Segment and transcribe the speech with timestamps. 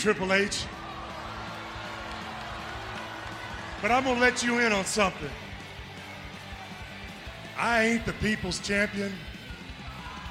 [0.00, 0.64] Triple H.
[3.82, 5.28] But I'm gonna let you in on something.
[7.58, 9.12] I ain't the people's champion.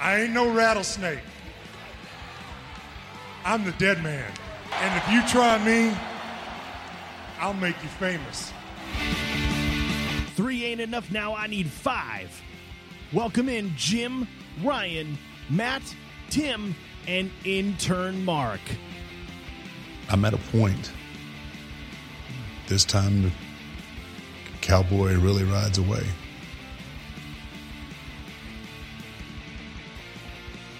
[0.02, 1.20] I ain't no rattlesnake.
[3.46, 4.32] I'm the dead man.
[4.74, 5.96] And if you try me,
[7.40, 8.52] I'll make you famous.
[10.36, 12.42] Three ain't enough now, I need five.
[13.14, 14.28] Welcome in Jim,
[14.64, 15.16] Ryan,
[15.48, 15.84] Matt,
[16.32, 16.74] Tim,
[17.08, 18.62] and intern Mark.
[20.12, 20.92] I'm at a point.
[22.68, 23.32] This time, the
[24.60, 26.04] cowboy really rides away.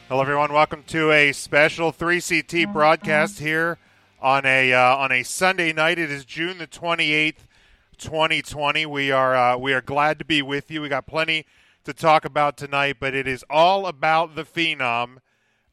[0.08, 0.52] Hello, everyone.
[0.52, 3.78] Welcome to a special 3CT broadcast here
[4.20, 6.00] on a uh, on a Sunday night.
[6.00, 7.46] It is June the 28th,
[8.00, 8.88] 2020.
[8.88, 10.82] We are uh, we are glad to be with you.
[10.82, 11.46] We got plenty
[11.84, 15.18] to talk about tonight, but it is all about the Phenom.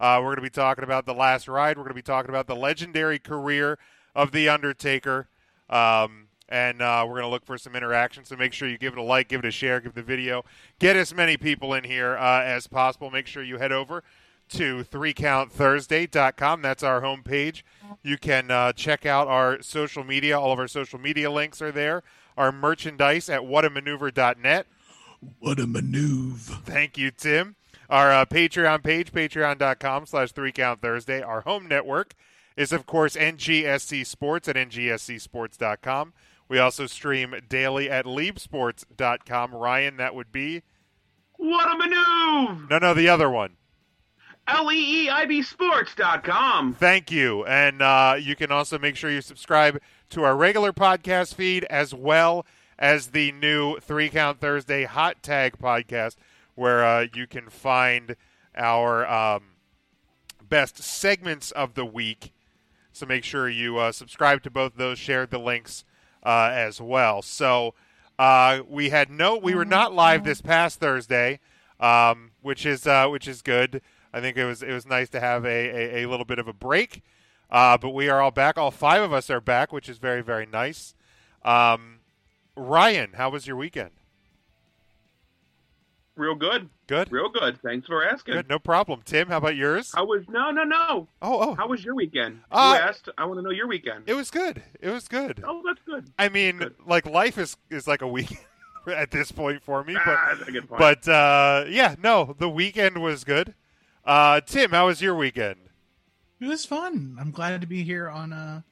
[0.00, 1.76] Uh, we're going to be talking about the last ride.
[1.76, 3.78] We're going to be talking about the legendary career
[4.14, 5.28] of the Undertaker.
[5.68, 8.24] Um, and uh, we're going to look for some interaction.
[8.24, 10.44] So make sure you give it a like, give it a share, give the video,
[10.78, 13.10] get as many people in here uh, as possible.
[13.10, 14.04] Make sure you head over
[14.50, 16.62] to 3countthursday.com.
[16.62, 17.62] That's our homepage.
[18.02, 20.38] You can uh, check out our social media.
[20.38, 22.02] All of our social media links are there.
[22.36, 24.66] Our merchandise at whatamaneuver.net.
[25.40, 26.54] What a maneuver.
[26.64, 27.56] Thank you, Tim.
[27.88, 31.26] Our uh, Patreon page, patreon.com slash 3countthursday.
[31.26, 32.14] Our home network
[32.56, 36.12] is, of course, NGSC Sports at ngscsports.com.
[36.48, 39.54] We also stream daily at leapsports.com.
[39.54, 40.62] Ryan, that would be?
[41.36, 42.66] What a maneuver!
[42.70, 43.56] No, no, the other one.
[44.48, 46.74] L-E-E-I-B sports.com.
[46.74, 47.44] Thank you.
[47.46, 49.80] And uh, you can also make sure you subscribe
[50.10, 52.46] to our regular podcast feed as well
[52.78, 56.14] as the new Three Count Thursday Hot Tag podcast,
[56.56, 58.16] where uh, you can find
[58.56, 59.42] our um,
[60.42, 62.32] best segments of the week.
[62.92, 65.84] So make sure you uh, subscribe to both of those, share the links
[66.24, 67.22] uh, as well.
[67.22, 67.74] So
[68.18, 71.40] uh, we had no, we were not live this past Thursday,
[71.78, 73.82] um, which is uh, which is good.
[74.12, 76.48] I think it was it was nice to have a, a, a little bit of
[76.48, 77.02] a break.
[77.50, 78.58] Uh, but we are all back.
[78.58, 80.94] All five of us are back, which is very very nice.
[81.44, 82.00] Um,
[82.56, 83.90] Ryan, how was your weekend?
[86.16, 86.70] Real good.
[86.86, 87.12] Good.
[87.12, 87.60] Real good.
[87.62, 88.34] Thanks for asking.
[88.34, 89.02] Good, no problem.
[89.04, 89.92] Tim, how about yours?
[89.94, 91.08] I was no no no?
[91.20, 92.40] Oh oh, How was your weekend?
[92.50, 93.08] Uh, you asked.
[93.18, 94.04] I want to know your weekend.
[94.06, 94.62] it was good.
[94.80, 95.42] It was good.
[95.46, 96.10] oh, that's good.
[96.18, 96.74] I mean, Good.
[96.86, 98.40] like life is is like a weekend
[98.86, 100.78] at this point for me, but ah, that's a good point.
[100.78, 103.54] but uh, yeah, no, the weekend was good.
[104.04, 105.58] Uh, Tim, how was your weekend?
[106.40, 107.16] It was fun.
[107.20, 108.64] I'm glad to be here on a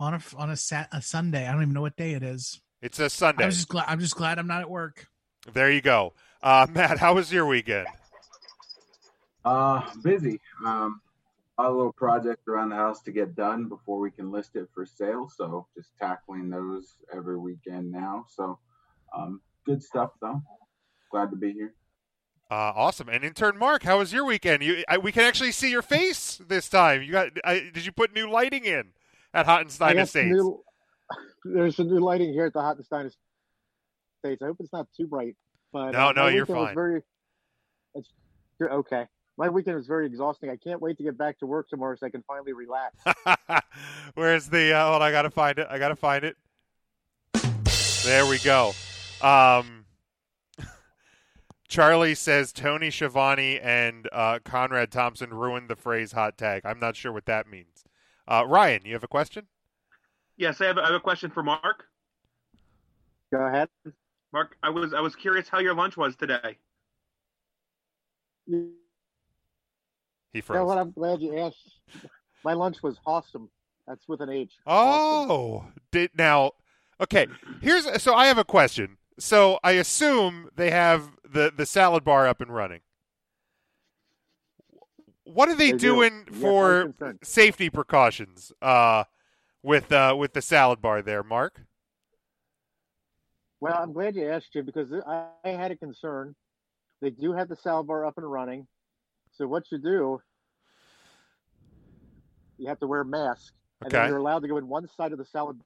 [0.00, 1.46] on a on a, sat, a Sunday.
[1.46, 2.60] I don't even know what day it is.
[2.82, 3.44] It's a Sunday.
[3.44, 3.84] I'm just glad.
[3.86, 5.06] I'm just glad I'm not at work.
[5.52, 6.14] There you go.
[6.42, 7.86] Uh, Matt, how was your weekend?
[9.44, 10.40] Uh, busy.
[10.64, 11.00] Um,
[11.58, 14.86] a little project around the house to get done before we can list it for
[14.86, 15.30] sale.
[15.34, 18.24] So just tackling those every weekend now.
[18.28, 18.58] So,
[19.14, 20.40] um, good stuff though.
[21.10, 21.74] Glad to be here.
[22.50, 23.08] Uh, awesome.
[23.08, 24.62] And intern Mark, how was your weekend?
[24.62, 27.02] You, I, we can actually see your face this time.
[27.02, 27.28] You got?
[27.44, 28.88] I, did you put new lighting in
[29.34, 30.30] at I Hottenstein got Estates?
[30.30, 30.62] New,
[31.44, 34.42] there's some new lighting here at the Hottenstein Estates.
[34.42, 35.36] I hope it's not too bright.
[35.72, 36.74] But No, uh, no, you're fine.
[36.74, 37.02] Very,
[37.94, 38.08] it's
[38.58, 39.06] you're okay.
[39.36, 40.50] My weekend was very exhausting.
[40.50, 42.94] I can't wait to get back to work tomorrow so I can finally relax.
[44.14, 44.74] Where's the?
[44.74, 45.66] Uh, hold on, I gotta find it.
[45.70, 46.36] I gotta find it.
[48.04, 48.72] There we go.
[49.22, 49.84] Um,
[51.68, 56.96] Charlie says Tony Schiavone and uh, Conrad Thompson ruined the phrase "hot tag." I'm not
[56.96, 57.84] sure what that means.
[58.28, 59.46] Uh, Ryan, you have a question?
[60.40, 61.84] yes, I have, I have a question for Mark.
[63.32, 63.68] Go ahead.
[64.32, 66.58] Mark, I was I was curious how your lunch was today.
[68.46, 68.72] You
[70.32, 70.68] He know froze.
[70.68, 70.78] what?
[70.78, 71.80] I'm glad you asked.
[72.44, 73.50] My lunch was awesome.
[73.86, 74.52] That's with an H.
[74.66, 75.30] Awesome.
[75.30, 76.52] Oh, did now?
[77.00, 77.26] Okay,
[77.60, 78.98] here's so I have a question.
[79.18, 82.80] So I assume they have the the salad bar up and running.
[85.24, 89.04] what are they, They doing Yes, for I'm safety precautions uh,
[89.62, 91.62] with uh, with the salad bar there, Mark?
[93.60, 96.34] Well, I'm glad you asked, Jim, because I, I had a concern.
[97.02, 98.66] They do have the salad bar up and running.
[99.32, 100.20] So what you do,
[102.58, 103.52] you have to wear a mask,
[103.82, 104.08] and then Okay.
[104.08, 105.60] you're allowed to go in one side of the salad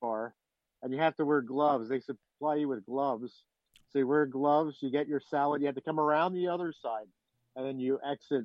[0.00, 0.34] bar,
[0.82, 1.88] and you have to wear gloves.
[1.88, 3.44] They supply you with gloves.
[3.90, 5.62] So you wear gloves, you get your salad.
[5.62, 7.06] You have to come around the other side,
[7.54, 8.44] and then you exit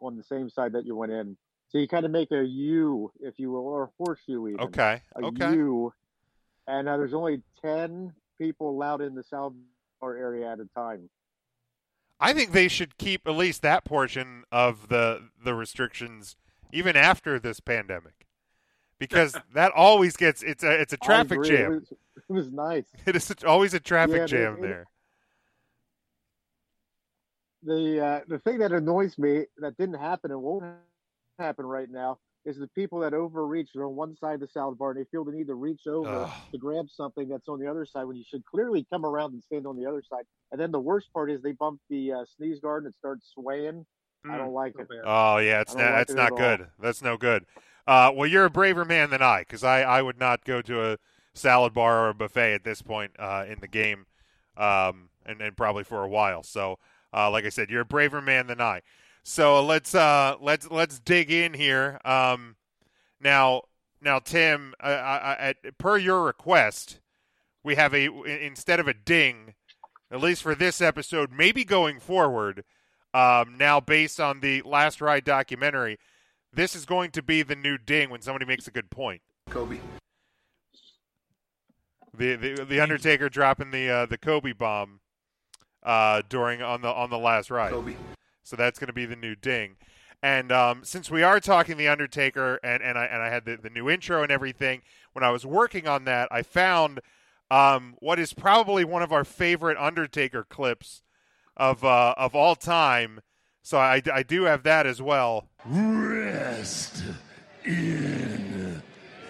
[0.00, 1.36] on the same side that you went in.
[1.70, 5.02] So you kind of make a U, if you will, or a horseshoe even Okay.
[5.16, 5.50] a Okay.
[5.52, 5.92] U,
[6.68, 9.54] and uh, there's only ten people allowed in the salad
[10.00, 11.08] bar area at a time.
[12.20, 16.36] I think they should keep at least that portion of the the restrictions
[16.72, 18.26] even after this pandemic,
[18.98, 21.72] because that always gets it's a it's a traffic jam.
[21.72, 21.92] It was,
[22.28, 22.86] it was nice.
[23.06, 24.86] It is always a traffic Yeah, jam it- there.
[27.64, 30.64] The uh, the thing that annoys me that didn't happen and won't
[31.40, 32.18] happen right now
[32.48, 33.68] is the people that overreach.
[33.74, 35.86] They're on one side of the salad bar and they feel the need to reach
[35.86, 36.32] over Ugh.
[36.52, 39.42] to grab something that's on the other side when you should clearly come around and
[39.42, 40.24] stand on the other side.
[40.50, 43.30] And then the worst part is they bump the uh, sneeze guard and it starts
[43.34, 43.84] swaying.
[44.28, 44.86] I don't like it.
[45.04, 46.38] Oh yeah, it's don't like it's it not at all.
[46.38, 46.66] good.
[46.80, 47.46] That's no good.
[47.86, 50.92] Uh, well, you're a braver man than I, because I, I would not go to
[50.92, 50.98] a
[51.34, 54.06] salad bar or a buffet at this point uh, in the game,
[54.56, 56.42] um, and, and probably for a while.
[56.42, 56.78] So,
[57.14, 58.82] uh, like I said, you're a braver man than I.
[59.28, 62.00] So let's uh, let's let's dig in here.
[62.02, 62.56] Um,
[63.20, 63.64] now,
[64.00, 66.98] now, Tim, I, I, at, per your request,
[67.62, 69.52] we have a instead of a ding,
[70.10, 72.64] at least for this episode, maybe going forward.
[73.12, 75.98] Um, now, based on the Last Ride documentary,
[76.50, 79.20] this is going to be the new ding when somebody makes a good point.
[79.50, 79.78] Kobe.
[82.16, 85.00] The the, the Undertaker dropping the uh, the Kobe bomb
[85.82, 87.72] uh, during on the on the Last Ride.
[87.72, 87.94] Kobe.
[88.48, 89.76] So that's going to be the new ding.
[90.22, 93.56] And um, since we are talking the Undertaker, and, and I and I had the,
[93.56, 97.00] the new intro and everything, when I was working on that, I found
[97.50, 101.02] um, what is probably one of our favorite Undertaker clips
[101.56, 103.20] of uh, of all time.
[103.62, 105.48] So I, I do have that as well.
[105.66, 107.04] Rest
[107.64, 108.82] in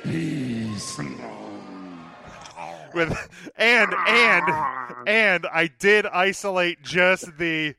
[0.05, 0.99] peace.
[2.95, 4.45] With and and
[5.07, 7.75] and I did isolate just the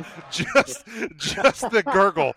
[0.30, 0.86] just
[1.16, 2.34] just the gurgle.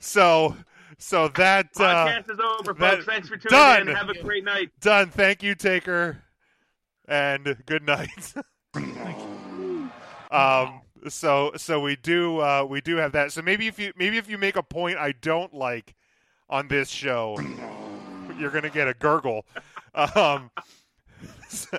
[0.00, 0.56] So
[0.98, 3.04] so that uh, Podcast is over, that- folks.
[3.06, 3.88] Thanks for tuning done.
[3.88, 3.96] in.
[3.96, 4.70] Have a great night.
[4.80, 5.10] Done.
[5.10, 6.22] Thank you, Taker,
[7.08, 8.34] and good night.
[10.30, 10.80] um.
[11.08, 13.32] So so we do uh, we do have that.
[13.32, 15.94] So maybe if you maybe if you make a point I don't like
[16.48, 17.36] on this show,
[18.38, 19.44] you're gonna get a gurgle.
[19.94, 20.50] Um.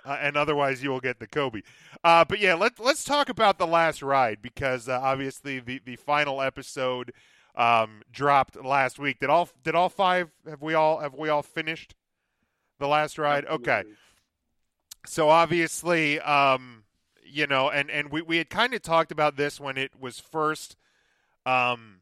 [0.06, 1.62] and otherwise you will get the Kobe.
[2.04, 5.96] Uh, but yeah, let let's talk about the last ride because uh, obviously the the
[5.96, 7.14] final episode
[7.56, 9.20] um, dropped last week.
[9.20, 11.96] Did all did all five have we all have we all finished
[12.80, 13.46] the last ride?
[13.46, 13.84] Okay.
[15.06, 16.84] So obviously, um,
[17.26, 20.20] you know, and and we we had kind of talked about this when it was
[20.20, 20.76] first
[21.46, 22.02] um,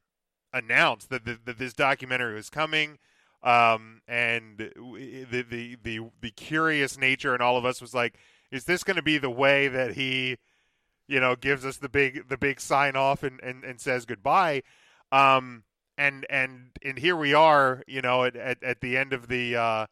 [0.52, 2.98] announced that, that that this documentary was coming
[3.44, 8.16] um, and the, the the the curious nature in all of us was like,
[8.52, 10.38] is this going to be the way that he,
[11.08, 14.64] you know, gives us the big the big sign off and, and, and says goodbye,
[15.12, 15.64] um,
[15.98, 19.56] and and and here we are, you know, at, at, at the end of the,
[19.56, 19.86] uh,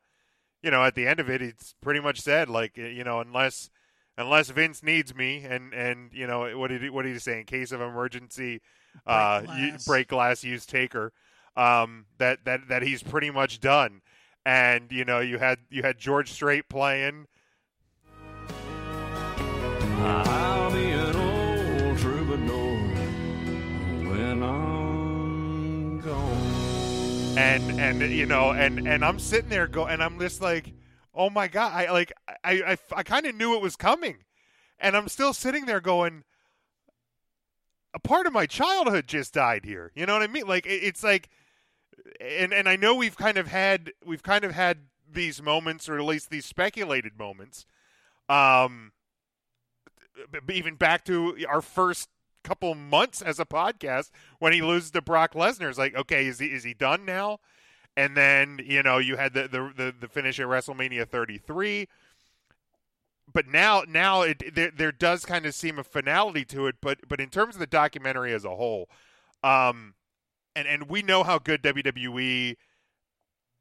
[0.61, 3.69] you know, at the end of it, it's pretty much said like, you know, unless
[4.17, 7.39] unless Vince needs me, and and you know, what did he, what did he say
[7.39, 8.61] in case of emergency,
[9.07, 9.85] uh, you, glass.
[9.85, 11.13] break glass, use taker
[11.59, 14.01] um, that that that he's pretty much done.
[14.45, 17.27] And you know, you had you had George Strait playing.
[20.01, 22.77] I'll be an old troubadour
[24.09, 27.37] when I'm gone.
[27.37, 30.73] and and you know and and I'm sitting there go and I'm just like
[31.13, 32.13] oh my god I like
[32.43, 34.17] I I, I kind of knew it was coming.
[34.81, 36.23] And I'm still sitting there going
[37.93, 39.91] a part of my childhood just died here.
[39.95, 40.47] You know what I mean?
[40.47, 41.29] Like it, it's like
[42.21, 45.97] and and I know we've kind of had we've kind of had these moments or
[45.97, 47.65] at least these speculated moments.
[48.29, 48.93] Um
[50.51, 52.09] even back to our first
[52.43, 55.69] couple months as a podcast when he loses to Brock Lesnar.
[55.69, 57.39] It's like, okay, is he is he done now?
[57.97, 61.87] And then you know you had the the the, the finish at WrestleMania 33.
[63.31, 66.75] But now now it there there does kind of seem a finality to it.
[66.81, 68.89] But but in terms of the documentary as a whole,
[69.43, 69.95] um,
[70.55, 72.55] and and we know how good WWE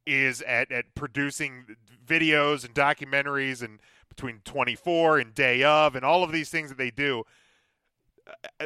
[0.06, 3.80] is at at producing videos and documentaries and
[4.18, 7.24] between 24 and day of and all of these things that they do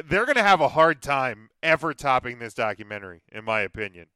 [0.05, 4.07] they're going to have a hard time ever topping this documentary, in my opinion.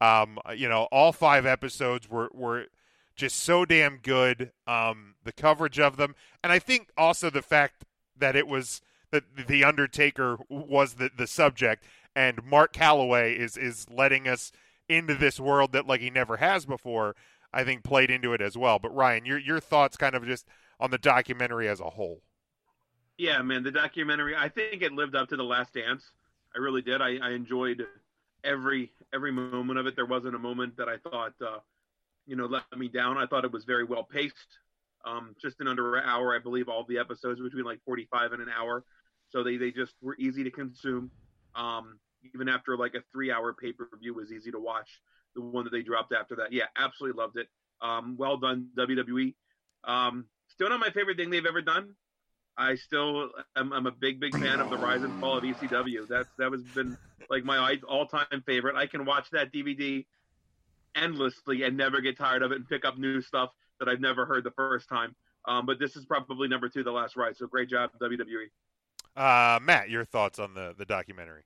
[0.00, 2.66] Um, you know, all five episodes were were
[3.14, 4.52] just so damn good.
[4.66, 7.84] Um, the coverage of them, and I think also the fact
[8.16, 13.86] that it was that the Undertaker was the the subject, and Mark Calaway is is
[13.90, 14.52] letting us
[14.88, 17.16] into this world that like he never has before.
[17.52, 18.78] I think played into it as well.
[18.78, 20.46] But Ryan, your your thoughts kind of just
[20.80, 22.22] on the documentary as a whole.
[23.18, 24.36] Yeah, man, the documentary.
[24.36, 26.04] I think it lived up to the Last Dance.
[26.54, 27.00] I really did.
[27.00, 27.86] I, I enjoyed
[28.44, 29.96] every every moment of it.
[29.96, 31.58] There wasn't a moment that I thought, uh,
[32.26, 33.16] you know, let me down.
[33.16, 34.58] I thought it was very well paced.
[35.04, 38.42] Um, just in under an hour, I believe all the episodes between like 45 and
[38.42, 38.84] an hour,
[39.30, 41.10] so they they just were easy to consume.
[41.54, 41.98] Um,
[42.34, 45.00] even after like a three hour pay per view was easy to watch.
[45.34, 47.48] The one that they dropped after that, yeah, absolutely loved it.
[47.80, 49.34] Um, well done, WWE.
[49.84, 50.26] Um,
[50.56, 51.94] still not my favorite thing they've ever done.
[52.58, 56.08] I still am I'm a big big fan of the rise and fall of ECW.
[56.08, 56.96] That's that was been
[57.28, 58.76] like my all time favorite.
[58.76, 60.06] I can watch that DVD
[60.94, 64.24] endlessly and never get tired of it and pick up new stuff that I've never
[64.24, 65.14] heard the first time.
[65.46, 67.36] Um, but this is probably number two, The Last Ride.
[67.36, 68.46] So great job, WWE.
[69.14, 71.44] Uh, Matt, your thoughts on the the documentary?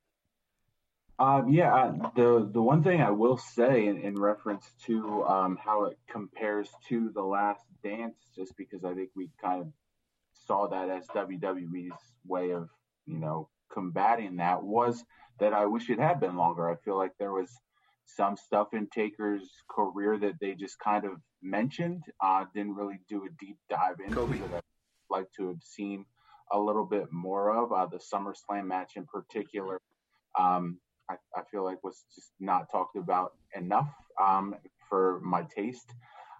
[1.21, 5.55] Um, yeah, uh, the the one thing I will say in, in reference to um,
[5.63, 9.67] how it compares to the Last Dance, just because I think we kind of
[10.47, 11.93] saw that as WWE's
[12.25, 12.69] way of
[13.05, 15.03] you know combating that, was
[15.39, 16.67] that I wish it had been longer.
[16.67, 17.51] I feel like there was
[18.07, 21.11] some stuff in Taker's career that they just kind of
[21.43, 24.39] mentioned, uh, didn't really do a deep dive into Kobe.
[24.39, 24.61] that I'd
[25.11, 26.03] like to have seen
[26.51, 27.71] a little bit more of.
[27.71, 29.79] Uh, the SummerSlam match in particular,
[30.35, 30.79] um,
[31.11, 34.55] I, I feel like was just not talked about enough um,
[34.89, 35.91] for my taste.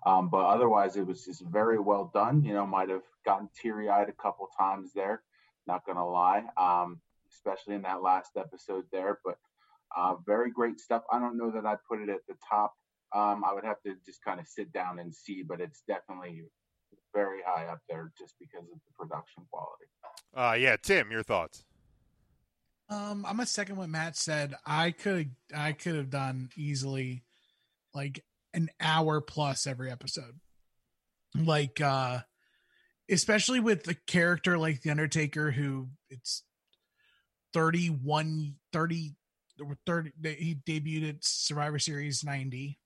[0.06, 2.44] Um, but otherwise, it was just very well done.
[2.44, 5.22] You know, might have gotten teary eyed a couple times there,
[5.68, 7.00] not gonna lie, um,
[7.32, 9.20] especially in that last episode there.
[9.24, 9.38] But
[9.96, 11.04] uh, very great stuff.
[11.12, 12.74] I don't know that I'd put it at the top.
[13.14, 16.44] Um, I would have to just kind of sit down and see, but it's definitely
[17.14, 19.86] very high up there just because of the production quality.
[20.34, 21.66] Uh, yeah, Tim, your thoughts?
[22.92, 24.54] Um, I'm a second what Matt said.
[24.66, 27.24] I could I could have done easily
[27.94, 30.42] like an hour plus every episode.
[31.34, 32.20] Like uh
[33.10, 36.44] especially with the character like the Undertaker who it's
[37.54, 39.16] 31 30
[39.62, 42.78] or 30 he debuted at Survivor Series 90.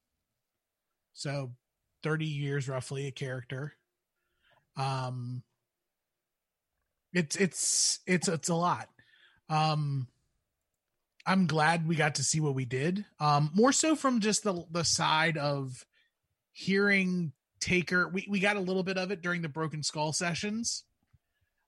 [1.13, 1.53] So
[2.03, 3.73] 30 years roughly a character.
[4.77, 5.41] Um
[7.11, 8.87] it's it's it's it's a lot.
[9.49, 10.07] Um
[11.27, 13.05] I'm glad we got to see what we did.
[13.19, 15.85] Um more so from just the the side of
[16.51, 18.07] hearing Taker.
[18.07, 20.83] We we got a little bit of it during the Broken Skull sessions.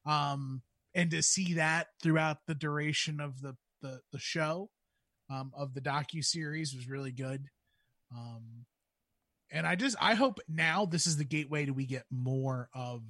[0.05, 0.62] Um
[0.93, 4.69] and to see that throughout the duration of the the the show
[5.29, 7.48] um of the docu series was really good.
[8.15, 8.65] Um
[9.51, 13.01] and I just I hope now this is the gateway to we get more of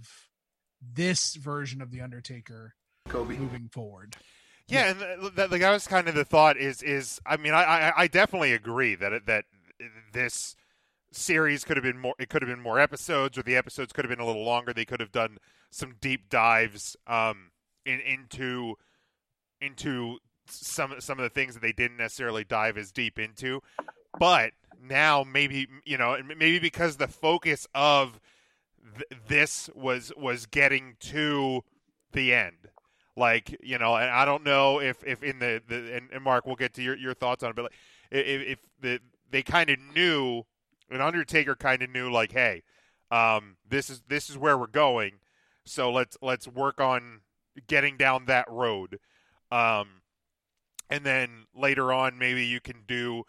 [0.81, 2.75] this version of the Undertaker
[3.09, 3.38] Kobe.
[3.38, 4.15] moving forward.
[4.67, 6.57] Yeah, and th- th- like that was kind of the thought.
[6.57, 9.45] Is is I mean, I I, I definitely agree that it, that
[10.12, 10.55] this
[11.12, 12.15] series could have been more.
[12.19, 14.74] It could have been more episodes, or the episodes could have been a little longer.
[14.74, 15.38] They could have done
[15.69, 17.51] some deep dives um
[17.86, 18.75] in into
[19.62, 23.62] into some some of the things that they didn't necessarily dive as deep into.
[24.19, 28.19] But now maybe you know maybe because the focus of
[28.97, 31.63] th- this was was getting to
[32.12, 32.69] the end
[33.17, 36.45] like you know and i don't know if if in the, the and, and mark
[36.45, 37.74] we'll get to your, your thoughts on it but like,
[38.12, 40.43] if, if the they kind of knew
[40.89, 42.62] an undertaker kind of knew like hey
[43.12, 45.13] um this is this is where we're going
[45.67, 47.21] so let's let's work on
[47.67, 49.00] getting down that road.
[49.51, 50.01] Um
[50.89, 53.24] and then later on maybe you can do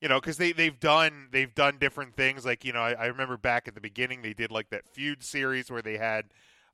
[0.00, 2.44] you know because they they've done they've done different things.
[2.44, 5.22] Like you know I, I remember back at the beginning they did like that feud
[5.22, 6.26] series where they had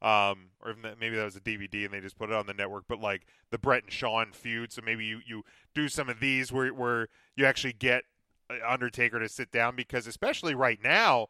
[0.03, 2.85] um, or maybe that was a DVD and they just put it on the network.
[2.89, 5.43] But like the Brett and Shawn feud, so maybe you you
[5.75, 8.05] do some of these where where you actually get
[8.51, 11.29] uh, Undertaker to sit down because especially right now,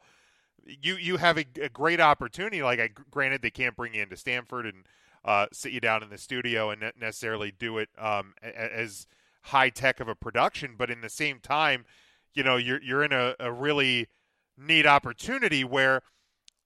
[0.64, 2.62] you you have a, a great opportunity.
[2.62, 4.86] Like, I, granted, they can't bring you into Stamford and
[5.24, 9.06] uh, sit you down in the studio and ne- necessarily do it um, as
[9.44, 11.84] high tech of a production, but in the same time,
[12.34, 14.08] you know, you're you're in a, a really
[14.56, 16.02] neat opportunity where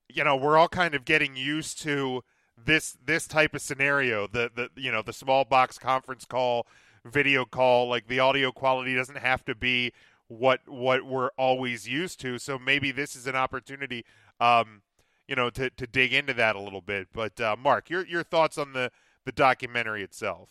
[0.08, 2.22] you know we're all kind of getting used to
[2.62, 6.66] this this type of scenario the the you know the small box conference call
[7.04, 9.92] video call like the audio quality doesn't have to be
[10.28, 14.04] what what we're always used to so maybe this is an opportunity
[14.40, 14.82] um
[15.28, 18.22] you know to, to dig into that a little bit but uh, mark your your
[18.22, 18.90] thoughts on the
[19.24, 20.48] the documentary itself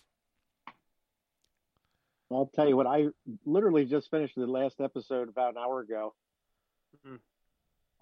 [2.31, 3.07] I'll tell you what, I
[3.45, 6.15] literally just finished the last episode about an hour ago.
[7.05, 7.19] Mhm.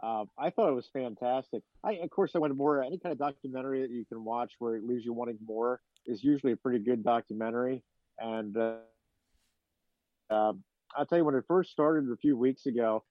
[0.01, 1.61] Uh, I thought it was fantastic.
[1.83, 2.83] I, of course, I wanted more.
[2.83, 6.23] Any kind of documentary that you can watch where it leaves you wanting more is
[6.23, 7.83] usually a pretty good documentary.
[8.19, 8.77] And uh,
[10.29, 10.63] um
[10.95, 13.03] I'll tell you, when it first started a few weeks ago,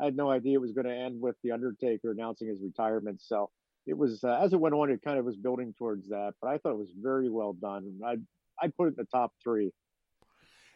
[0.00, 3.20] I had no idea it was going to end with the Undertaker announcing his retirement.
[3.22, 3.50] So
[3.86, 6.34] it was uh, as it went on, it kind of was building towards that.
[6.40, 8.00] But I thought it was very well done.
[8.04, 8.16] I
[8.60, 9.72] I put it in the top three.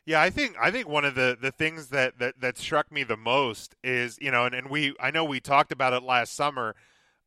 [0.04, 3.04] Yeah, I think I think one of the, the things that, that, that struck me
[3.04, 6.34] the most is you know, and, and we I know we talked about it last
[6.34, 6.74] summer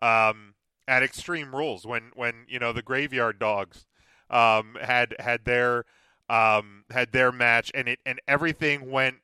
[0.02, 0.56] um,
[0.88, 3.86] at Extreme Rules when when you know the Graveyard Dogs
[4.30, 5.86] um, had had their
[6.30, 9.18] um, had their match and it and everything went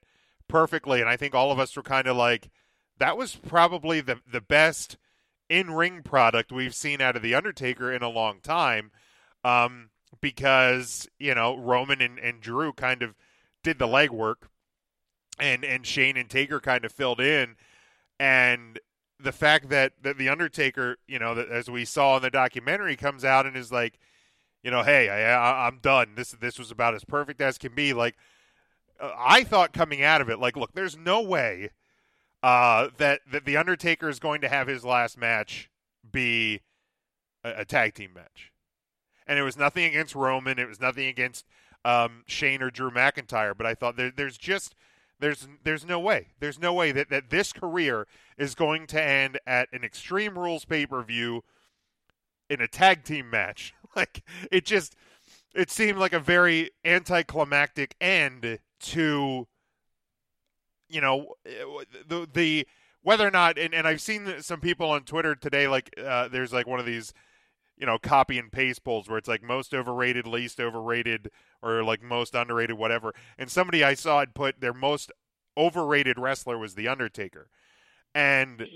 [0.47, 2.49] perfectly, and I think all of us were kind of like
[2.99, 4.97] that was probably the the best
[5.49, 8.91] in ring product we've seen out of the Undertaker in a long time,
[9.43, 9.89] um,
[10.21, 13.13] because you know Roman and, and Drew kind of
[13.63, 14.47] did the legwork,
[15.39, 17.55] and and Shane and Taker kind of filled in,
[18.19, 18.79] and
[19.23, 22.95] the fact that, that the Undertaker, you know, that as we saw in the documentary,
[22.95, 23.99] comes out and is like,
[24.63, 26.13] you know, hey, I, I, I'm done.
[26.15, 27.93] This this was about as perfect as can be.
[27.93, 28.15] Like,
[28.99, 31.71] uh, I thought coming out of it, like, look, there's no way
[32.43, 35.69] uh, that that the Undertaker is going to have his last match
[36.09, 36.61] be
[37.43, 38.51] a, a tag team match,
[39.25, 40.59] and it was nothing against Roman.
[40.59, 41.45] It was nothing against
[41.83, 44.75] um, Shane or Drew McIntyre, but I thought there, there's just
[45.19, 48.07] there's there's no way there's no way that, that this career
[48.37, 51.43] is going to end at an Extreme Rules pay per view
[52.49, 53.73] in a tag team match.
[53.95, 54.95] like it just
[55.53, 59.47] it seemed like a very anticlimactic end to
[60.89, 61.35] you know
[62.07, 62.67] the the
[63.03, 66.53] whether or not and, and I've seen some people on Twitter today like uh, there's
[66.53, 67.13] like one of these
[67.77, 71.29] you know copy and paste polls where it's like most overrated least overrated
[71.61, 73.13] or like most underrated whatever.
[73.37, 75.11] And somebody i saw had put their most
[75.57, 77.49] overrated wrestler was the undertaker.
[78.13, 78.67] And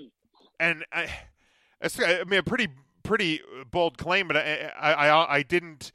[0.59, 1.09] and i
[1.81, 2.69] i mean a pretty
[3.03, 5.91] pretty bold claim but i i i, I didn't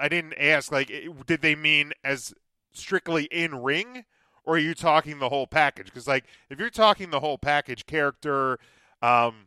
[0.00, 0.90] i didn't ask like
[1.26, 2.34] did they mean as
[2.72, 4.04] strictly in ring
[4.44, 5.86] or are you talking the whole package?
[5.86, 8.58] Because like if you're talking the whole package character
[9.02, 9.46] um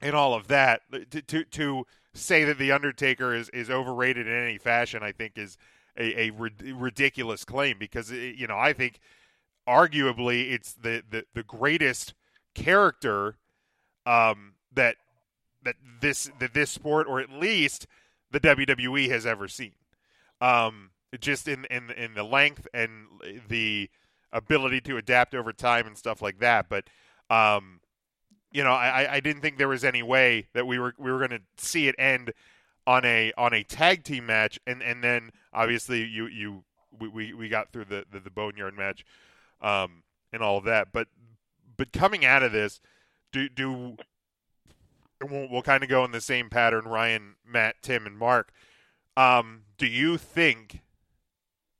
[0.00, 4.32] and all of that to to, to say that the Undertaker is, is overrated in
[4.32, 5.56] any fashion, I think is
[5.96, 9.00] a, a rid- ridiculous claim because it, you know I think
[9.68, 12.14] arguably it's the the, the greatest
[12.54, 13.36] character
[14.06, 14.96] um, that
[15.62, 17.86] that this that this sport or at least
[18.30, 19.72] the WWE has ever seen.
[20.40, 23.06] Um, just in in in the length and
[23.48, 23.90] the
[24.32, 26.84] ability to adapt over time and stuff like that, but.
[27.30, 27.80] Um,
[28.52, 31.18] you know, I, I didn't think there was any way that we were we were
[31.18, 32.32] going to see it end
[32.86, 36.64] on a on a tag team match, and, and then obviously you you
[36.98, 39.04] we, we got through the, the, the boneyard match,
[39.60, 40.88] um, and all of that.
[40.92, 41.08] But
[41.76, 42.80] but coming out of this,
[43.32, 43.96] do do
[45.22, 46.86] we'll, we'll kind of go in the same pattern.
[46.86, 48.52] Ryan, Matt, Tim, and Mark.
[49.16, 50.80] Um, do you think?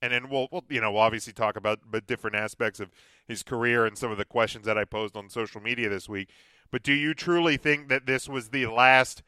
[0.00, 2.90] And then we'll, we'll you know we'll obviously talk about but different aspects of
[3.26, 6.30] his career and some of the questions that I posed on social media this week.
[6.70, 9.22] But do you truly think that this was the last,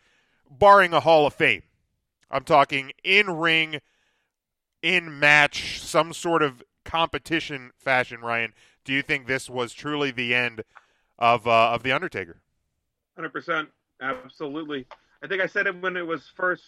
[0.51, 1.63] barring a Hall of Fame?
[2.31, 3.81] I'm talking in ring,
[4.83, 8.21] in match, some sort of competition fashion.
[8.21, 8.53] Ryan,
[8.85, 10.63] do you think this was truly the end
[11.19, 12.41] of uh, of the Undertaker?
[13.17, 13.69] Hundred percent,
[14.01, 14.87] absolutely.
[15.23, 16.63] I think I said it when it was first.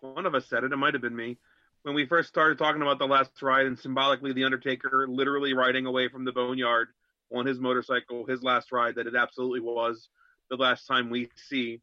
[0.00, 0.72] One of us said it.
[0.72, 1.36] It might have been me
[1.82, 5.86] when we first started talking about the last ride and symbolically the Undertaker literally riding
[5.86, 6.88] away from the boneyard
[7.34, 10.08] on his motorcycle, his last ride, that it absolutely was
[10.50, 11.80] the last time we see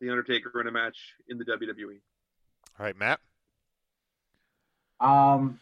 [0.00, 0.96] the Undertaker in a match
[1.28, 2.00] in the WWE.
[2.78, 3.20] All right, Matt.
[5.00, 5.58] Um,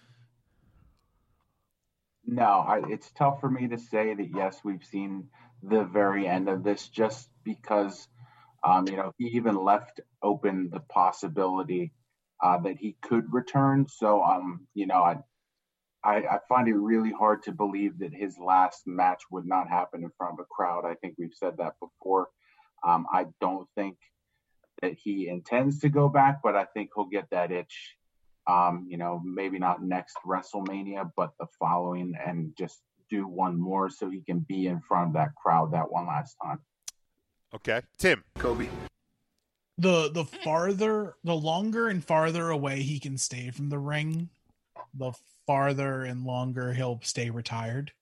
[2.27, 5.29] no, I, it's tough for me to say that yes, we've seen
[5.63, 8.07] the very end of this, just because,
[8.63, 11.93] um, you know, he even left open the possibility
[12.43, 13.87] uh, that he could return.
[13.89, 15.17] So, um, you know, I,
[16.05, 20.03] I, I find it really hard to believe that his last match would not happen
[20.03, 20.85] in front of a crowd.
[20.85, 22.29] I think we've said that before.
[22.85, 23.97] Um, I don't think
[24.81, 27.97] that he intends to go back, but I think he'll get that itch.
[28.49, 33.89] Um, you know, maybe not next WrestleMania, but the following, and just do one more
[33.89, 36.59] so he can be in front of that crowd that one last time.
[37.55, 38.25] Okay, Tim.
[38.39, 38.67] Kobe.
[39.79, 44.29] The the farther the longer and farther away he can stay from the ring
[44.95, 45.13] the
[45.47, 47.93] farther and longer he'll stay retired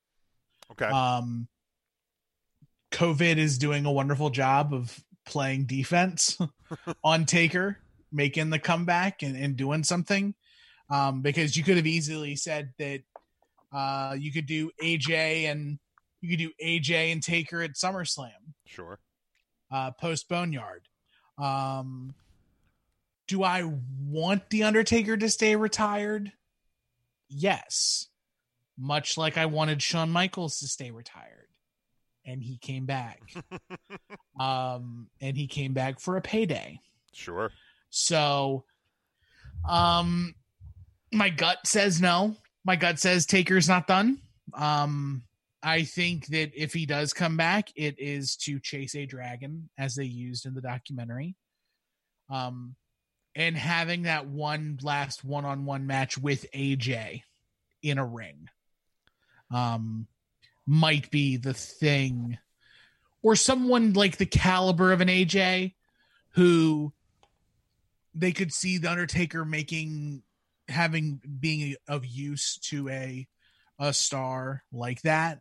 [0.72, 0.87] Okay.
[0.87, 1.48] um
[2.92, 6.37] covid is doing a wonderful job of playing defense
[7.04, 7.78] on taker
[8.12, 10.35] making the comeback and, and doing something
[10.90, 13.02] um because you could have easily said that
[13.72, 15.78] Uh, you could do AJ and
[16.20, 18.98] you could do AJ and Taker at SummerSlam Sure.
[19.70, 20.88] uh, post Boneyard.
[21.40, 22.14] Um,
[23.26, 23.62] do I
[24.09, 26.33] want the Undertaker to stay retired?
[27.29, 28.09] Yes,
[28.76, 31.48] much like I wanted Shawn Michaels to stay retired,
[32.26, 33.20] and he came back.
[34.40, 36.81] um, and he came back for a payday.
[37.12, 37.53] Sure.
[37.90, 38.64] So,
[39.68, 40.35] um,
[41.12, 42.37] my gut says no.
[42.64, 44.18] My gut says Taker's not done.
[44.55, 45.22] Um,
[45.62, 49.94] I think that if he does come back, it is to chase a dragon, as
[49.94, 51.36] they used in the documentary.
[52.30, 52.76] Um,
[53.34, 57.22] and having that one last one-on-one match with AJ
[57.82, 58.48] in a ring,
[59.50, 60.06] um,
[60.66, 62.38] might be the thing,
[63.22, 65.74] or someone like the caliber of an AJ,
[66.30, 66.92] who
[68.14, 70.22] they could see the Undertaker making
[70.68, 73.26] having being of use to a
[73.78, 75.40] a star like that.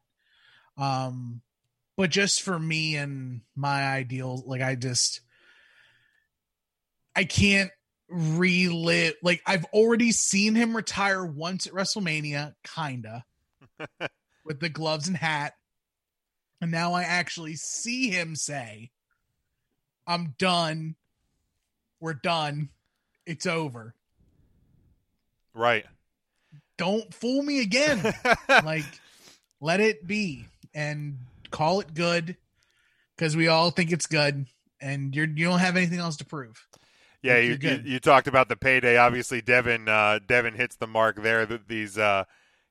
[0.80, 1.42] Um
[1.98, 5.22] but just for me and my ideal like I just
[7.15, 7.72] I can't
[8.08, 13.26] relive like I've already seen him retire once at WrestleMania kinda
[14.46, 15.54] with the gloves and hat
[16.62, 18.92] and now I actually see him say
[20.08, 20.96] I'm done
[22.00, 22.70] we're done.
[23.26, 23.94] It's over.
[25.54, 25.86] Right.
[26.78, 28.13] Don't fool me again.
[28.50, 28.86] like,
[29.60, 30.46] let it be
[30.80, 31.18] and
[31.52, 32.38] call it good
[33.15, 34.46] because we all think it's good,
[34.80, 36.65] and you're you don't have anything else to prove.
[37.22, 38.96] Yeah, you, you you talked about the payday.
[38.96, 41.46] Obviously, Devin uh, Devin hits the mark there.
[41.46, 42.24] That these uh,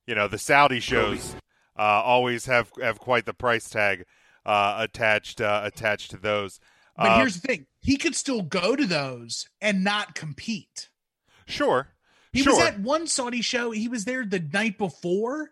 [0.07, 1.35] you know the Saudi shows
[1.79, 4.05] uh, always have have quite the price tag
[4.47, 6.61] uh, attached uh, attached to those.
[6.97, 10.89] But Uh, here's the thing: he could still go to those and not compete.
[11.47, 11.89] sure,
[12.33, 12.55] He sure.
[12.55, 13.71] was at one Saudi show.
[13.71, 15.51] He was there the night before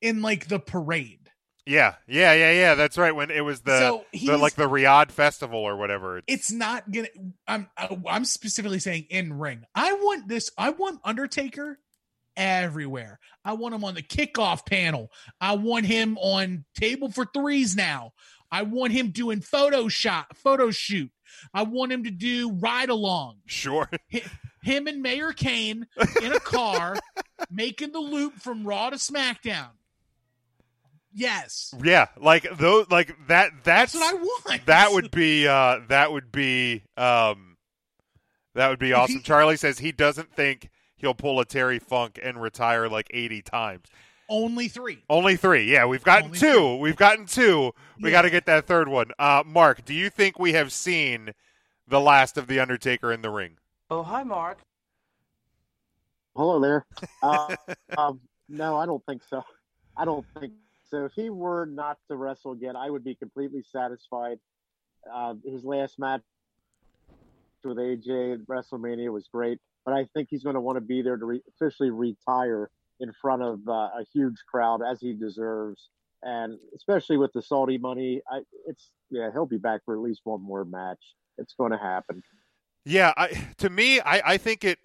[0.00, 1.21] in like the parade.
[1.66, 2.74] Yeah, yeah, yeah, yeah.
[2.74, 3.14] That's right.
[3.14, 6.20] When it was the, So the like the Riyadh festival or whatever.
[6.26, 7.08] it's not gonna
[7.46, 7.68] i'm
[8.08, 11.78] i'm specifically saying in ring i want this i want undertaker
[12.36, 17.76] everywhere i want him on the kickoff panel i want him on table for threes
[17.76, 18.12] now
[18.50, 21.10] i want him doing photo shot photo shoot
[21.52, 23.88] i want him to do ride along Sure.
[24.62, 25.86] him and mayor kane
[26.22, 26.96] in a car
[27.50, 29.68] making the loop from raw to smackdown
[31.14, 33.52] yes Yeah, like those, like that.
[33.64, 35.46] That's, that's what i want That would be.
[35.46, 36.82] Uh, that would be.
[36.96, 37.56] Um,
[38.54, 39.20] that would be awesome.
[39.22, 43.86] Charlie says he doesn't think he'll pull a Terry Funk and retire like eighty times.
[44.28, 45.64] only three Only three.
[45.70, 46.76] Yeah, we've gotten Only two.
[46.76, 47.72] We've gotten two.
[48.00, 48.16] We Yeah.
[48.18, 49.10] got to get that third one.
[49.18, 51.32] Uh, Mark, do you think we have seen
[51.88, 53.56] the last of the Undertaker in the ring?
[53.90, 54.58] Oh, hi, Mark.
[56.36, 56.86] Hello there.
[57.22, 57.54] Uh,
[57.96, 59.42] um, no, I don't think so.
[59.96, 60.52] I don't think
[60.92, 61.04] so.
[61.04, 64.38] If he were not to wrestle again, I would be completely satisfied.
[65.12, 66.22] Uh, his last match
[67.64, 71.02] with AJ at WrestleMania was great, but I think he's going to want to be
[71.02, 75.88] there to re- officially retire in front of uh, a huge crowd as he deserves.
[76.22, 80.20] And especially with the Saudi money, I, it's yeah, he'll be back for at least
[80.24, 81.00] one more match.
[81.36, 82.22] It's going to happen.
[82.84, 84.78] Yeah, I, to me, I, I think it.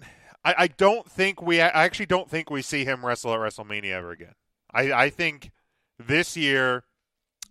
[0.43, 1.61] I, I don't think we.
[1.61, 4.33] I actually don't think we see him wrestle at WrestleMania ever again.
[4.71, 5.51] I, I think
[5.99, 6.83] this year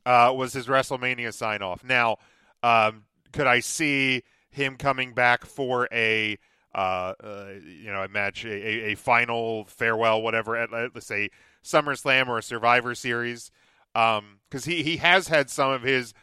[0.04, 1.82] uh, was his WrestleMania sign off.
[1.84, 2.18] Now,
[2.62, 6.38] um, could I see him coming back for a
[6.74, 10.56] uh, uh, you know a match, a, a, final farewell, whatever?
[10.56, 11.30] At, let's say
[11.64, 13.50] SummerSlam or a Survivor Series,
[13.94, 16.14] because he he has had some of his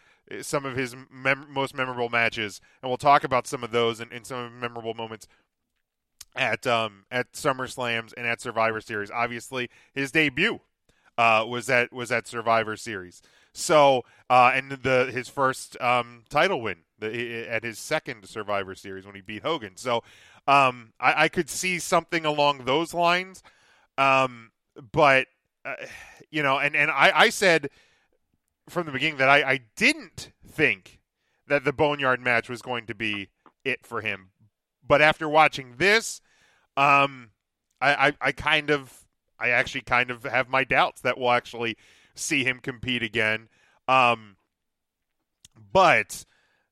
[0.42, 4.12] some of his mem- most memorable matches, and we'll talk about some of those and,
[4.12, 5.28] and some of memorable moments
[6.36, 9.12] at um at SummerSlams and at Survivor Series.
[9.12, 10.62] Obviously, his debut
[11.18, 13.22] uh was that was at Survivor Series.
[13.54, 19.06] So uh and the his first um title win the, at his second Survivor Series
[19.06, 19.78] when he beat Hogan.
[19.78, 20.04] So
[20.48, 23.44] um I, I could see something along those lines.
[23.98, 24.52] Um
[24.92, 25.28] but
[25.66, 25.76] uh,
[26.32, 27.70] you know and and I I said
[28.70, 31.00] from the beginning that I I didn't think
[31.48, 33.30] that the Boneyard match was going to be
[33.64, 34.30] it for him.
[34.86, 36.22] But after watching this,
[36.76, 37.32] um,
[37.80, 39.03] I, I, I kind of,
[39.40, 41.78] I actually kind of have my doubts that we'll actually
[42.16, 43.50] see him compete again.
[43.88, 44.38] Um,
[45.72, 46.26] but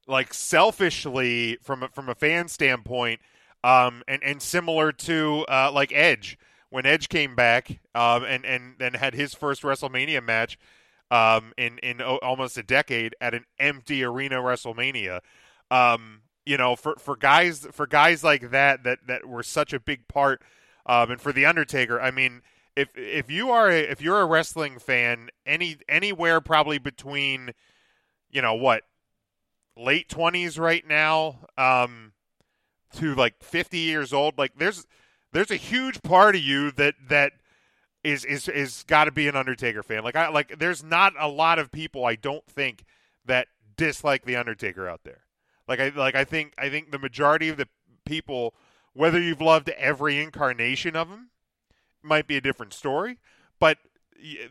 [0.08, 3.22] like selfishly, from a, from a fan standpoint,
[3.64, 6.38] um, and and similar to uh, like Edge
[6.70, 10.58] when Edge came back, um, and and and had his first WrestleMania match,
[11.12, 15.20] um, in in o- almost a decade at an empty arena WrestleMania.
[15.70, 19.80] Um, you know, for for guys for guys like that that that were such a
[19.80, 20.42] big part,
[20.86, 22.42] um, and for the Undertaker, I mean,
[22.76, 27.52] if if you are a, if you're a wrestling fan, any anywhere probably between,
[28.30, 28.84] you know what,
[29.78, 32.14] late twenties right now, um,
[32.96, 34.86] to like fifty years old, like there's
[35.34, 37.34] there's a huge part of you that that
[38.04, 40.04] is is is got to be an Undertaker fan.
[40.04, 42.84] Like I like there's not a lot of people I don't think
[43.26, 45.22] that dislike the Undertaker out there.
[45.68, 47.68] Like I like I think I think the majority of the
[48.06, 48.56] people,
[48.94, 51.30] whether you've loved every incarnation of him,
[52.02, 53.20] might be a different story.
[53.60, 53.78] But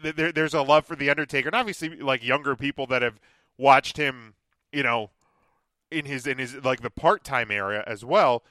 [0.03, 3.21] there, there's a love for the Undertaker, and obviously like younger people that have
[3.57, 4.35] watched him,
[4.73, 5.11] you know,
[5.91, 8.43] in his in his like the part time area as well.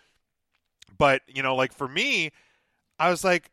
[0.98, 2.32] But you know, like for me,
[2.98, 3.52] I was like,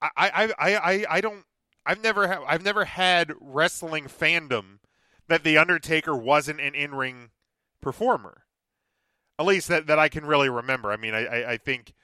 [0.00, 1.44] I I I I, I don't.
[1.84, 4.78] I've never ha- I've never had wrestling fandom
[5.28, 7.30] that the Undertaker wasn't an in ring
[7.80, 8.44] performer.
[9.38, 10.90] At least that, that I can really remember.
[10.90, 11.94] I mean, I, I, I think,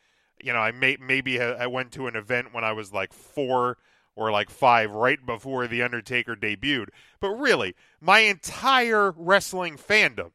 [0.42, 3.78] you know, I may maybe I went to an event when I was like four
[4.16, 6.88] or like five, right before the Undertaker debuted.
[7.20, 10.30] But really, my entire wrestling fandom,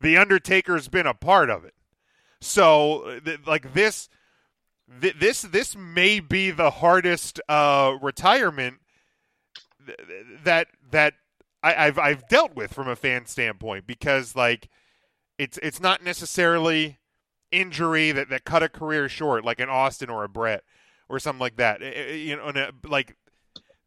[0.00, 1.74] the Undertaker's been a part of it.
[2.40, 4.08] So, th- like this,
[5.00, 8.80] th- this, this may be the hardest uh, retirement
[9.86, 9.98] th-
[10.44, 11.14] that that
[11.62, 14.68] I, I've I've dealt with from a fan standpoint because like
[15.42, 16.98] it's it's not necessarily
[17.50, 20.62] injury that, that cut a career short like an Austin or a Brett
[21.08, 21.82] or something like that.
[21.82, 23.16] I- I- you know, and, uh, like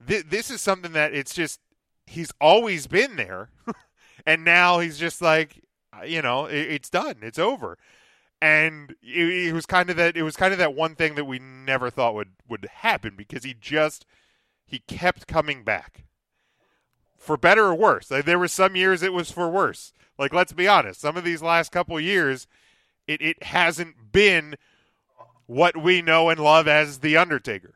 [0.06, 1.60] th- this is something that it's just
[2.06, 3.50] he's always been there,
[4.26, 5.62] and now he's just like
[5.98, 7.78] uh, you know it, it's done, it's over.
[8.42, 11.40] And it was kind of that it was kind of that one thing that we
[11.40, 14.06] never thought would would happen because he just
[14.68, 16.04] he kept coming back
[17.26, 18.12] for better or worse.
[18.12, 19.94] Like, there were some years it was for worse.
[20.18, 22.48] Like let's be honest, some of these last couple years,
[23.08, 24.56] it it hasn't been
[25.46, 27.76] what we know and love as the Undertaker,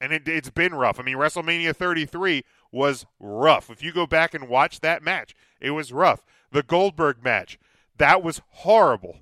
[0.00, 1.00] and it, it's been rough.
[1.00, 3.68] I mean, WrestleMania 33 was rough.
[3.68, 6.24] If you go back and watch that match, it was rough.
[6.52, 7.58] The Goldberg match,
[7.98, 9.18] that was horrible.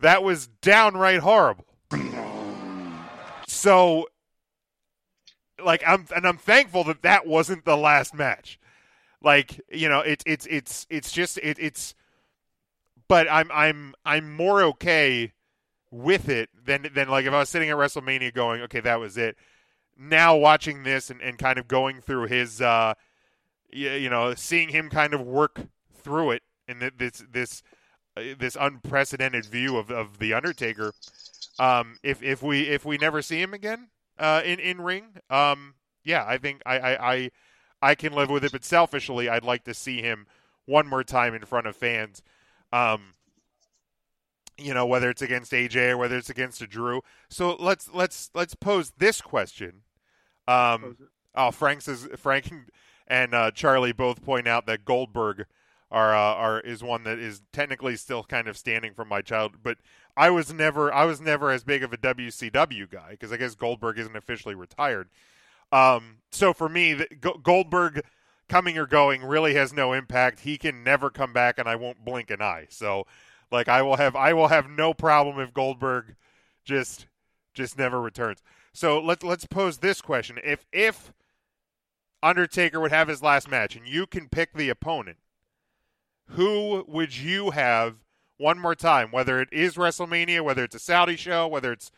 [0.00, 1.66] That was downright horrible.
[3.48, 4.06] So,
[5.62, 8.60] like, I'm and I'm thankful that that wasn't the last match
[9.24, 11.94] like you know it's it's it's it's just it, it's
[13.08, 15.32] but i'm i'm i'm more okay
[15.90, 19.16] with it than than like if i was sitting at wrestlemania going okay that was
[19.16, 19.36] it.
[19.98, 22.94] Now watching this and, and kind of going through his uh
[23.70, 27.62] you, you know seeing him kind of work through it and this this
[28.16, 30.92] uh, this unprecedented view of, of the undertaker
[31.58, 35.74] um if if we if we never see him again uh in in ring um
[36.04, 37.30] yeah i think i i, I
[37.82, 40.26] I can live with it, but selfishly, I'd like to see him
[40.64, 42.22] one more time in front of fans.
[42.72, 43.14] Um,
[44.56, 47.02] you know, whether it's against AJ or whether it's against a Drew.
[47.28, 49.82] So let's let's let's pose this question.
[50.46, 50.96] Um,
[51.34, 52.52] oh, Frank says Frank
[53.08, 55.46] and uh, Charlie both point out that Goldberg
[55.90, 59.56] are uh, are is one that is technically still kind of standing from my child,
[59.62, 59.78] but
[60.16, 63.54] I was never I was never as big of a WCW guy because I guess
[63.54, 65.08] Goldberg isn't officially retired.
[65.72, 68.02] Um, so for me, the, G- Goldberg
[68.48, 70.40] coming or going really has no impact.
[70.40, 72.66] He can never come back, and I won't blink an eye.
[72.68, 73.06] So,
[73.50, 76.14] like, I will have I will have no problem if Goldberg
[76.64, 77.06] just
[77.54, 78.42] just never returns.
[78.72, 81.12] So let's let's pose this question: If if
[82.22, 85.18] Undertaker would have his last match, and you can pick the opponent,
[86.28, 87.96] who would you have
[88.36, 89.10] one more time?
[89.10, 91.90] Whether it is WrestleMania, whether it's a Saudi show, whether it's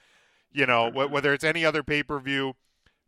[0.53, 2.55] you know wh- whether it's any other pay per view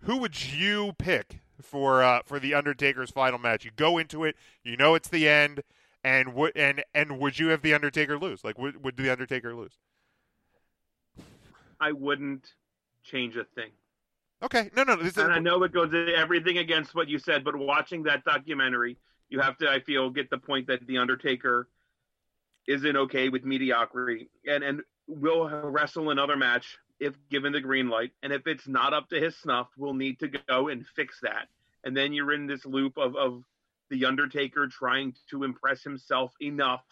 [0.00, 3.64] who would you pick for uh, for the Undertaker's final match?
[3.64, 5.62] You go into it, you know it's the end,
[6.04, 8.44] and would and and would you have the Undertaker lose?
[8.44, 9.78] Like, would would the Undertaker lose?
[11.80, 12.46] I wouldn't
[13.04, 13.70] change a thing.
[14.42, 17.42] Okay, no, no, this is, and I know it goes everything against what you said,
[17.42, 18.98] but watching that documentary,
[19.30, 21.68] you have to, I feel, get the point that the Undertaker
[22.68, 28.12] isn't okay with mediocrity, and and will wrestle another match if given the green light,
[28.22, 31.48] and if it's not up to his snuff, we'll need to go and fix that.
[31.84, 33.42] And then you're in this loop of of
[33.90, 36.84] the Undertaker trying to impress himself enough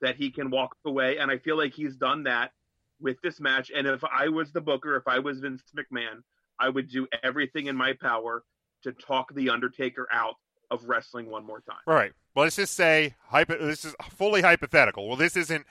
[0.00, 2.52] that he can walk away, and I feel like he's done that
[3.00, 3.70] with this match.
[3.74, 6.22] And if I was the booker, if I was Vince McMahon,
[6.58, 8.44] I would do everything in my power
[8.84, 10.36] to talk the Undertaker out
[10.70, 11.80] of wrestling one more time.
[11.86, 12.12] All right.
[12.34, 15.06] Well, let's just say hypo- this is fully hypothetical.
[15.06, 15.66] Well, this isn't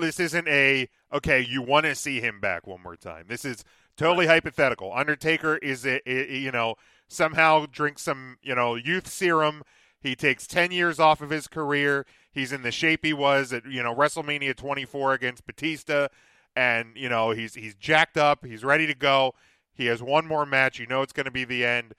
[0.00, 1.40] this isn't a okay.
[1.40, 3.26] You want to see him back one more time.
[3.28, 3.64] This is
[3.96, 4.92] totally hypothetical.
[4.94, 6.76] Undertaker is a, you know
[7.08, 9.62] somehow drinks some you know youth serum.
[10.00, 12.06] He takes ten years off of his career.
[12.30, 16.08] He's in the shape he was at you know WrestleMania 24 against Batista,
[16.54, 18.44] and you know he's he's jacked up.
[18.44, 19.34] He's ready to go.
[19.74, 20.78] He has one more match.
[20.78, 21.94] You know it's going to be the end.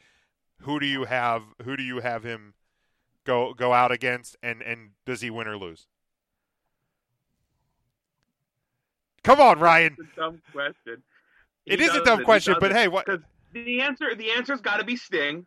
[0.62, 1.44] Who do you have?
[1.64, 2.54] Who do you have him
[3.26, 4.38] go go out against?
[4.44, 5.88] And and does he win or lose?
[9.24, 9.96] Come on, Ryan.
[10.00, 11.04] It's a dumb question.
[11.66, 12.06] It He is a doesn't.
[12.06, 12.78] dumb He question, but doesn't.
[12.78, 13.06] hey, what?
[13.06, 13.20] 'Cause
[13.54, 15.46] the answer the answer's got to be Sting.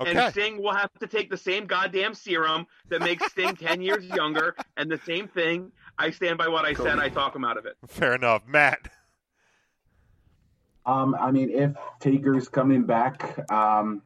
[0.00, 0.10] Okay.
[0.16, 4.04] And Sting will have to take the same goddamn serum that makes Sting 10 years
[4.06, 4.56] younger.
[4.76, 6.98] And the same thing, I stand by what I said.
[6.98, 7.76] I talk him out of it.
[7.86, 8.88] Fair enough, Matt.
[10.86, 14.02] Um, I mean, if Taker's coming back, um,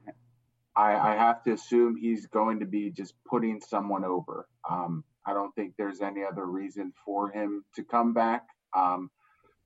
[0.75, 4.47] I, I have to assume he's going to be just putting someone over.
[4.69, 8.43] Um, I don't think there's any other reason for him to come back.
[8.77, 9.11] Um,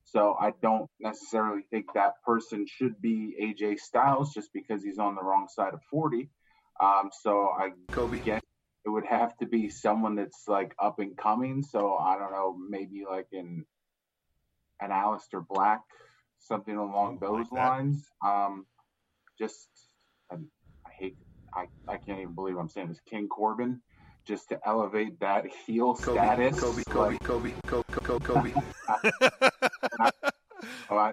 [0.04, 5.14] so I don't necessarily think that person should be AJ Styles just because he's on
[5.14, 6.28] the wrong side of 40.
[6.80, 7.70] Um, so I
[8.24, 8.40] guess
[8.84, 11.62] it would have to be someone that's like up and coming.
[11.62, 13.64] So I don't know, maybe like an
[14.80, 15.82] an Aleister Black,
[16.38, 18.02] something along those lines.
[18.24, 18.66] Um,
[19.38, 19.68] just
[20.30, 21.16] I, I hate
[21.54, 23.00] I, I can't even believe I'm saying this.
[23.08, 23.82] King Corbin,
[24.30, 26.60] just to elevate that heel status.
[26.60, 28.52] Kobe, Kobe, like- Kobe, Kobe, Kobe, Kobe.
[30.88, 31.10] Oh, I,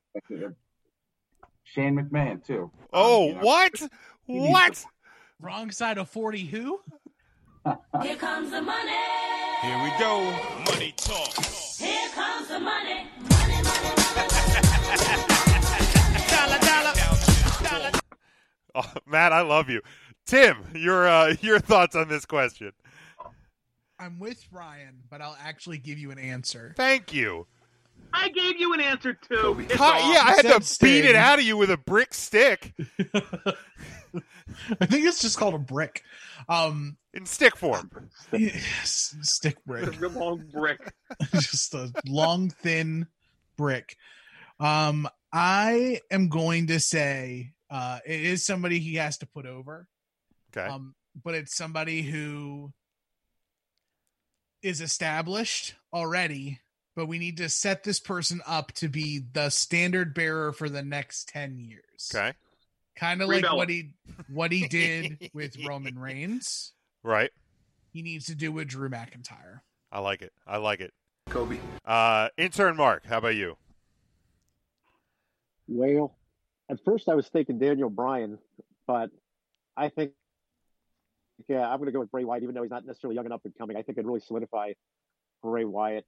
[1.64, 2.70] Shane McMahon too.
[2.94, 3.72] Oh, you know, what?
[4.28, 4.86] he What?
[5.42, 6.80] Wrong side of 40 who?
[8.04, 8.92] Here comes the money.
[9.64, 10.22] Here we go.
[10.68, 11.44] Money talk.
[11.80, 13.08] Here comes the money.
[18.80, 19.82] Oh, Matt, I love you.
[20.28, 22.74] Tim, your uh, your thoughts on this question?
[24.00, 26.74] I'm with Ryan, but I'll actually give you an answer.
[26.78, 27.48] Thank you.
[28.14, 29.56] I gave you an answer too.
[29.68, 32.14] Piss God, yeah, I had to Said beat it out of you with a brick
[32.14, 32.74] stick
[34.82, 36.04] I think it's just called a brick.
[36.50, 37.92] Um, in stick form.
[38.32, 40.00] yes, stick brick.
[40.00, 40.80] The long brick.
[41.34, 43.08] just a long, thin
[43.58, 43.98] brick.
[44.60, 49.88] Um, I am going to say uh, it is somebody he has to put over.
[50.56, 50.68] Okay.
[50.68, 52.72] Um, but it's somebody who
[54.68, 56.60] is established already,
[56.94, 60.84] but we need to set this person up to be the standard bearer for the
[60.84, 62.12] next 10 years.
[62.14, 62.34] Okay.
[62.98, 63.92] Kind of like what he
[64.28, 66.74] what he did with Roman Reigns.
[67.04, 67.32] Right.
[67.94, 69.62] He needs to do with Drew McIntyre.
[69.92, 70.34] I like it.
[70.46, 70.94] I like it.
[71.30, 71.60] Kobe.
[71.86, 73.56] Uh, intern Mark, how about you?
[75.68, 76.16] Well,
[76.70, 78.40] at first I was thinking Daniel Bryan,
[78.86, 79.12] but
[79.78, 80.12] I think
[81.48, 83.34] yeah, I'm going to go with Bray Wyatt, even though he's not necessarily young and
[83.34, 83.78] up and coming.
[83.78, 84.74] I think it'd really solidify
[85.44, 86.06] Bray Wyatt.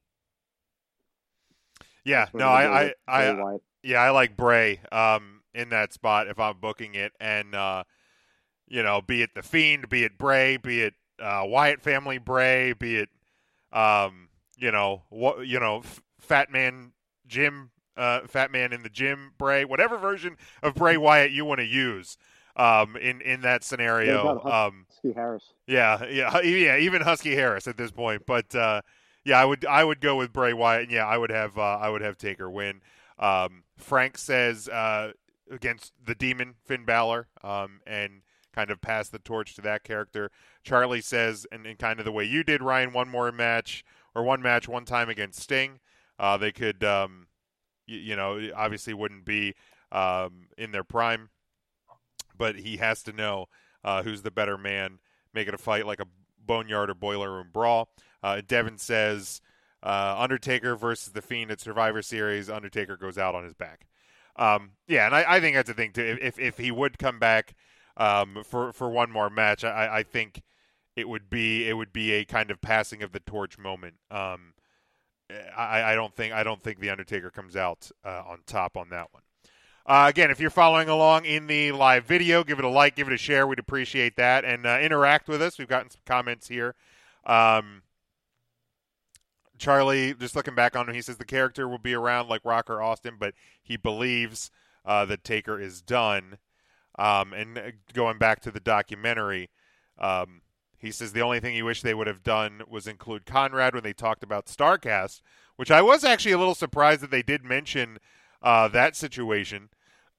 [2.03, 3.61] Yeah, no, I, I, I, Wyatt.
[3.83, 7.83] yeah, I like Bray um, in that spot if I'm booking it, and uh,
[8.67, 12.73] you know, be it the Fiend, be it Bray, be it uh, Wyatt family Bray,
[12.73, 13.09] be it
[13.71, 16.91] um, you know, what you know, F- Fat Man
[17.27, 21.59] Jim, uh, Fat Man in the gym Bray, whatever version of Bray Wyatt you want
[21.59, 22.17] to use
[22.55, 24.39] um, in in that scenario.
[24.41, 25.53] Um, Husky Harris?
[25.67, 26.77] yeah, yeah, yeah.
[26.77, 28.81] Even Husky Harris at this point, but uh,
[29.23, 31.77] yeah, I would I would go with Bray Wyatt, and yeah, I would have uh,
[31.81, 32.81] I would have Taker win.
[33.17, 35.11] Um, Frank says uh,
[35.51, 38.21] against the Demon Finn Balor, um, and
[38.53, 40.31] kind of pass the torch to that character.
[40.63, 43.83] Charlie says, and in kind of the way you did, Ryan, one more match
[44.15, 45.79] or one match one time against Sting.
[46.17, 47.27] Uh, they could, um,
[47.87, 49.53] y- you know, obviously wouldn't be
[49.91, 51.29] um, in their prime,
[52.37, 53.45] but he has to know
[53.83, 54.99] uh, who's the better man.
[55.33, 56.07] Make it a fight like a
[56.45, 57.89] boneyard or boiler room brawl.
[58.23, 59.41] Uh, Devin says
[59.83, 62.49] uh, Undertaker versus the Fiend at Survivor Series.
[62.49, 63.87] Undertaker goes out on his back.
[64.35, 66.17] Um, yeah, and I, I think that's the thing too.
[66.21, 67.55] If if he would come back
[67.97, 70.41] um, for for one more match, I, I think
[70.95, 73.95] it would be it would be a kind of passing of the torch moment.
[74.09, 74.53] Um,
[75.55, 78.89] I, I don't think I don't think the Undertaker comes out uh, on top on
[78.89, 79.23] that one.
[79.89, 83.07] Uh, again, if you're following along in the live video, give it a like, give
[83.07, 83.47] it a share.
[83.47, 85.57] We'd appreciate that, and uh, interact with us.
[85.57, 86.75] We've gotten some comments here.
[87.25, 87.81] Um,
[89.57, 92.79] Charlie, just looking back on him, he says the character will be around like Rocker
[92.79, 93.33] Austin, but
[93.63, 94.51] he believes
[94.85, 96.37] uh, that Taker is done.
[96.99, 99.49] Um, and uh, going back to the documentary,
[99.97, 100.41] um,
[100.77, 103.83] he says the only thing he wished they would have done was include Conrad when
[103.83, 105.21] they talked about Starcast,
[105.55, 107.97] which I was actually a little surprised that they did mention
[108.43, 109.69] uh, that situation.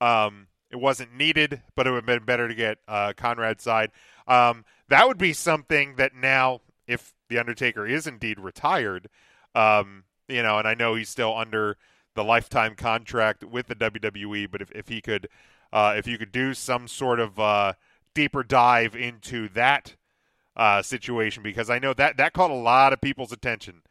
[0.01, 3.91] Um, it wasn't needed, but it would have been better to get uh, Conrad's side.
[4.27, 9.09] Um, that would be something that now, if the Undertaker is indeed retired,
[9.55, 11.77] um, you know, and I know he's still under
[12.15, 15.29] the lifetime contract with the WWE, but if, if he could,
[15.73, 17.73] uh, if you could do some sort of uh,
[18.15, 19.97] deeper dive into that
[20.57, 23.83] uh, situation, because I know that that caught a lot of people's attention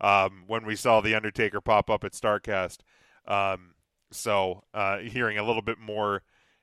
[0.00, 2.78] um, when we saw the Undertaker pop up at Starcast.
[3.26, 3.75] Um,
[4.10, 6.22] So uh, hearing a little bit more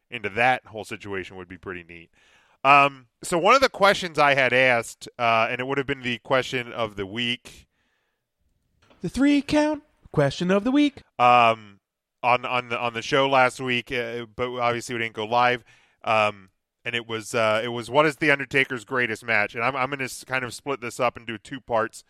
[0.09, 2.09] into that whole situation would be pretty neat.
[2.63, 6.01] Um, so one of the questions I had asked, uh, and it would have been
[6.01, 7.67] the question of the week.
[9.01, 11.01] The three count question of the week.
[11.19, 11.79] Um,
[12.21, 15.63] on on the on the show last week, uh, but obviously we didn't go live.
[16.05, 16.49] Um,
[16.85, 19.55] and it was uh, it was what is the Undertaker's greatest match?
[19.55, 22.03] And I'm I'm going to kind of split this up into two parts.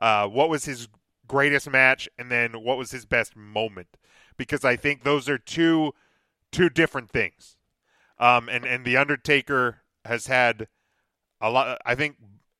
[0.00, 0.88] Uh, what was his
[1.26, 3.96] greatest match, and then what was his best moment?
[4.36, 5.92] Because I think those are two
[6.52, 7.56] two different things.
[8.18, 10.68] Um, and and the Undertaker has had
[11.40, 11.80] a lot.
[11.84, 12.16] I think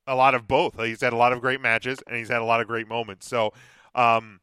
[0.07, 0.79] a lot of both.
[0.79, 3.27] He's had a lot of great matches, and he's had a lot of great moments.
[3.27, 3.53] So
[3.95, 4.41] um,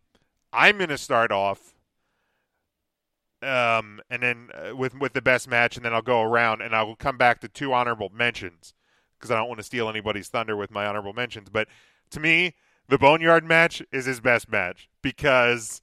[0.51, 1.73] I'm going to start off
[3.43, 6.75] um, and then uh, with with the best match, and then I'll go around and
[6.75, 8.73] I'll come back to two honorable mentions
[9.17, 11.49] because I don't want to steal anybody's thunder with my honorable mentions.
[11.49, 11.67] But
[12.11, 12.55] to me,
[12.87, 15.81] the Boneyard match is his best match because,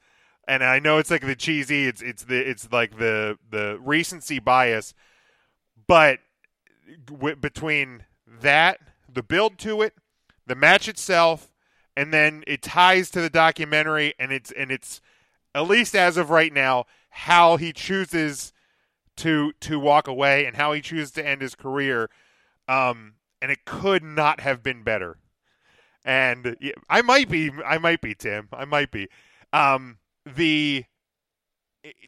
[0.51, 4.41] and I know it's like the cheesy, it's it's the it's like the the recency
[4.41, 4.95] bias,
[5.87, 6.19] but
[7.07, 9.95] w- between that, the build to it,
[10.49, 11.53] the match itself,
[11.97, 15.01] and then it ties to the documentary, and it's and it's
[15.55, 18.53] at least as of right now how he chooses
[19.19, 22.11] to to walk away and how he chooses to end his career.
[22.67, 25.17] Um, and it could not have been better.
[26.05, 26.57] And
[26.89, 29.09] I might be, I might be Tim, I might be.
[29.53, 30.85] Um, the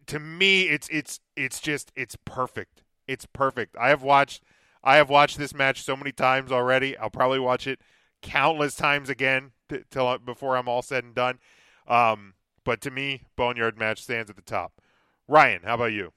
[0.07, 2.83] to me, it's it's it's just it's perfect.
[3.07, 3.77] It's perfect.
[3.79, 4.43] I have watched
[4.85, 6.97] I have watched this match so many times already.
[6.97, 7.81] I'll probably watch it
[8.21, 11.39] countless times again t- till before I'm all said and done.
[11.87, 12.35] Um,
[12.65, 14.81] but to me, Boneyard match stands at the top.
[15.29, 16.13] Ryan, how about you?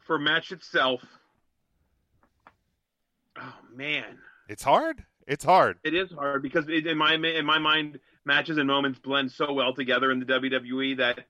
[0.00, 1.00] For match itself,
[3.38, 4.18] oh man,
[4.48, 5.04] It's hard.
[5.26, 5.78] It's hard.
[5.84, 9.52] it is hard because it, in my in my mind, matches and moments blend so
[9.52, 11.20] well together in the WWE that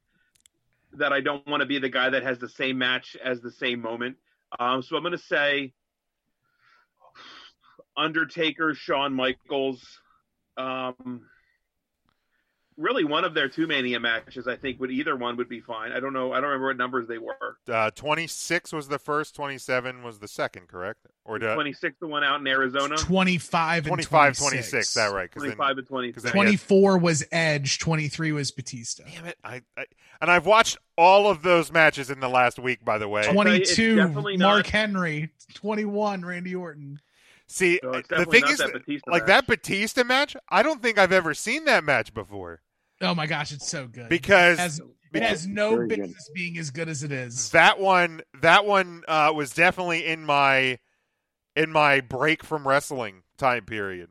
[0.94, 3.50] that I don't want to be the guy that has the same match as the
[3.50, 4.16] same moment.
[4.58, 5.72] Um, so I'm going to say
[7.96, 9.84] Undertaker, Shawn Michaels.
[10.56, 11.22] Um,
[12.76, 15.92] really, one of their two Mania matches, I think, would either one would be fine.
[15.92, 16.32] I don't know.
[16.32, 17.56] I don't remember what numbers they were.
[17.68, 21.06] Uh, 26 was the first, 27 was the second, correct?
[21.24, 22.96] Or did 26, the one out in Arizona.
[22.96, 24.40] 25 and 25, 26.
[24.70, 25.30] 26, that right?
[25.30, 26.14] 'cause then- 25 and 26.
[26.16, 29.04] 'cause then he had- 24 was Edge, 23 was Batista.
[29.10, 29.38] Damn it.
[29.42, 29.86] I, I,
[30.20, 33.22] and I've watched all of those matches in the last week, by the way.
[33.32, 37.00] 22 Mark not- Henry, 21 Randy Orton.
[37.46, 39.26] See, So the thing is, that Batista like match.
[39.28, 42.62] that Batista match, I don't think I've ever seen that match before.
[43.00, 44.08] Oh my gosh, it's so good.
[44.08, 45.98] Because- it has, it because- has no Very good.
[46.00, 47.50] business being as good as it is.
[47.50, 50.78] That one, that one uh, was definitely in my
[51.56, 54.08] in my break from wrestling time period,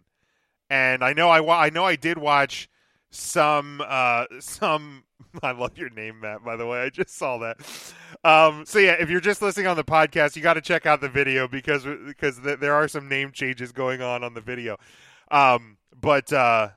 [0.69, 2.69] and I know I I know I did watch
[3.09, 5.03] some uh, some.
[5.43, 6.43] I love your name, Matt.
[6.43, 7.57] By the way, I just saw that.
[8.23, 11.01] Um, so yeah, if you're just listening on the podcast, you got to check out
[11.01, 14.77] the video because because th- there are some name changes going on on the video.
[15.31, 16.69] Um, but uh,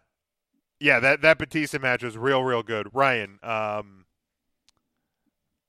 [0.81, 2.89] yeah, that that Batista match was real, real good.
[2.93, 4.07] Ryan, um,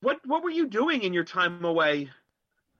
[0.00, 2.10] What what were you doing in your time away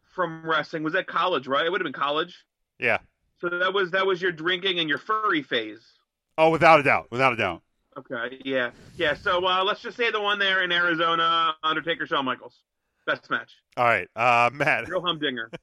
[0.05, 0.83] from wrestling?
[0.83, 1.67] Was that college, right?
[1.67, 2.45] It would have been college.
[2.79, 2.99] yeah.
[3.41, 5.99] So that was that was your drinking and your furry phase.
[6.39, 7.63] Oh, without a doubt, without a doubt.
[7.99, 9.15] Okay, yeah, yeah.
[9.15, 12.63] So uh, let's just say the one there in Arizona, Undertaker, Shawn Michaels,
[13.07, 14.89] best match, All right, uh, Matt.
[14.89, 15.51] real humdinger.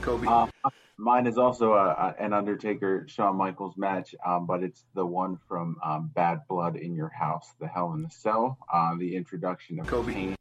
[0.00, 0.26] Kobe.
[0.26, 0.46] Uh,
[0.98, 5.38] mine is also a, a, an Undertaker Shawn Michaels match, um, but it's the one
[5.46, 9.78] from um, Bad Blood in Your House, the Hell in the Cell, uh, the introduction
[9.78, 10.12] of Kobe.
[10.12, 10.36] Kane,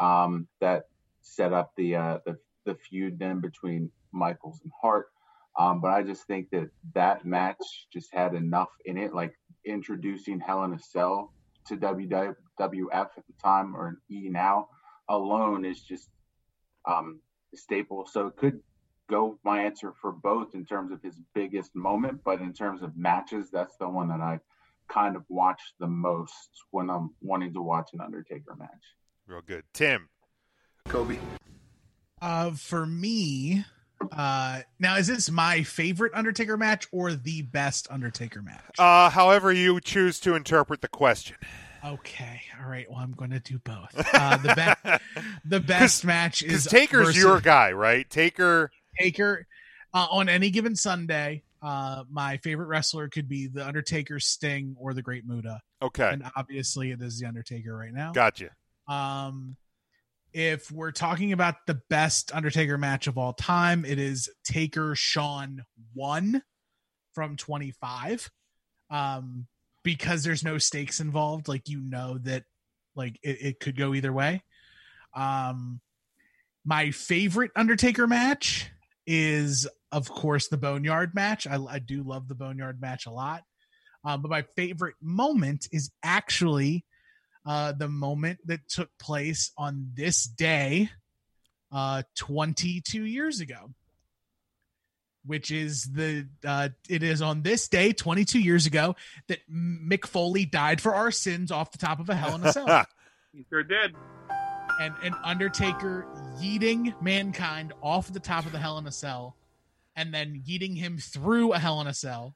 [0.00, 0.84] um, that
[1.22, 5.08] set up the, uh, the the feud then between Michaels and Hart.
[5.58, 7.58] Um, but I just think that that match
[7.92, 9.34] just had enough in it, like
[9.66, 11.34] introducing Hell in a Cell
[11.66, 12.34] to WWF
[12.92, 14.68] at the time or E now
[15.08, 16.08] alone is just
[16.86, 17.20] um,
[17.54, 18.06] staple.
[18.10, 18.60] So it could
[19.10, 22.96] go my answer for both in terms of his biggest moment, but in terms of
[22.96, 24.38] matches, that's the one that I
[24.88, 28.68] kind of watch the most when I'm wanting to watch an Undertaker match.
[29.26, 29.64] Real good.
[29.72, 30.08] Tim.
[30.86, 31.18] Kobe.
[32.20, 33.64] Uh, for me,
[34.12, 38.62] uh, now is this my favorite Undertaker match or the best Undertaker match?
[38.78, 41.36] Uh, however you choose to interpret the question.
[41.84, 42.90] Okay, all right.
[42.90, 43.94] Well, I'm going to do both.
[44.12, 45.02] Uh, the best,
[45.44, 48.08] the best match Because is Taker's versus- your guy, right?
[48.08, 48.70] Taker.
[48.98, 49.46] Taker
[49.94, 51.42] uh, on any given Sunday.
[51.62, 55.60] Uh, my favorite wrestler could be the Undertaker, Sting, or the Great Muta.
[55.80, 56.08] Okay.
[56.12, 58.12] and obviously it is the Undertaker right now.
[58.12, 58.50] Gotcha.
[58.88, 59.56] Um,
[60.32, 65.64] if we're talking about the best Undertaker match of all time, it is Taker Shawn
[65.94, 66.42] one
[67.12, 68.30] from 25.
[68.90, 69.46] Um,
[69.82, 71.48] because there's no stakes involved.
[71.48, 72.44] Like you know that
[72.94, 74.42] like it, it could go either way.
[75.14, 75.80] Um,
[76.64, 78.70] my favorite Undertaker match
[79.06, 81.46] is, of course, the Boneyard match.
[81.46, 83.42] I, I do love the Boneyard match a lot.
[84.04, 86.84] Um, but my favorite moment is actually
[87.48, 90.90] uh, the moment that took place on this day,
[91.72, 93.70] uh, 22 years ago,
[95.24, 98.94] which is the uh, it is on this day 22 years ago
[99.28, 102.52] that Mick Foley died for our sins off the top of a Hell in a
[102.52, 102.86] Cell.
[103.34, 103.94] He sure did.
[104.80, 106.06] and an Undertaker
[106.40, 109.36] yeeting mankind off the top of the Hell in a Cell,
[109.96, 112.34] and then yeeting him through a Hell in a Cell.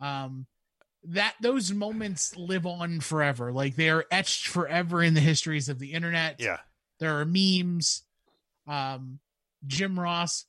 [0.00, 0.46] Um,
[1.08, 3.52] that those moments live on forever.
[3.52, 6.36] Like they are etched forever in the histories of the internet.
[6.38, 6.58] Yeah.
[7.00, 8.02] There are memes.
[8.66, 9.18] Um,
[9.66, 10.44] Jim Ross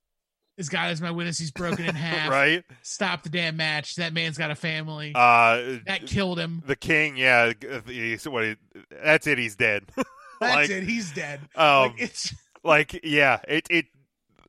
[0.57, 1.39] has got as my witness.
[1.39, 2.29] He's broken in half.
[2.29, 2.63] Right.
[2.81, 3.95] Stop the damn match.
[3.95, 5.13] That man's got a family.
[5.15, 6.61] Uh, that killed him.
[6.65, 7.53] The king, yeah,
[7.85, 8.57] he's, what?
[8.91, 9.37] That's it.
[9.37, 9.85] He's dead.
[10.41, 10.83] That's Like, it.
[10.83, 11.41] He's dead.
[11.55, 12.33] Um, like it's
[12.63, 13.85] like yeah, it it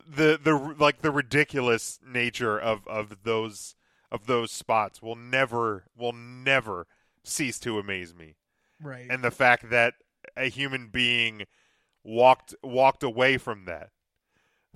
[0.08, 3.74] the the like the ridiculous nature of of those
[4.12, 6.86] of those spots will never will never
[7.24, 8.36] cease to amaze me.
[8.82, 9.06] right.
[9.10, 9.94] And the fact that
[10.36, 11.44] a human being
[12.04, 13.90] walked walked away from that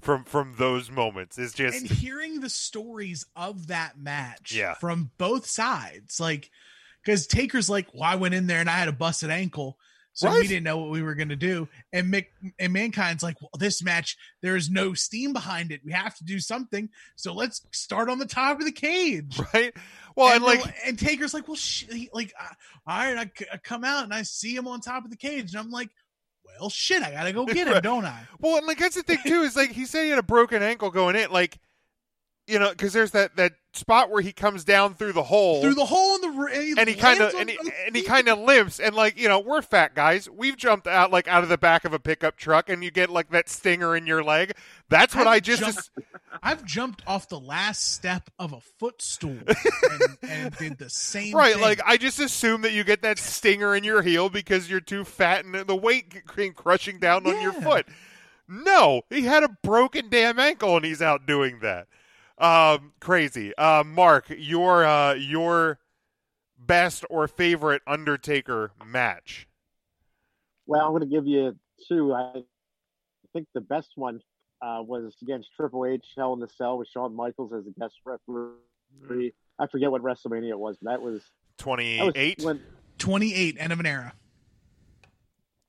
[0.00, 4.74] from from those moments is just and hearing the stories of that match Yeah.
[4.74, 6.50] from both sides like
[7.02, 9.78] because taker's like well i went in there and i had a busted ankle
[10.14, 11.68] so we didn't know what we were going to do.
[11.92, 12.26] And Mick,
[12.58, 15.80] and mankind's like well this match there is no steam behind it.
[15.84, 16.88] We have to do something.
[17.16, 19.38] So let's start on the top of the cage.
[19.52, 19.74] Right?
[20.16, 22.32] Well and, they're like and taker's like well sh-, like
[22.86, 25.16] all right I, c- I come out and i see him on top of the
[25.16, 25.52] cage.
[25.52, 25.90] And i'm like
[26.60, 28.22] well shit i gotta go get him don't i?
[28.40, 30.62] Well, and like that's the thing too is like he said he had a broken
[30.62, 31.58] ankle going in, like
[32.46, 35.74] you know, because there's that that spot where he comes down through the hole, through
[35.74, 38.28] the hole in the and he, and he kind of and he, and he kind
[38.28, 41.48] of limps, and like you know, we're fat guys, we've jumped out like out of
[41.48, 44.52] the back of a pickup truck, and you get like that stinger in your leg.
[44.90, 45.62] That's what I've I just.
[45.62, 45.90] jumped-
[46.42, 49.38] I've jumped off the last step of a footstool
[49.90, 51.34] and, and did the same.
[51.34, 51.62] Right, thing.
[51.62, 55.04] like I just assume that you get that stinger in your heel because you're too
[55.04, 57.86] fat and the weight came crushing down on your foot.
[58.46, 61.86] No, he had a broken damn ankle and he's out doing that.
[62.44, 63.56] Um, crazy.
[63.56, 65.78] Uh, Mark, your uh, your
[66.58, 69.48] best or favorite Undertaker match?
[70.66, 71.56] Well, I'm going to give you
[71.88, 72.12] two.
[72.12, 72.42] I
[73.32, 74.20] think the best one
[74.60, 77.94] uh, was against Triple H, Hell in the Cell, with Shawn Michaels as a guest
[78.04, 79.32] referee.
[79.58, 81.22] I forget what WrestleMania it was, but that was
[81.56, 82.60] Twenty that was when
[82.98, 84.12] 28, end of an era.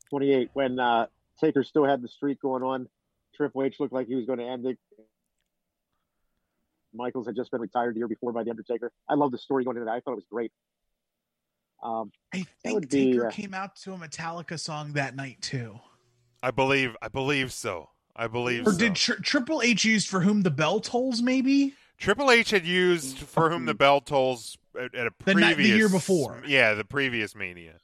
[0.09, 1.05] 28 when uh,
[1.39, 2.89] Taker still had the streak going on.
[3.35, 4.77] Triple H looked like he was going to end it.
[6.95, 8.91] Michaels had just been retired the year before by the Undertaker.
[9.09, 9.91] I love the story going into that.
[9.91, 10.51] I thought it was great.
[11.83, 15.41] Um, I think would be, Taker uh, came out to a Metallica song that night
[15.41, 15.79] too.
[16.41, 16.95] I believe.
[17.01, 17.89] I believe so.
[18.15, 18.65] I believe.
[18.65, 18.77] Or so.
[18.79, 21.21] did Tri- Triple H use "For Whom the Bell Tolls"?
[21.21, 25.47] Maybe Triple H had used "For Whom the Bell Tolls" at, at a The previous
[25.49, 26.41] night- the year before.
[26.47, 27.79] Yeah, the previous Mania.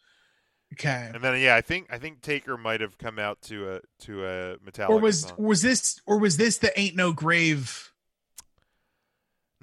[0.73, 1.11] okay.
[1.13, 4.25] And then yeah, I think I think Taker might have come out to a to
[4.25, 4.89] a Metallica.
[4.89, 5.33] Or was song.
[5.37, 7.90] was this or was this the "Ain't No Grave"?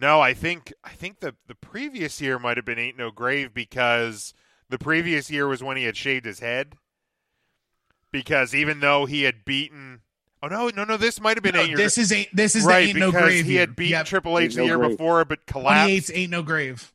[0.01, 3.53] No, I think I think the the previous year might have been Ain't No Grave
[3.53, 4.33] because
[4.69, 6.75] the previous year was when he had shaved his head.
[8.13, 10.03] Because even though he had beaten
[10.41, 12.55] Oh no, no, no, this might have been No, Ain't Your this is ain't this
[12.55, 14.07] is right, the "Ain't No because Grave." he had beaten Yep.
[14.07, 14.91] Triple H Ain't the No year Grave.
[14.93, 16.13] before but collapsed.
[16.15, 16.93] "Ain't No Grave."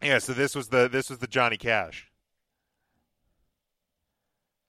[0.00, 2.10] Yeah, so this was the this was the Johnny Cash.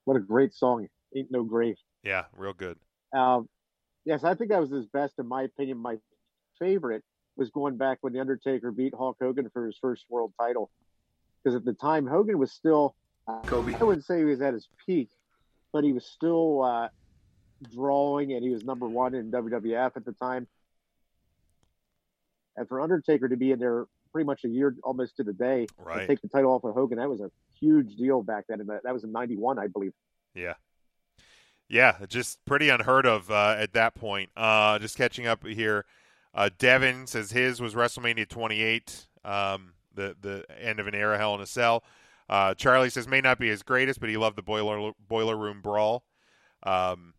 [0.05, 0.87] what a great song.
[1.15, 1.75] Ain't No Grave.
[2.03, 2.77] Yeah, real good.
[3.13, 3.47] Um,
[4.05, 5.77] yes, I think that was his best, in my opinion.
[5.77, 5.97] My
[6.59, 7.03] favorite
[7.39, 10.69] was going back when the Undertaker beat Hulk Hogan for his first world title,
[11.41, 12.95] because at the time Hogan was still,
[13.45, 13.73] Kobe.
[13.75, 15.09] I wouldn't say he was at his peak,
[15.71, 16.89] but he was still uh,
[17.73, 20.47] drawing, and he was number one in WWF at the time.
[22.57, 25.67] And for Undertaker to be in there pretty much a year, almost to the day,
[25.77, 25.99] Right.
[25.99, 28.59] and take the title off of Hogan, that was a huge deal back then.
[28.59, 29.93] And that, that was in '91, I believe.
[30.33, 30.55] Yeah.
[31.69, 34.31] Yeah, just pretty unheard of uh, at that point.
[34.35, 35.85] Uh, just catching up here.
[36.33, 41.35] Uh, Devin says his was WrestleMania 28, um, the the end of an era, Hell
[41.35, 41.83] in a Cell.
[42.29, 45.61] Uh, Charlie says may not be his greatest, but he loved the boiler boiler room
[45.61, 46.05] brawl.
[46.63, 47.15] Um,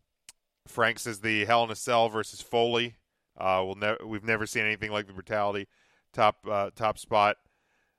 [0.67, 2.95] Frank says the Hell in a Cell versus Foley.
[3.37, 5.67] Uh, we'll never we've never seen anything like the brutality
[6.13, 7.37] top uh, top spot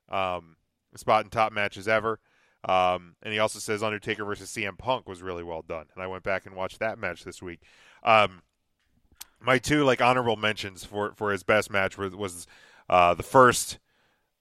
[0.08, 0.56] um,
[0.96, 2.20] spot and top matches ever.
[2.64, 6.06] Um, and he also says Undertaker versus CM Punk was really well done, and I
[6.06, 7.60] went back and watched that match this week.
[8.04, 8.42] Um,
[9.44, 12.46] my two like honorable mentions for for his best match was, was
[12.88, 13.78] uh, the first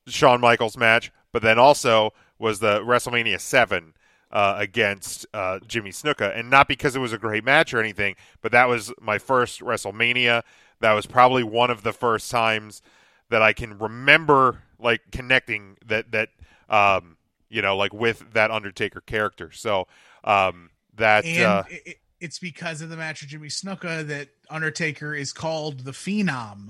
[0.07, 3.93] Shawn Michaels match, but then also was the WrestleMania seven
[4.31, 8.15] uh, against uh, Jimmy Snuka, and not because it was a great match or anything,
[8.41, 10.43] but that was my first WrestleMania.
[10.79, 12.81] That was probably one of the first times
[13.29, 16.29] that I can remember like connecting that that
[16.69, 17.17] um,
[17.49, 19.51] you know like with that Undertaker character.
[19.51, 19.87] So
[20.23, 25.13] um, that and uh, it, it's because of the match with Jimmy Snuka that Undertaker
[25.13, 26.69] is called the Phenom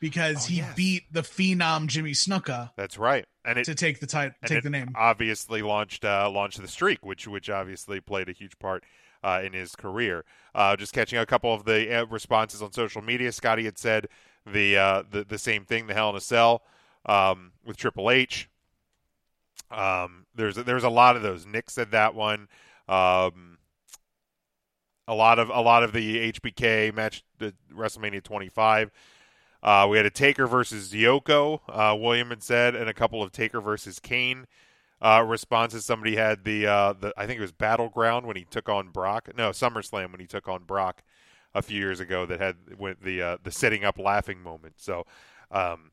[0.00, 4.34] because he beat the Phenom Jimmy Snuka that's right, and it to take the title,
[4.44, 4.90] take the name.
[4.96, 8.84] Obviously launched uh, launched the streak, which which obviously played a huge part
[9.22, 10.24] uh, in his career.
[10.54, 13.32] Uh, just catching a couple of the uh, responses on social media.
[13.32, 14.08] Scotty had said
[14.44, 16.62] the uh, the the same thing, the Hell in a Cell
[17.06, 18.48] um, with Triple H.
[19.70, 21.46] Um, there's there's a lot of those.
[21.46, 22.48] Nick said that one.
[22.88, 23.51] Um,
[25.08, 28.90] a lot of a lot of the HBK match, the WrestleMania 25.
[29.62, 31.60] Uh, we had a Taker versus Yoko.
[31.68, 34.46] Uh, William had said, and a couple of Taker versus Kane
[35.00, 35.84] uh, responses.
[35.84, 39.28] Somebody had the uh, the I think it was Battleground when he took on Brock.
[39.36, 41.02] No, SummerSlam when he took on Brock
[41.54, 42.26] a few years ago.
[42.26, 44.74] That had went the uh, the setting up laughing moment.
[44.78, 45.06] So,
[45.50, 45.90] um,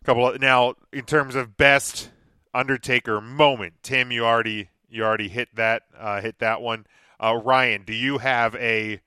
[0.00, 2.10] a couple of, now in terms of best
[2.52, 6.86] Undertaker moment, Tim, you already you already hit that uh, hit that one.
[7.22, 9.00] Uh, Ryan, do you have a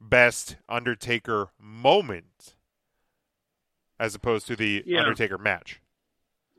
[0.00, 2.56] best Undertaker moment
[3.98, 5.00] as opposed to the Yeah.
[5.00, 5.80] Undertaker match?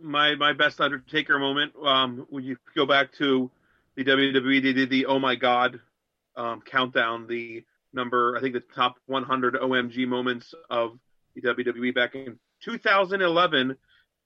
[0.01, 1.74] my my best Undertaker moment.
[1.82, 3.49] Um, when you go back to
[3.95, 5.80] the WWE, they did the Oh My God
[6.36, 10.97] um, countdown, the number I think the top 100 OMG moments of
[11.36, 13.78] the WWE back in 2011.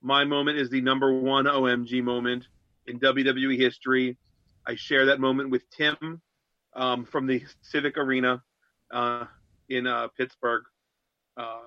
[0.02, 2.48] My moment is the number one OMG moment
[2.86, 4.18] in WWE history.
[4.66, 6.22] I share that moment with Tim
[6.78, 8.42] um, from the Civic Arena
[8.92, 9.26] uh,
[9.68, 10.64] in uh, Pittsburgh.
[11.36, 11.60] Uh,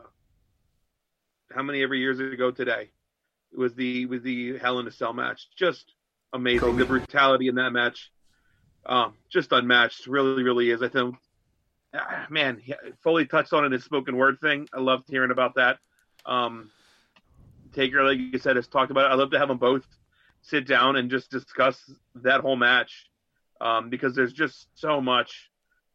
[1.52, 2.90] how many ever years ago today?
[3.52, 5.48] It was the was the Hell in a Cell match.
[5.56, 5.92] Just
[6.32, 6.76] amazing.
[6.76, 8.12] The brutality in that match,
[8.86, 10.06] um, just unmatched.
[10.06, 10.82] Really, really is.
[10.82, 11.16] I think,
[11.92, 12.62] ah, man,
[13.02, 14.68] Foley touched on it his spoken word thing.
[14.72, 15.78] I loved hearing about that.
[16.24, 16.70] Um,
[17.72, 19.14] Taker, like you said, has talked about it.
[19.14, 19.84] I love to have them both
[20.42, 23.09] sit down and just discuss that whole match
[23.60, 25.50] um, because there's just so much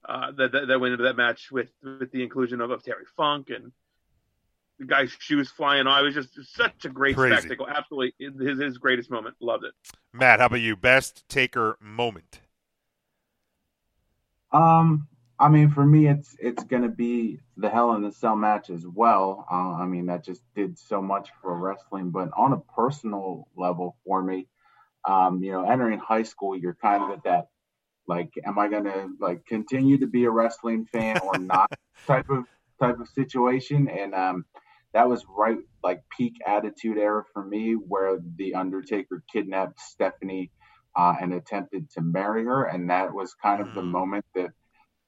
[0.07, 3.05] uh, that, that that went into that match with with the inclusion of, of Terry
[3.17, 3.71] Funk and
[4.79, 6.01] the guy's shoes flying off.
[6.01, 7.35] It was just such a great Crazy.
[7.35, 7.67] spectacle.
[7.67, 9.35] Absolutely, his his greatest moment.
[9.39, 9.73] Loved it.
[10.13, 10.75] Matt, how about you?
[10.75, 12.41] Best Taker moment.
[14.51, 15.07] Um,
[15.39, 18.85] I mean, for me, it's it's gonna be the Hell in the Cell match as
[18.85, 19.45] well.
[19.51, 22.11] Uh, I mean, that just did so much for wrestling.
[22.11, 24.47] But on a personal level, for me,
[25.03, 27.47] um, you know, entering high school, you're kind of at that
[28.07, 31.71] like, am I gonna like continue to be a wrestling fan or not
[32.05, 32.45] type of
[32.79, 33.87] type of situation.
[33.87, 34.45] And um,
[34.93, 40.51] that was right like peak attitude era for me, where the Undertaker kidnapped Stephanie
[40.95, 44.51] uh, and attempted to marry her, and that was kind of the moment that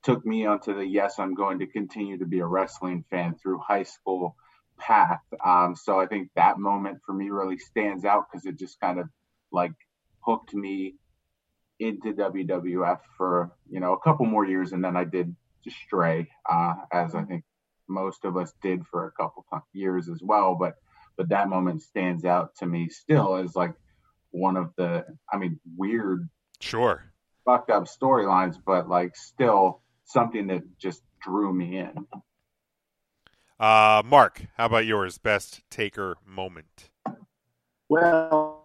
[0.03, 3.59] took me onto the yes, I'm going to continue to be a wrestling fan through
[3.59, 4.35] high school
[4.77, 5.21] path.
[5.43, 8.99] Um, so I think that moment for me really stands out because it just kind
[8.99, 9.07] of
[9.51, 9.73] like
[10.19, 10.95] hooked me
[11.79, 15.35] into WWF for you know a couple more years, and then I did
[15.85, 17.43] stray, uh, as I think
[17.87, 20.55] most of us did for a couple years as well.
[20.55, 20.75] But
[21.17, 23.73] but that moment stands out to me still as like
[24.31, 27.11] one of the, I mean, weird, sure,
[27.45, 32.07] fucked up storylines, but like still something that just drew me in.
[33.59, 35.17] Uh, Mark, how about yours?
[35.17, 36.91] Best Taker moment.
[37.89, 38.56] Well,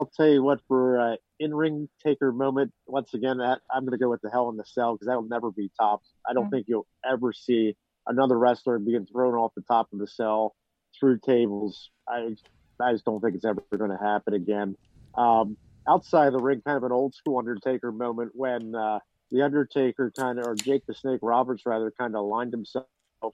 [0.00, 4.02] I'll tell you what, for uh, in-ring taker moment, once again, that, I'm going to
[4.02, 6.08] go with the Hell in the Cell because that will never be topped.
[6.28, 7.76] I don't think you'll ever see
[8.06, 10.56] another wrestler being thrown off the top of the cell
[10.98, 11.90] through tables.
[12.08, 12.34] I,
[12.80, 14.74] I just don't think it's ever going to happen again.
[15.14, 19.42] Um, outside of the ring, kind of an old school Undertaker moment when uh, the
[19.42, 22.86] Undertaker kind of, or Jake the Snake Roberts rather, kind of aligned himself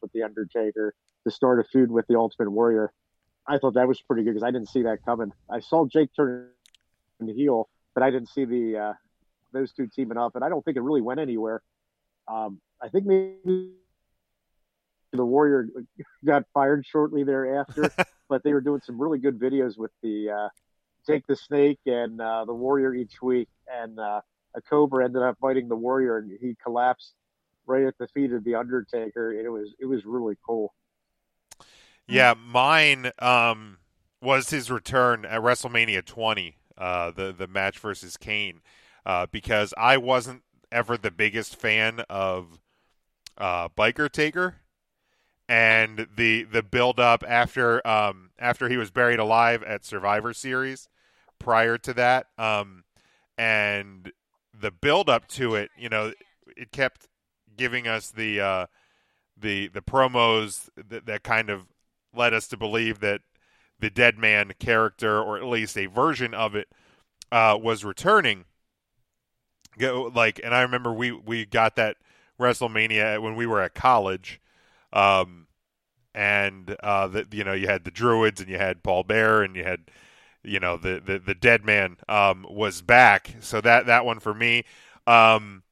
[0.03, 0.95] with the Undertaker
[1.25, 2.93] to start a feud with the Ultimate Warrior.
[3.47, 5.33] I thought that was pretty good because I didn't see that coming.
[5.49, 6.51] I saw Jake turn
[7.21, 8.93] heel, but I didn't see the uh,
[9.53, 11.63] those two teaming up, and I don't think it really went anywhere.
[12.29, 13.73] Um, I think maybe
[15.13, 15.69] the Warrior
[16.25, 17.91] got fired shortly thereafter,
[18.29, 20.49] but they were doing some really good videos with the uh,
[21.07, 24.21] Jake the Snake and uh, the Warrior each week, and uh,
[24.55, 27.15] a Cobra ended up fighting the Warrior, and he collapsed
[27.67, 29.33] right at the feet of the Undertaker.
[29.33, 30.75] It was it was really cool.
[32.09, 33.79] Yeah, mine um,
[34.23, 38.61] was his return at WrestleMania 20, uh, the the match versus Kane,
[39.05, 42.61] uh, because I wasn't ever the biggest fan of
[43.39, 44.57] uh, Biker Taker,
[45.49, 50.89] and the the build up after um, after he was buried alive at Survivor Series
[51.39, 52.85] prior to that, um,
[53.37, 54.13] and
[54.59, 56.13] the build up to it, you know,
[56.57, 57.09] it kept
[57.57, 58.67] giving us the uh,
[59.37, 61.67] the the promos that, that kind of
[62.15, 63.21] led us to believe that
[63.81, 66.69] the dead man character, or at least a version of it,
[67.31, 68.45] uh, was returning.
[69.79, 71.97] Like, and I remember we we got that
[72.41, 74.41] WrestleMania when we were at college,
[74.93, 75.47] um,
[76.15, 79.65] and uh, you know you had the Druids and you had Paul Bearer and you
[79.65, 79.91] had
[80.43, 83.37] you know the the, the dead man um, was back.
[83.41, 84.65] So that that one for me.
[85.07, 85.63] Um,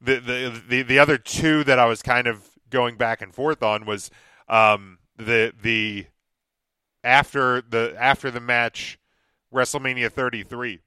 [0.00, 3.62] the, the the the other two that I was kind of going back and forth
[3.62, 4.10] on was
[4.48, 6.06] um, the the
[7.04, 8.98] after the after the match
[9.52, 10.80] WrestleMania 33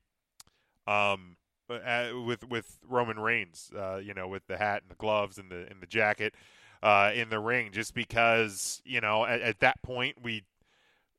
[0.88, 1.38] um
[1.70, 5.52] uh, with with Roman Reigns uh, you know with the hat and the gloves and
[5.52, 6.34] the and the jacket
[6.82, 10.44] uh, in the ring just because you know at, at that point we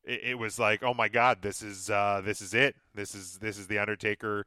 [0.04, 2.76] it, it, was like oh my god this is uh, this is it.
[2.94, 4.46] This is this is the Undertaker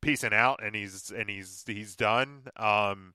[0.00, 2.42] piecing out and he's and he's he's done.
[2.56, 3.14] Um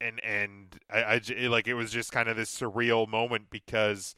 [0.00, 4.14] and and I, I like it was just kind of this surreal moment because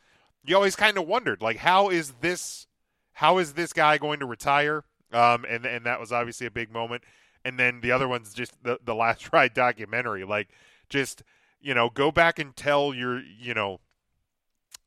[0.49, 2.66] you always kind of wondered like how is this
[3.12, 4.84] how is this guy going to retire?
[5.12, 7.05] Um and and that was obviously a big moment.
[7.44, 10.49] And then the other one's just the the last ride documentary like
[10.88, 11.22] just
[11.61, 13.80] you know go back and tell your you know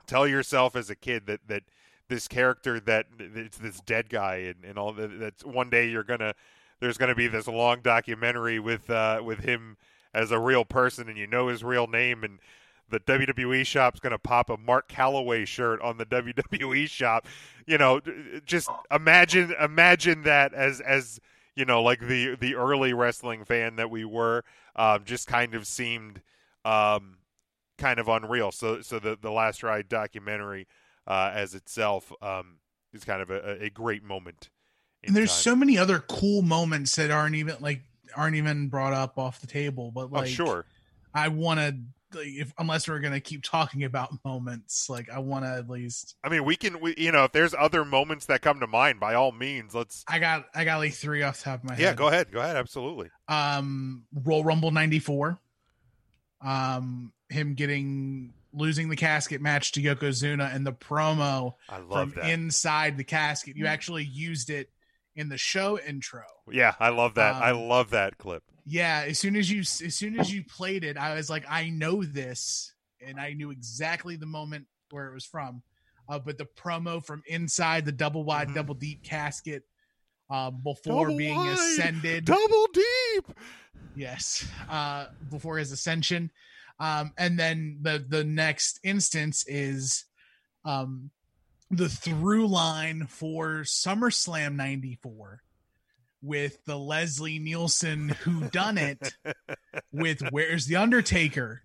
[0.08, 1.64] tell yourself as a kid that that
[2.08, 6.04] this character that it's this dead guy and, and all that that's one day you're
[6.04, 6.34] gonna
[6.80, 9.78] there's gonna be this long documentary with uh with him
[10.14, 12.40] as a real person and you know his real name and
[12.92, 17.28] the WWE shop's going to pop a Mark Calaway shirt on the WWE shop.
[17.66, 18.02] You know,
[18.46, 21.20] just imagine imagine that as as
[21.56, 24.44] you know, like the the early wrestling fan that we were,
[24.76, 26.22] um, just kind of seemed
[26.66, 27.18] um,
[27.78, 28.52] kind of unreal.
[28.52, 30.68] So so the the Last Ride documentary
[31.08, 32.58] uh, as itself um,
[32.94, 34.50] is kind of a, a great moment.
[35.04, 35.42] And there's time.
[35.42, 37.82] so many other cool moments that aren't even like
[38.16, 39.92] aren't even brought up off the table.
[39.92, 40.66] But like, oh, sure,
[41.14, 41.76] I want to
[42.16, 46.16] if unless we're gonna keep talking about moments, like I want to at least.
[46.24, 49.00] I mean, we can, we, you know, if there's other moments that come to mind,
[49.00, 50.04] by all means, let's.
[50.08, 51.82] I got, I got like three off the top of my head.
[51.82, 53.10] Yeah, go ahead, go ahead, absolutely.
[53.28, 55.40] Um, Royal Rumble '94.
[56.44, 62.22] Um, him getting losing the casket match to Yokozuna and the promo I love from
[62.22, 62.30] that.
[62.32, 63.56] inside the casket.
[63.56, 64.70] You actually used it
[65.16, 66.24] in the show intro.
[66.50, 67.36] Yeah, I love that.
[67.36, 68.44] I Um, love that clip.
[68.66, 71.70] Yeah, as soon as you as soon as you played it, I was like, I
[71.70, 72.74] know this,
[73.06, 75.64] and I knew exactly the moment where it was from.
[76.10, 79.64] Uh, but the promo from inside the double wide, double deep casket
[80.30, 83.38] uh, before Double being wide, ascended, double deep.
[83.96, 86.32] yes, uh, before his ascension,
[86.80, 90.06] um, and then the the next instance is
[90.66, 91.12] um,
[91.70, 95.42] the through line for SummerSlam '94
[96.22, 99.14] with the Leslie Nielsen who done it
[99.92, 101.64] with Where's the Undertaker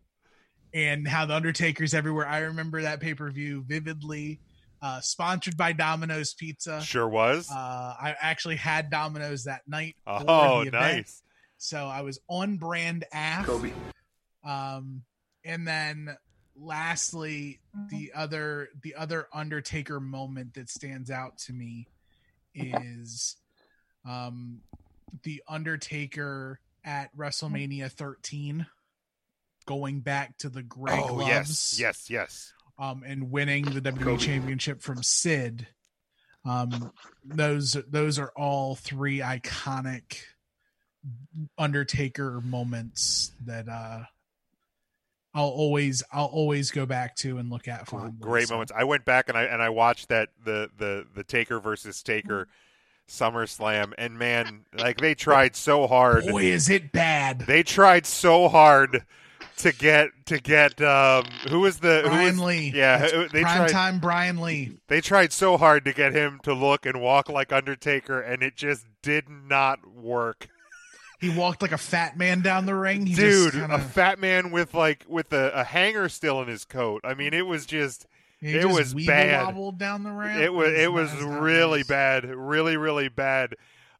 [0.72, 2.26] and how the Undertaker's everywhere.
[2.26, 4.40] I remember that pay per view vividly.
[4.82, 6.82] Uh, sponsored by Domino's Pizza.
[6.82, 7.50] Sure was.
[7.50, 9.96] Uh, I actually had Domino's that night.
[10.06, 11.22] Oh, nice.
[11.56, 13.46] So I was on brand af.
[13.46, 13.72] Kobe.
[14.44, 15.02] Um,
[15.44, 16.14] and then
[16.54, 21.88] lastly, the other the other Undertaker moment that stands out to me
[22.54, 23.36] is
[24.06, 24.60] um
[25.22, 28.66] the Undertaker at WrestleMania 13
[29.66, 32.52] going back to the gray oh gloves yes, yes, yes.
[32.78, 34.16] um, and winning the WWE Kobe.
[34.18, 35.66] Championship from Sid.
[36.44, 36.92] Um,
[37.24, 40.20] those those are all three iconic
[41.58, 44.04] Undertaker moments that uh,
[45.34, 48.12] I'll always I'll always go back to and look at fondly.
[48.20, 48.72] Great moments.
[48.74, 52.48] I went back and I and I watched that the the the Taker versus Taker
[53.08, 56.26] SummerSlam, and man, like they tried so hard.
[56.26, 57.40] Boy, is it bad!
[57.40, 59.04] They tried so hard
[59.58, 62.72] to get to get um who was the who Brian was- Lee.
[62.74, 64.76] Yeah, That's they prime tried time Brian Lee.
[64.88, 68.56] they tried so hard to get him to look and walk like Undertaker, and it
[68.56, 70.48] just did not work.
[71.18, 73.06] He walked like a fat man down the ring.
[73.06, 76.48] He Dude, just a kinda, fat man with like with a, a hanger still in
[76.48, 77.00] his coat.
[77.04, 78.06] I mean, it was just
[78.40, 79.54] he it was bad.
[79.78, 80.40] down the ramp.
[80.40, 81.88] It was it was not- it's not really nice.
[81.88, 83.54] bad, really really bad.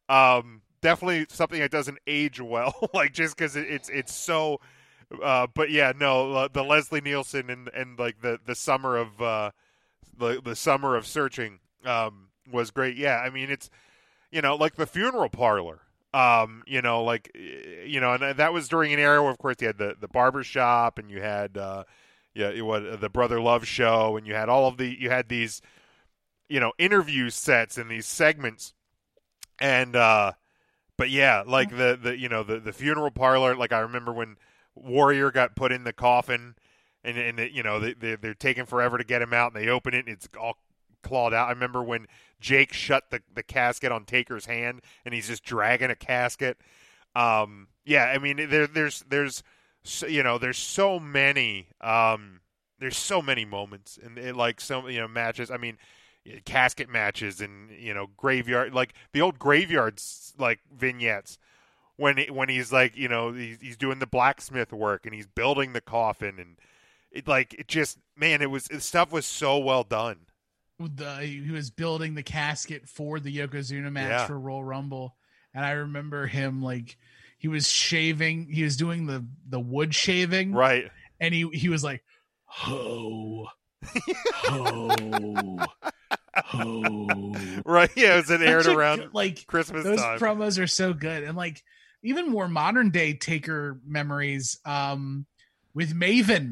[0.09, 4.59] Um, definitely something that doesn't age well, like just because it, it's it's so.
[5.23, 9.21] Uh, but yeah, no, uh, the Leslie Nielsen and and like the the summer of
[9.21, 9.51] uh,
[10.17, 12.97] the the summer of searching um was great.
[12.97, 13.69] Yeah, I mean it's
[14.31, 15.79] you know like the funeral parlor.
[16.13, 19.57] Um, you know, like you know, and that was during an era where, of course,
[19.59, 21.83] you had the the barber shop, and you had uh,
[22.37, 25.61] yeah, it the Brother Love show, and you had all of the you had these,
[26.49, 28.73] you know, interview sets and these segments
[29.59, 30.33] and uh,
[30.97, 33.55] but yeah, like the the you know the the funeral parlor.
[33.55, 34.37] Like I remember when
[34.75, 36.55] Warrior got put in the coffin,
[37.03, 39.69] and and you know they they- they're taking forever to get him out, and they
[39.69, 40.57] open it, and it's all
[41.03, 41.47] clawed out.
[41.47, 42.07] I remember when
[42.39, 46.57] Jake shut the the casket on Taker's hand, and he's just dragging a casket.
[47.15, 49.43] Um, yeah, I mean there there's there's
[49.89, 52.41] so- you know there's so many um
[52.79, 55.49] there's so many moments and it, like so you know matches.
[55.51, 55.77] I mean
[56.45, 61.37] casket matches and you know graveyard like the old graveyards like vignettes
[61.95, 65.25] when he, when he's like you know he's, he's doing the blacksmith work and he's
[65.25, 66.57] building the coffin and
[67.11, 70.17] it like it just man it was the stuff was so well done
[70.79, 74.27] the he was building the casket for the Yokozuna match Yeah.
[74.27, 75.15] for Royal Rumble,
[75.53, 76.97] and I remember him like
[77.37, 80.89] he was shaving, he was doing the the wood shaving, right?
[81.19, 82.03] And he he was like,
[82.45, 83.47] ho,
[84.33, 85.67] ho,
[86.35, 87.33] ho.
[87.65, 91.23] right yeah it was it aired around like christmas those time promos are so good
[91.23, 91.63] and like
[92.03, 95.25] even more modern day taker memories um
[95.73, 96.51] with maven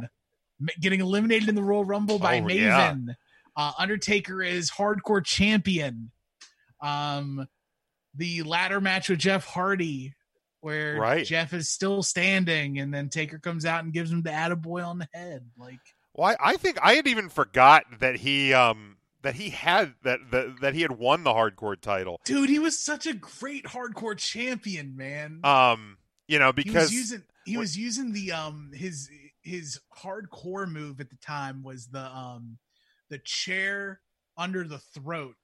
[0.82, 3.14] getting eliminated in the royal rumble by Oh, maven yeah.
[3.56, 6.10] uh undertaker is hardcore champion
[6.82, 7.48] um
[8.16, 10.15] the ladder match with jeff hardy
[10.66, 11.26] where Right.
[11.26, 14.98] jeff is still standing and then taker comes out and gives him the attaboy on
[14.98, 15.80] the head like
[16.16, 20.20] Well, I, I think I had even forgot that he um that he had that
[20.32, 22.20] that, that he had won the hardcore title.
[22.26, 25.98] dude he was such a great hardcore champion man Um,
[26.28, 29.08] you know he because was using he was using the um his
[29.44, 32.58] his hardcore move at the time was the um
[33.12, 34.02] the chair
[34.38, 35.36] under the throat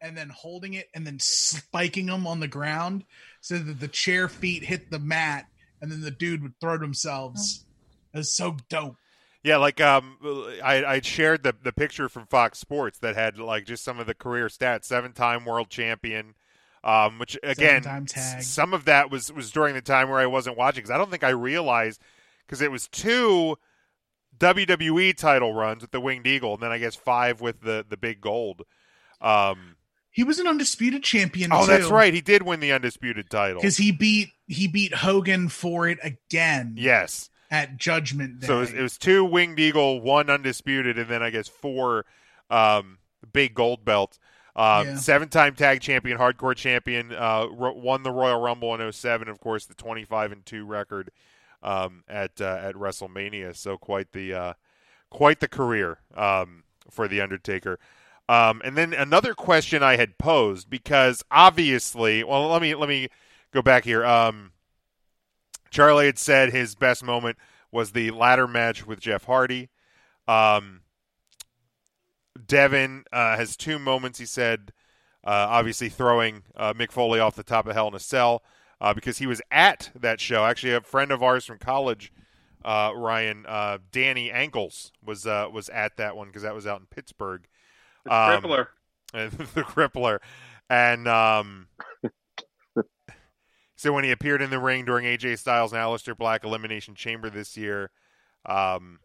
[0.00, 3.04] and then holding it and then spiking them on the ground
[3.40, 5.46] so that the chair feet hit the mat
[5.80, 7.64] and then the dude would throw themselves.
[8.12, 8.96] It was so dope.
[9.42, 10.16] yeah, like um,
[10.62, 14.06] I I shared the the picture from Fox Sports that had like just some of
[14.06, 16.34] the career stats: seven time world champion.
[16.82, 20.56] Um, which again, Seven-time some of that was was during the time where I wasn't
[20.56, 22.00] watching because I don't think I realized
[22.46, 23.58] because it was two
[24.38, 27.98] WWE title runs with the Winged Eagle, and then I guess five with the the
[27.98, 28.62] Big Gold.
[29.20, 29.76] Um,
[30.10, 31.50] He was an undisputed champion.
[31.52, 33.60] oh, that's right, he did win the undisputed title.
[33.60, 36.74] Because he beat he beat Hogan for it again.
[36.76, 37.30] Yes.
[37.50, 38.46] At Judgment Day.
[38.46, 42.06] So it was, it was two winged eagle, one undisputed, and then I guess four
[42.48, 42.98] um,
[43.32, 44.18] big gold belts.
[44.56, 44.96] Um, Yeah.
[44.96, 49.74] Seven-time tag champion, hardcore champion, uh, won the Royal Rumble in 07, of course, the
[49.74, 51.10] 25 and two record
[51.62, 53.54] um, at uh, at WrestleMania.
[53.56, 54.52] So quite the uh,
[55.10, 57.78] quite the career um, for the Undertaker.
[58.30, 63.08] Um, and then another question I had posed because obviously, well, let me let me
[63.50, 64.04] go back here.
[64.04, 64.52] Um,
[65.70, 67.38] Charlie had said his best moment
[67.72, 69.68] was the ladder match with Jeff Hardy.
[70.28, 70.82] Um,
[72.46, 74.20] Devin uh, has two moments.
[74.20, 74.72] He said,
[75.24, 78.44] uh, obviously throwing uh, Mick Foley off the top of Hell in a Cell
[78.80, 80.44] uh, because he was at that show.
[80.44, 82.12] Actually, a friend of ours from college,
[82.64, 86.78] uh, Ryan uh, Danny Ankles was uh, was at that one because that was out
[86.78, 87.48] in Pittsburgh.
[88.04, 88.66] The Crippler.
[89.12, 90.18] the Crippler,
[90.68, 91.66] and um,
[93.76, 97.28] so when he appeared in the ring during AJ Styles and Aleister Black Elimination Chamber
[97.28, 97.90] this year,
[98.46, 99.00] um,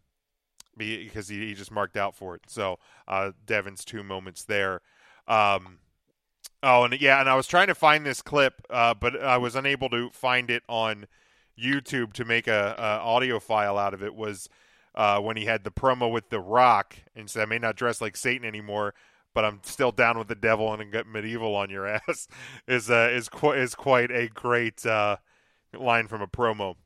[0.76, 2.42] because he, he just marked out for it.
[2.48, 2.78] So
[3.08, 4.80] uh, Devin's two moments there.
[5.26, 5.78] Um,
[6.62, 9.56] oh, and yeah, and I was trying to find this clip, uh, but I was
[9.56, 11.06] unable to find it on
[11.60, 14.14] YouTube to make a, a audio file out of it.
[14.14, 14.48] Was
[14.96, 18.00] uh, when he had the promo with The Rock and said, "I may not dress
[18.00, 18.94] like Satan anymore."
[19.34, 22.26] But I'm still down with the devil and get medieval on your ass.
[22.66, 25.18] is uh, is qu- is quite a great uh,
[25.78, 26.76] line from a promo.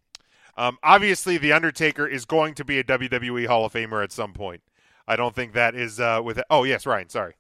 [0.57, 4.33] Um, obviously, the Undertaker is going to be a WWE Hall of Famer at some
[4.33, 4.63] point.
[5.07, 6.41] I don't think that is uh, with.
[6.51, 7.09] Oh yes, Ryan.
[7.09, 7.35] Sorry.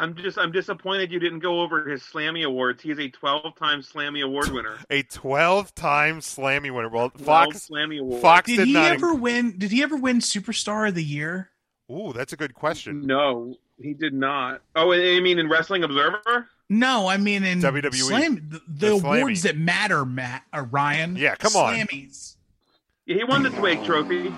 [0.00, 2.82] I'm just I'm disappointed you didn't go over his Slammy awards.
[2.82, 4.78] He is a 12-time Slammy award winner.
[4.88, 6.88] A 12-time Slammy winner.
[6.88, 7.68] Well, 12 Fox.
[7.68, 8.22] Slammy awards.
[8.22, 8.92] Fox did did, he not.
[8.92, 9.58] ever win?
[9.58, 11.50] Did he ever win Superstar of the Year?
[11.90, 13.02] Ooh, that's a good question.
[13.06, 14.62] No, he did not.
[14.74, 16.48] Oh, I mean in Wrestling Observer.
[16.70, 17.94] No, I mean in WWE.
[17.94, 19.42] Slam, the, the The awards Slammy.
[19.42, 21.16] that matter, Matt uh, Ryan.
[21.16, 21.74] Yeah, come on.
[21.74, 22.36] Slammies.
[23.04, 24.32] Yeah, he won the Twig Trophy.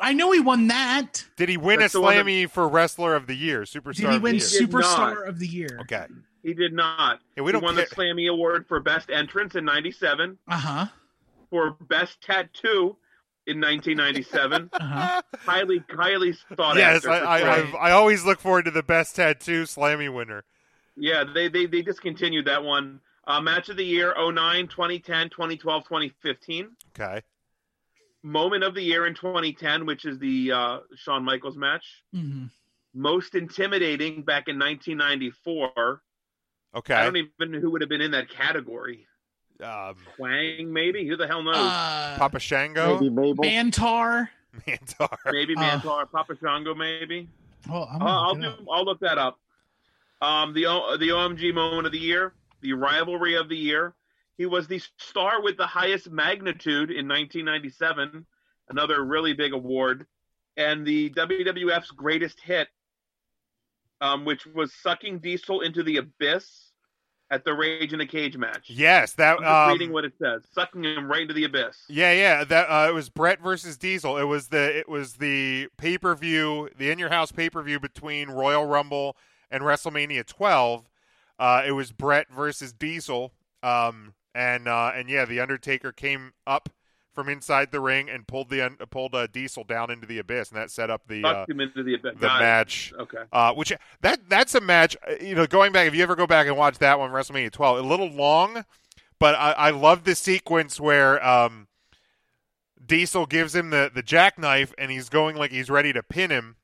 [0.00, 1.24] I know he won that.
[1.36, 3.94] Did he win That's a the one that- Slammy for Wrestler of the Year, Superstar?
[3.96, 4.66] Did he of win the year?
[4.68, 5.28] Superstar not.
[5.28, 5.78] of the Year?
[5.82, 6.06] Okay.
[6.42, 7.20] He did not.
[7.36, 10.56] Yeah, we don't he won care- the Slammy Award for Best Entrance in '97, Uh
[10.56, 10.86] huh.
[11.50, 12.96] for Best Tattoo
[13.46, 14.70] in 1997.
[14.72, 15.22] Uh huh.
[15.40, 17.10] highly, highly thought Yes, after.
[17.10, 17.74] I, for I, Slammy.
[17.76, 20.44] I, I always look forward to the best tattoo Slammy winner.
[20.96, 23.00] Yeah, they, they they discontinued that one.
[23.26, 26.68] Uh, match of the year 09, 2010, 2012, 2015.
[26.98, 27.22] Okay.
[28.26, 31.84] Moment of the year in 2010, which is the uh, Shawn Michaels match.
[32.12, 32.46] hmm
[32.94, 36.02] Most intimidating back in 1994.
[36.76, 36.94] Okay.
[36.94, 39.06] I don't even know who would have been in that category.
[39.62, 41.06] Um, Kwang, maybe.
[41.06, 41.54] Who the hell knows?
[41.56, 42.94] Uh, Papa Shango.
[42.94, 43.44] Maybe Mabel.
[43.44, 44.28] Mantaur.
[44.66, 45.16] Mantaur.
[45.32, 47.28] maybe uh, Mantaur, Papa Shango, maybe.
[47.70, 48.66] Oh, I'm Uh, I'll look do.
[48.72, 49.38] I'll look that up.
[50.22, 53.94] Um, the O- the OMG moment of the year, the rivalry of the year.
[54.36, 58.26] He was the star with the highest magnitude in 1997,
[58.68, 60.06] another really big award,
[60.56, 62.68] and the WWF's greatest hit,
[64.00, 66.70] um, which was sucking Diesel into the abyss
[67.30, 68.68] at the Rage in a Cage match.
[68.68, 69.38] Yes, that.
[69.40, 71.84] I'm Um, reading what it says, sucking him right into the abyss.
[71.88, 72.44] Yeah, yeah.
[72.44, 74.18] That uh, it was Bret versus Diesel.
[74.18, 77.62] It was the it was the pay per view, the in your house pay per
[77.62, 79.16] view between Royal Rumble
[79.50, 80.88] and WrestleMania 12.
[81.38, 83.32] Uh, it was Bret versus Diesel.
[83.62, 86.68] Um, and uh, and yeah, the Undertaker came up
[87.14, 90.50] from inside the ring and pulled the un- pulled uh, Diesel down into the abyss,
[90.50, 92.14] and that set up the uh, into the abyss.
[92.14, 92.44] the Got it.
[92.44, 92.92] match.
[92.98, 93.22] Okay.
[93.32, 94.96] Uh, which that that's a match.
[95.08, 97.52] uh, You know, going back, if you ever go back and watch that one, WrestleMania
[97.52, 98.64] 12, a little long,
[99.20, 101.68] but I, I love the sequence where um,
[102.84, 106.56] Diesel gives him the the jackknife, and he's going like he's ready to pin him,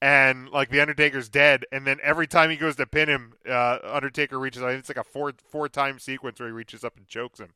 [0.00, 3.78] and like the Undertaker's dead, and then every time he goes to pin him, uh,
[3.84, 4.62] Undertaker reaches.
[4.62, 7.40] I think it's like a four four time sequence where he reaches up and chokes
[7.40, 7.50] him.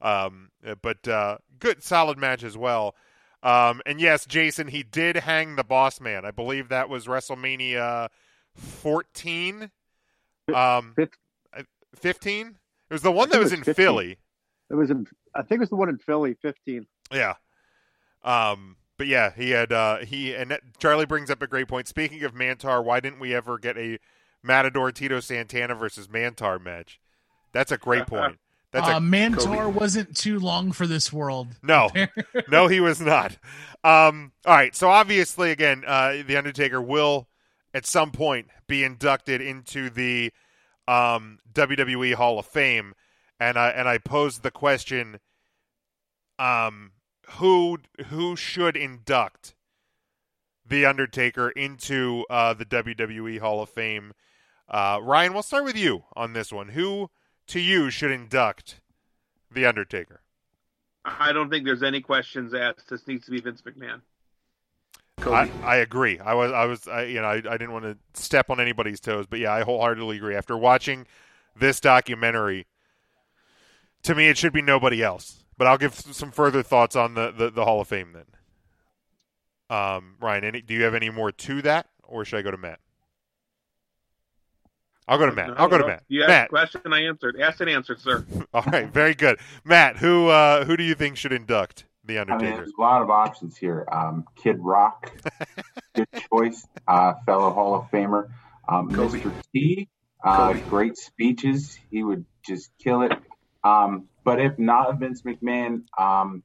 [0.00, 2.94] Um, uh, but uh, good, solid match as well.
[3.42, 6.24] Um, and yes, Jason, he did hang the Boss Man.
[6.24, 8.08] I believe that was WrestleMania
[8.54, 9.70] 14.
[10.54, 10.94] Um,
[11.96, 12.46] 15.
[12.90, 13.74] It was the one that think was in 15.
[13.74, 14.18] Philly.
[14.70, 15.06] It was in.
[15.34, 16.86] I think it was the one in Philly, 15.
[17.12, 17.34] Yeah.
[18.22, 21.88] Um, but yeah, he had uh, he and that- Charlie brings up a great point.
[21.88, 23.98] Speaking of Mantaur, why didn't we ever get a
[24.42, 27.00] Matador Tito Santana versus Mantaur match?
[27.54, 28.38] That's a great point.
[28.72, 31.48] That's uh, a Mantaur wasn't too long for this world.
[31.62, 31.88] No,
[32.50, 33.38] no, he was not.
[33.82, 37.26] Um, all right, so obviously, again, uh, the Undertaker will
[37.72, 40.30] at some point be inducted into the
[40.86, 42.92] um, WWE Hall of Fame,
[43.40, 45.20] and I and I posed the question:
[46.38, 46.92] um,
[47.32, 49.54] who who should induct
[50.66, 54.12] the Undertaker into uh, the WWE Hall of Fame?
[54.68, 56.70] Uh, Ryan, we'll start with you on this one.
[56.70, 57.10] Who
[57.48, 58.80] to you should induct
[59.50, 60.22] the Undertaker?
[61.04, 62.88] I don't think there's any questions asked.
[62.88, 64.02] This needs to be Vince McMahon.
[65.26, 66.18] I, I agree.
[66.18, 69.00] I was, I was, I, you know, I, I didn't want to step on anybody's
[69.00, 70.34] toes, but yeah, I wholeheartedly agree.
[70.34, 71.06] After watching
[71.54, 72.66] this documentary,
[74.04, 75.39] to me, it should be nobody else.
[75.60, 78.24] But I'll give some further thoughts on the, the, the Hall of Fame then.
[79.68, 82.56] Um, Ryan, any, do you have any more to that, or should I go to
[82.56, 82.80] Matt?
[85.06, 85.60] I'll go to Matt.
[85.60, 86.04] I'll go to Matt.
[86.08, 86.46] You asked Matt.
[86.46, 87.38] a question, I answered.
[87.38, 88.24] Asked and answered, sir.
[88.54, 89.38] All right, very good.
[89.62, 92.42] Matt, who uh, who do you think should induct the Undertaker?
[92.42, 93.86] I mean, there's a lot of options here.
[93.92, 95.12] Um, Kid Rock,
[95.94, 98.30] good choice, uh, fellow Hall of Famer.
[98.66, 99.30] Um, Mr.
[99.52, 99.90] T,
[100.24, 101.78] uh, great speeches.
[101.90, 103.12] He would just kill it.
[103.64, 106.42] Um, but if not Vince McMahon, um,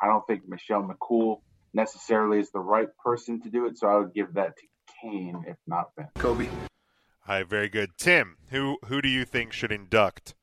[0.00, 1.40] I don't think Michelle McCool
[1.72, 3.78] necessarily is the right person to do it.
[3.78, 4.62] So I would give that to
[5.00, 6.10] Kane, if not Vince.
[6.16, 6.46] Kobe.
[6.46, 7.90] All right, very good.
[7.96, 10.34] Tim, who who do you think should induct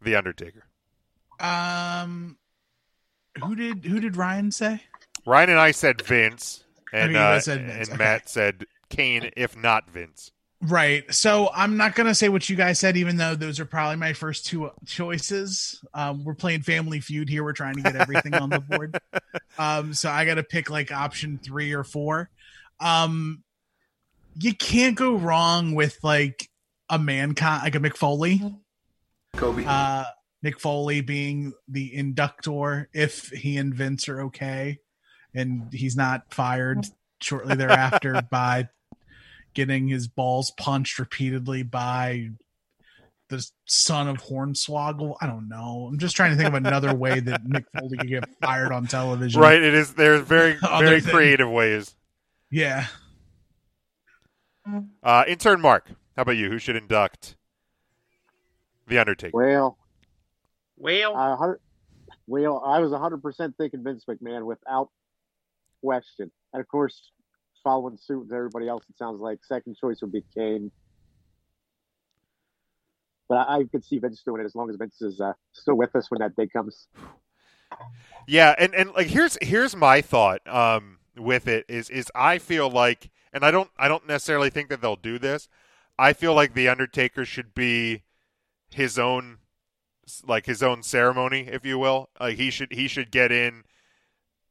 [0.00, 0.64] the Undertaker?
[1.40, 2.36] Um,
[3.42, 4.82] who did who did Ryan say?
[5.24, 7.96] Ryan and I said Vince, and I mean, uh, said Vince, and okay.
[7.96, 10.32] Matt said Kane, if not Vince.
[10.62, 11.12] Right.
[11.12, 14.12] So I'm not gonna say what you guys said, even though those are probably my
[14.12, 15.82] first two choices.
[15.92, 17.42] Um, we're playing Family Feud here.
[17.42, 18.98] We're trying to get everything on the board.
[19.58, 22.30] Um, so I got to pick like option three or four.
[22.80, 23.42] Um,
[24.34, 26.48] you can't go wrong with like
[26.88, 28.40] a mankind, like a Mick Foley.
[29.36, 29.64] Kobe.
[29.66, 30.04] Uh,
[30.42, 34.78] Mick Foley being the inductor if he and Vince are okay,
[35.34, 36.86] and he's not fired
[37.20, 38.68] shortly thereafter by
[39.54, 42.30] getting his balls punched repeatedly by
[43.28, 45.16] the son of Hornswoggle.
[45.20, 45.88] I don't know.
[45.90, 48.86] I'm just trying to think of another way that Mick Foley could get fired on
[48.86, 49.40] television.
[49.40, 49.62] Right.
[49.62, 49.94] It is.
[49.94, 51.94] There's very very than- creative ways.
[52.50, 52.86] Yeah.
[55.02, 56.48] Uh, intern Mark, how about you?
[56.48, 57.34] Who should induct
[58.86, 59.36] the Undertaker?
[59.36, 59.78] Well,
[60.76, 61.52] well, I,
[62.26, 64.90] well, I was 100% thinking Vince McMahon without
[65.82, 66.30] question.
[66.52, 67.10] And of course,
[67.62, 70.70] following suit with everybody else, it sounds like second choice would be Kane.
[73.28, 75.74] But I, I could see Vince doing it as long as Vince is uh, still
[75.74, 76.86] with us when that day comes.
[78.26, 82.70] Yeah, and, and like here's here's my thought um, with it is is I feel
[82.70, 85.48] like, and I don't I don't necessarily think that they'll do this.
[85.98, 88.02] I feel like the Undertaker should be
[88.70, 89.38] his own
[90.26, 92.10] like his own ceremony, if you will.
[92.20, 93.64] Like he should he should get in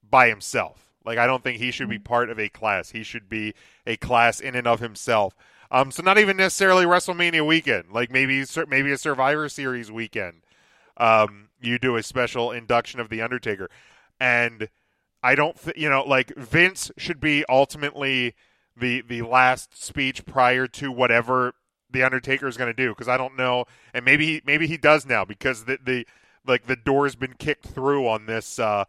[0.07, 0.90] by himself.
[1.05, 2.91] Like I don't think he should be part of a class.
[2.91, 3.53] He should be
[3.85, 5.35] a class in and of himself.
[5.71, 10.41] Um, so not even necessarily WrestleMania weekend, like maybe maybe a Survivor Series weekend.
[10.97, 13.69] Um, you do a special induction of the Undertaker,
[14.19, 14.67] and
[15.23, 18.35] I don't, th- you know, like Vince should be ultimately
[18.75, 21.53] the the last speech prior to whatever
[21.89, 24.77] the Undertaker is going to do because I don't know, and maybe he, maybe he
[24.77, 26.05] does now because the the
[26.45, 28.59] like the door's been kicked through on this.
[28.59, 28.85] Uh,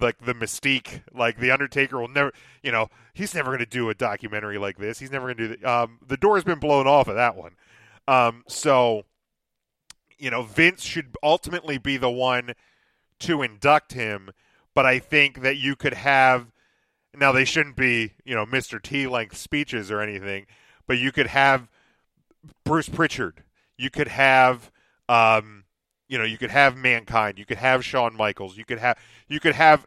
[0.00, 2.32] like the mystique, like the Undertaker will never,
[2.62, 4.98] you know, he's never going to do a documentary like this.
[4.98, 5.70] He's never going to do the.
[5.70, 7.52] Um, the door has been blown off of that one.
[8.08, 9.04] Um, so,
[10.18, 12.54] you know, Vince should ultimately be the one
[13.20, 14.30] to induct him,
[14.74, 16.50] but I think that you could have.
[17.16, 18.82] Now they shouldn't be, you know, Mr.
[18.82, 20.46] T length speeches or anything,
[20.86, 21.68] but you could have
[22.64, 23.44] Bruce Pritchard.
[23.76, 24.70] You could have,
[25.08, 25.63] um,
[26.14, 27.40] you know, you could have Mankind.
[27.40, 28.56] You could have Shawn Michaels.
[28.56, 28.96] You could have,
[29.26, 29.84] you could have,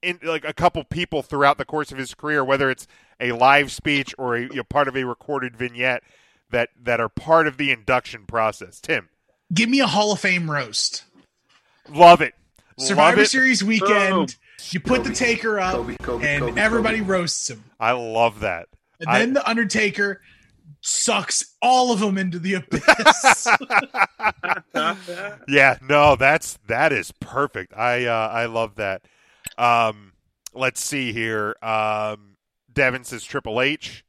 [0.00, 2.86] in like a couple people throughout the course of his career, whether it's
[3.18, 6.04] a live speech or a you know, part of a recorded vignette
[6.50, 8.78] that that are part of the induction process.
[8.80, 9.08] Tim,
[9.52, 11.02] Give me a Hall of Fame roast.
[11.92, 12.34] love it.
[12.78, 13.30] Survivor Love it.
[13.30, 14.14] Series weekend.
[14.14, 14.26] Boom.
[14.70, 15.84] You put the Taker up,
[16.22, 17.64] and everybody roasts him.
[17.80, 18.68] I love that.
[19.00, 20.20] And I- then the Undertaker
[20.80, 23.48] sucks all of them into the abyss.
[25.48, 27.76] yeah, no, that's that is perfect.
[27.76, 29.02] I uh, I love that.
[29.58, 30.12] Um,
[30.54, 31.56] let's see here.
[31.62, 32.36] Um,
[32.72, 34.04] Devin says Triple H.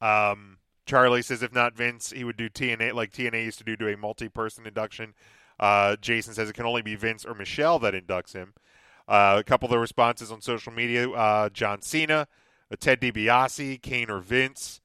[0.00, 3.76] Um, Charlie says if not Vince, he would do TNA like TNA used to do,
[3.76, 5.14] do a multi-person induction.
[5.58, 8.54] Uh, Jason says it can only be Vince or Michelle that inducts him.
[9.06, 12.26] Uh, a couple of the responses on social media: uh, John Cena,
[12.70, 14.80] uh, Ted DiBiase, Kane or Vince.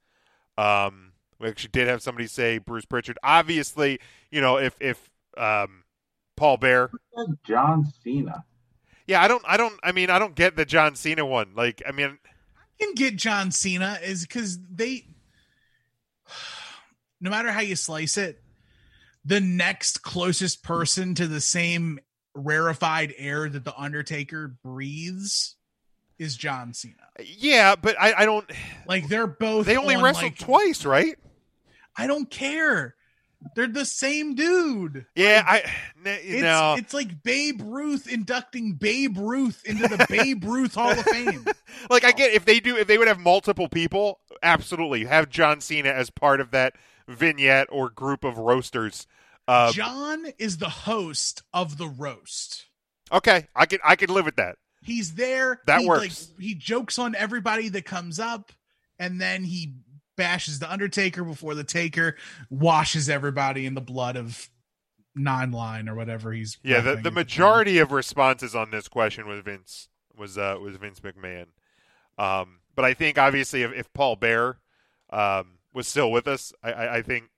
[0.60, 3.18] Um, we actually did have somebody say Bruce Pritchard.
[3.22, 3.98] Obviously,
[4.30, 5.84] you know if if um,
[6.36, 6.90] Paul Bearer.
[7.44, 8.44] John Cena.
[9.06, 9.42] Yeah, I don't.
[9.46, 9.78] I don't.
[9.82, 11.52] I mean, I don't get the John Cena one.
[11.54, 12.18] Like, I mean,
[12.56, 15.06] I can get John Cena is because they,
[17.20, 18.42] no matter how you slice it,
[19.24, 21.98] the next closest person to the same
[22.34, 25.56] rarefied air that the Undertaker breathes
[26.20, 26.94] is John Cena.
[27.24, 28.48] yeah, but I, I don't.
[28.86, 29.66] Like they're both.
[29.66, 31.16] They only on, wrestled like- twice, right?
[31.96, 32.94] I don't care.
[33.56, 35.06] They're the same dude.
[35.16, 35.60] Yeah, I.
[36.04, 40.90] n- It's, no, it's like Babe Ruth inducting Babe Ruth into the Babe Ruth Hall
[40.90, 41.46] of Fame.
[41.90, 45.60] like I get if they do if they would have multiple people, absolutely have John
[45.62, 46.74] Cena as part of that
[47.08, 49.06] vignette or group of roasters.
[49.48, 52.66] Uh, John is the host of the roast.
[53.10, 54.56] okay, I could I could live with that.
[54.82, 55.60] He's there.
[55.66, 56.30] That he, works.
[56.30, 58.52] Like, he jokes on everybody that comes up,
[58.98, 59.74] and then he
[60.16, 62.16] bashes the Undertaker before the Taker
[62.50, 64.48] washes everybody in the blood of
[65.14, 66.58] nine line or whatever he's.
[66.62, 71.00] Yeah, the, the majority of responses on this question was Vince was uh, was Vince
[71.00, 71.46] McMahon.
[72.18, 74.60] Um, but I think obviously if, if Paul Bearer
[75.10, 77.29] um, was still with us, I, I, I think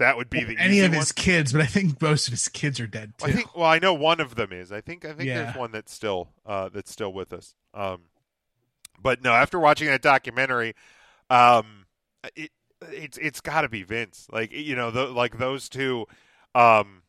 [0.00, 0.98] that would be the any of one.
[0.98, 3.26] his kids, but I think most of his kids are dead too.
[3.26, 3.56] I think.
[3.56, 4.72] Well, I know one of them is.
[4.72, 5.04] I think.
[5.04, 5.44] I think Yeah.
[5.44, 7.54] there's one that's still uh, that's still with us.
[7.72, 8.02] Um,
[9.00, 10.74] but no, after watching that documentary,
[11.30, 11.86] um,
[12.34, 12.50] it
[12.90, 14.26] it's it's got to be Vince.
[14.32, 16.06] Like you know, the, like those two.
[16.54, 17.02] Um,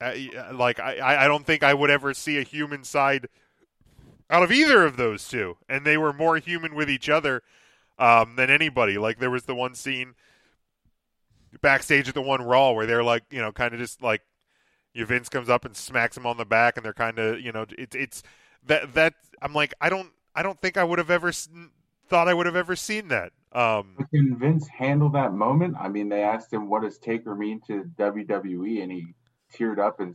[0.00, 0.14] uh,
[0.52, 3.28] like I, I don't think I would ever see a human side
[4.30, 7.42] out of either of those two, and they were more human with each other
[7.98, 8.98] um, than anybody.
[8.98, 10.14] Like there was the one scene
[11.60, 14.22] backstage at the one Raw where they're like, you know, kind of just like,
[14.94, 17.50] your Vince comes up and smacks him on the back, and they're kind of, you
[17.52, 18.22] know, it's it's
[18.66, 21.32] that that I'm like, I don't I don't think I would have ever
[22.08, 23.32] thought I would have ever seen that.
[23.52, 25.76] Um, Can Vince handle that moment?
[25.80, 29.14] I mean, they asked him, "What does Taker mean to WWE?" and he
[29.54, 30.14] teared up and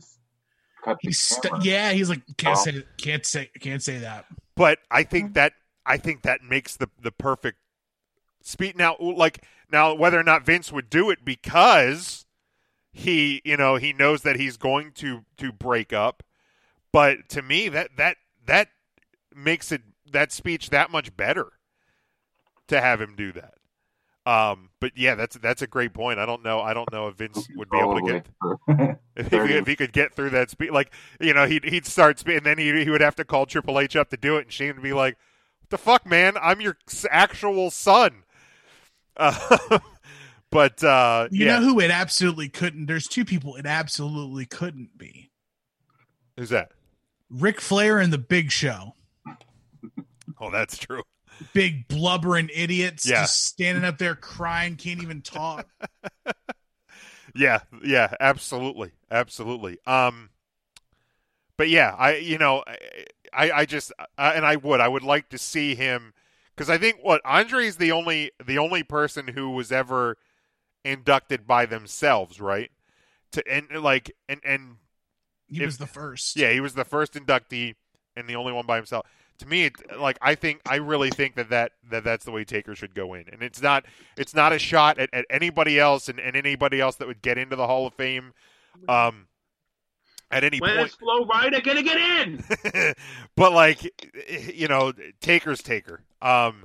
[0.84, 2.62] cut the He's st- yeah, he's like can't Wow.
[2.62, 4.26] say can't say can't say that.
[4.54, 5.54] but I think that
[5.86, 7.58] I think that makes the the perfect
[8.42, 8.76] speed.
[8.76, 12.26] Now, like now, whether or not Vince would do it because
[12.92, 16.22] he, you know, he knows that he's going to to break up.
[16.92, 18.16] But to me, that that
[18.46, 18.68] that
[19.34, 21.52] makes it that speech that much better
[22.68, 23.54] to have him do that.
[24.28, 26.18] Um, but yeah, that's that's a great point.
[26.18, 26.60] I don't know.
[26.60, 28.26] I don't know if Vince would be able to get
[29.16, 30.70] if he, if he could get through that speed.
[30.70, 33.46] Like you know, he'd he'd start speed, and then he he would have to call
[33.46, 35.16] Triple H up to do it, and Shane would be like,
[35.70, 36.34] the fuck, man?
[36.40, 36.76] I'm your
[37.10, 38.24] actual son."
[39.18, 39.78] Uh,
[40.50, 42.86] but uh, You yeah, know who it absolutely couldn't?
[42.86, 45.30] There's two people it absolutely couldn't be.
[46.36, 46.72] who's that?
[47.30, 48.94] Ric Flair and the Big Show.
[50.40, 51.02] Oh, that's true.
[51.52, 53.22] Big blubbering idiots Yeah.
[53.22, 55.66] just standing up there crying, can't even talk.
[57.34, 59.78] Yeah, yeah, absolutely, absolutely.
[59.86, 60.30] Um,
[61.56, 62.64] but yeah, I you know,
[63.32, 66.14] I I just I, and I would I would like to see him
[66.58, 70.18] Because I think what Andre's the only the only person who was ever
[70.84, 72.72] inducted by themselves, right?
[73.32, 74.78] To and like and and
[75.46, 76.34] He if- was the first.
[76.34, 77.76] Yeah, he was the first inductee
[78.16, 79.06] and the only one by himself.
[79.38, 82.42] To me, it, like I think I really think that, that that that's the way
[82.42, 83.84] Taker should go in, and it's not
[84.16, 87.38] it's not a shot at, at anybody else and, and anybody else that would get
[87.38, 88.32] into the Hall of Fame.
[88.88, 89.28] Um,
[90.28, 92.42] at any When point, is Flow Rider gonna get in?
[93.36, 94.10] but like
[94.52, 96.64] you know taker's taker um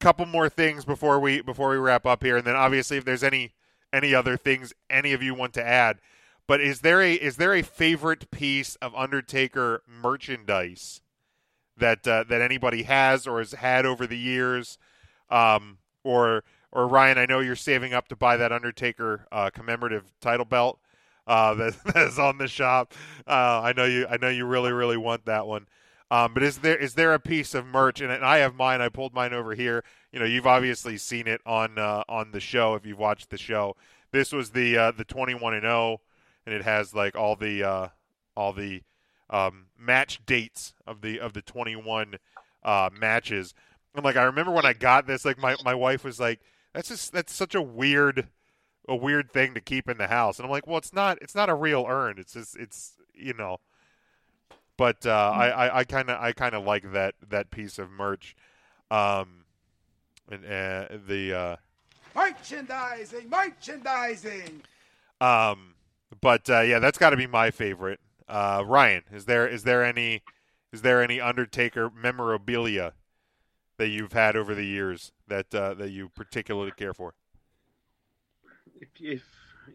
[0.00, 3.24] couple more things before we before we wrap up here and then obviously if there's
[3.24, 3.52] any
[3.92, 5.98] any other things any of you want to add
[6.46, 11.00] but is there a is there a favorite piece of undertaker merchandise
[11.76, 14.78] that uh, that anybody has or has had over the years
[15.30, 20.12] um or or Ryan I know you're saving up to buy that undertaker uh, commemorative
[20.20, 20.78] title belt
[21.28, 22.94] uh, that, that's on the shop.
[23.26, 24.06] Uh, I know you.
[24.08, 25.66] I know you really, really want that one.
[26.10, 28.00] Um, but is there is there a piece of merch?
[28.00, 28.80] And I have mine.
[28.80, 29.84] I pulled mine over here.
[30.12, 33.36] You know, you've obviously seen it on uh, on the show if you've watched the
[33.36, 33.76] show.
[34.10, 36.00] This was the uh, the twenty one and zero,
[36.46, 37.88] and it has like all the uh,
[38.34, 38.82] all the
[39.28, 42.14] um, match dates of the of the twenty one
[42.62, 43.52] uh, matches.
[43.94, 46.40] And like I remember when I got this, like my my wife was like,
[46.72, 48.28] "That's just that's such a weird."
[48.90, 50.38] a weird thing to keep in the house.
[50.38, 51.18] And I'm like, well, it's not.
[51.20, 52.18] It's not a real urn.
[52.18, 52.56] It's just.
[52.56, 53.58] It's you know.
[54.78, 58.34] But uh, I I kind of I kind of like that that piece of merch.
[58.90, 59.44] Um,
[60.30, 61.56] and uh, the uh,
[62.14, 64.62] Merchandising, merchandising.
[65.20, 65.74] um,
[66.20, 68.00] but uh, yeah, that's got to be my favorite.
[68.26, 70.22] Uh, Ryan, is there is there any
[70.72, 72.94] is there any Undertaker memorabilia
[73.76, 77.14] that you've had over the years that uh, that you particularly care for?
[78.80, 79.22] if, if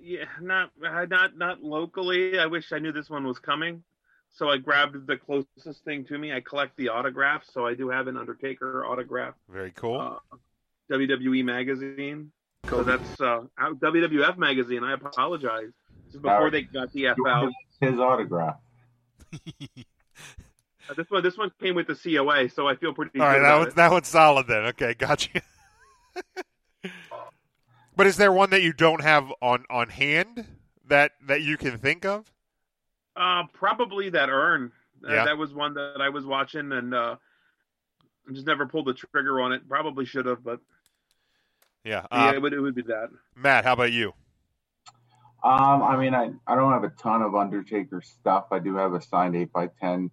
[0.01, 2.39] yeah, not uh, not not locally.
[2.39, 3.83] I wish I knew this one was coming,
[4.33, 6.33] so I grabbed the closest thing to me.
[6.33, 9.35] I collect the autographs, so I do have an Undertaker autograph.
[9.49, 9.99] Very cool.
[9.99, 10.37] Uh,
[10.91, 12.31] WWE magazine.
[12.69, 14.83] So that's uh, WWF magazine.
[14.83, 15.71] I apologize.
[16.05, 16.51] This is before Alright.
[16.51, 17.51] they got the F out.
[17.79, 18.57] His autograph.
[20.89, 23.35] Uh, this one this one came with the COA, so I feel pretty All right,
[23.35, 24.65] good that about one's that one's solid then.
[24.65, 25.41] Okay, gotcha.
[27.95, 30.45] but is there one that you don't have on on hand
[30.85, 32.33] that that you can think of?
[33.15, 34.71] Uh, probably that urn.
[35.07, 37.15] Uh, That was one that I was watching and uh,
[38.27, 39.67] I just never pulled the trigger on it.
[39.67, 40.59] Probably should have, but
[41.83, 43.09] Yeah, yeah, uh, it would, it would be that.
[43.35, 44.13] Matt, how about you?
[45.43, 48.45] Um, I mean, I, I don't have a ton of Undertaker stuff.
[48.51, 50.09] I do have a signed 8x10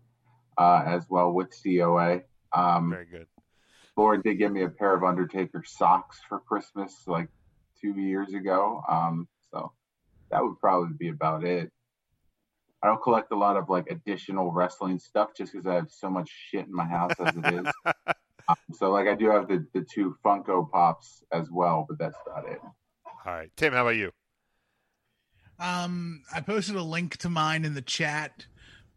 [0.59, 2.23] uh, as well with COA.
[2.53, 3.27] Um, Very good.
[3.97, 7.29] Lord did give me a pair of Undertaker socks for Christmas like
[7.81, 8.83] two years ago.
[8.89, 9.73] Um, so
[10.31, 11.71] that would probably be about it.
[12.83, 16.09] I don't collect a lot of like additional wrestling stuff just because I have so
[16.09, 17.73] much shit in my house as it is.
[18.49, 22.17] um, so like I do have the, the two Funko Pops as well, but that's
[22.27, 22.61] about it.
[23.27, 24.13] All right, Tim, how about you?
[25.59, 28.47] Um, I posted a link to mine in the chat,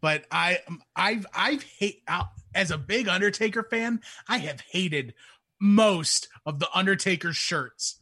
[0.00, 0.60] but I,
[0.96, 2.24] I've, I've hate uh,
[2.54, 5.14] as a big Undertaker fan, I have hated
[5.60, 8.00] most of the Undertaker shirts.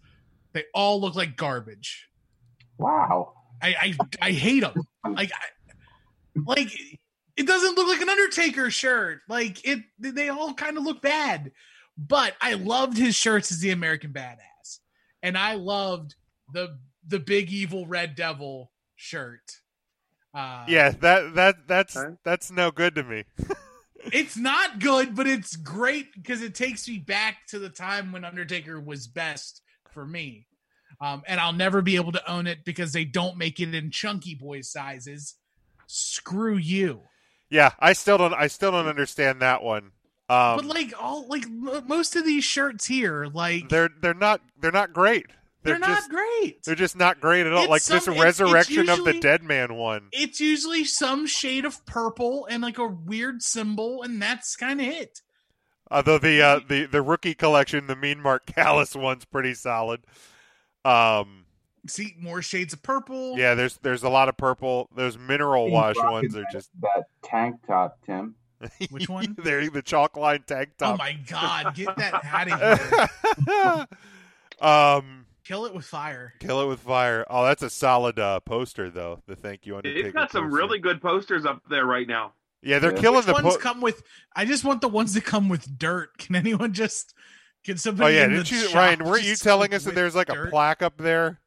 [0.52, 2.08] They all look like garbage.
[2.78, 3.32] Wow.
[3.60, 4.74] I, I, I hate them.
[5.08, 5.46] Like, I,
[6.34, 6.68] like
[7.36, 9.20] it doesn't look like an Undertaker shirt.
[9.28, 11.52] Like it, they all kind of look bad.
[11.96, 14.80] But I loved his shirts as the American Badass,
[15.22, 16.14] and I loved
[16.52, 19.58] the the big evil Red Devil shirt.
[20.34, 23.24] Uh, yeah, that that that's that's no good to me.
[24.12, 28.24] it's not good, but it's great because it takes me back to the time when
[28.24, 29.60] Undertaker was best
[29.92, 30.46] for me.
[31.00, 33.90] Um, and I'll never be able to own it because they don't make it in
[33.90, 35.34] chunky boy sizes.
[35.94, 37.02] Screw you.
[37.50, 39.92] Yeah, I still don't I still don't understand that one.
[40.30, 44.40] Um, but like all like m- most of these shirts here, like they're they're not
[44.58, 45.26] they're not great.
[45.62, 46.64] they're, not just, great.
[46.64, 47.64] They're just not great at all.
[47.64, 50.08] It's like some- this it's- it's resurrection of the dead man one.
[50.12, 54.86] It's usually some shade of purple and like a weird symbol, and that's kind of
[54.86, 55.20] it.
[55.90, 60.00] Although the uh, the the rookie collection, the Mean Mark Callous one's pretty solid.
[60.86, 61.41] Um,
[61.86, 63.36] See more shades of purple.
[63.36, 64.88] yeah, there's there's a lot of purple.
[64.94, 68.36] Those mineral wash ones are just that tank top, Tim.
[68.90, 69.34] Which one?
[69.42, 70.94] they're the chalk line tank top.
[70.94, 73.88] Oh my god, get that out of
[74.60, 74.66] here.
[74.66, 76.34] um, Kill it with fire.
[76.38, 77.26] kill it with fire.
[77.28, 79.20] Oh, that's a solid uh, poster though.
[79.26, 80.06] The thank you Undertaker.
[80.06, 80.56] It's got some poster.
[80.56, 82.34] really good posters up there right now.
[82.62, 83.00] Yeah, they're Yeah.
[83.00, 83.32] killing Which the.
[83.32, 84.04] ones Po- come with?
[84.36, 86.16] I just want the ones that come with dirt.
[86.18, 87.12] Can anyone just?
[87.64, 89.04] Can oh yeah, in didn't the you, shop Ryan?
[89.04, 91.40] Weren't you telling us that there's like a plaque up there?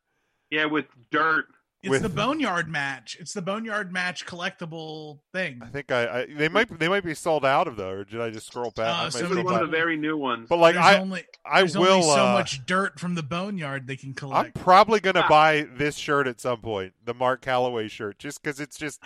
[0.49, 1.45] Yeah, with dirt.
[1.85, 3.15] It's with the Boneyard match.
[3.19, 5.59] It's the Boneyard match collectible thing.
[5.61, 8.19] I think I, I they might they might be sold out of though, or did
[8.21, 9.15] I just scroll Uh, past?
[9.15, 10.47] I might so one of the very new ones.
[10.49, 11.87] But like there's I, only, I will.
[11.87, 14.57] only so uh, much dirt from the Boneyard they can collect.
[14.57, 18.59] I'm probably gonna buy this shirt at some point, the Mark Calaway shirt, just because
[18.59, 18.99] it's just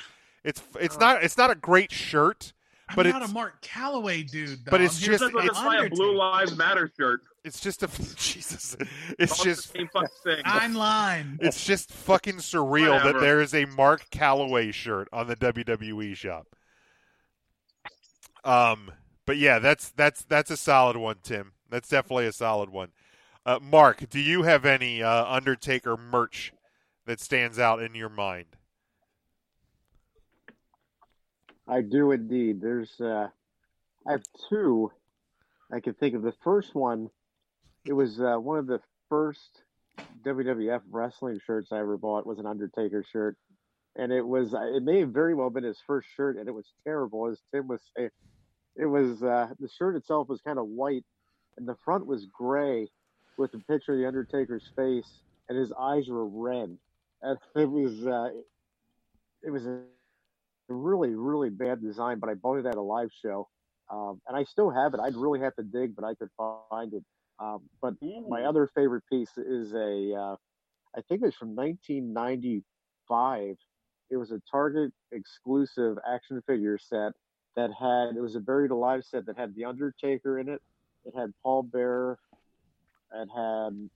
[0.46, 2.54] it's it's not it's not a great shirt,
[2.90, 4.66] I'm but not it's a Mark Calaway dude.
[4.66, 4.72] Though.
[4.72, 7.22] but it's I'm just- for Let's the buy a Blue Lives Matter shirt.
[7.46, 7.88] it's just a
[8.18, 8.76] Jesus,
[9.20, 10.44] it's All just the same fucking thing.
[10.44, 11.38] Fine line.
[11.42, 16.48] it's just fucking surreal that there is a Mark Calaway shirt on the WWE shop.
[18.44, 18.92] Um,
[19.26, 21.54] but yeah, that's that's that's a solid one, Tim.
[21.70, 22.90] That's definitely a solid one.
[23.46, 26.54] Uh, Mark, do you have any uh, Undertaker merch
[27.06, 28.46] that stands out in your mind?
[31.70, 32.62] I do indeed.
[32.62, 33.28] There's, uh,
[34.08, 34.92] I have two.
[35.72, 37.10] I can think of the first one.
[37.86, 39.62] It was uh, one of the first
[40.26, 43.38] WWF wrestling shirts I ever bought was an Undertaker shirt,
[43.96, 46.52] and it was uh, it may have very well been his first shirt, and it
[46.52, 48.10] was terrible, as Tim was saying.
[48.76, 51.06] It was uh, the shirt itself was kind of white,
[51.58, 52.88] and the front was gray,
[53.38, 55.10] with a picture of the Undertaker's face,
[55.48, 56.78] and his eyes were red,
[57.22, 58.30] and it was uh,
[59.44, 59.66] it was
[60.70, 63.48] really, really bad design, but I bought it at a live show.
[63.90, 65.00] Um, and I still have it.
[65.00, 66.30] I'd really have to dig, but I could
[66.70, 67.04] find it.
[67.40, 67.96] Um, but
[68.28, 70.36] my other favorite piece is a, uh,
[70.96, 73.56] I think it's from 1995.
[74.12, 77.14] It was a Target exclusive action figure set
[77.56, 80.62] that had, it was a Buried Alive set that had The Undertaker in it.
[81.06, 82.20] It had Paul Bearer.
[83.14, 83.90] It had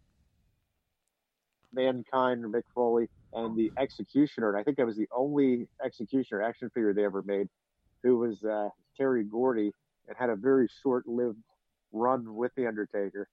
[1.74, 4.50] Mankind or Mick Foley and the Executioner.
[4.50, 7.48] And I think that was the only Executioner action figure they ever made,
[8.02, 9.72] who was uh, Terry Gordy
[10.08, 11.40] and had a very short lived
[11.92, 13.28] run with The Undertaker.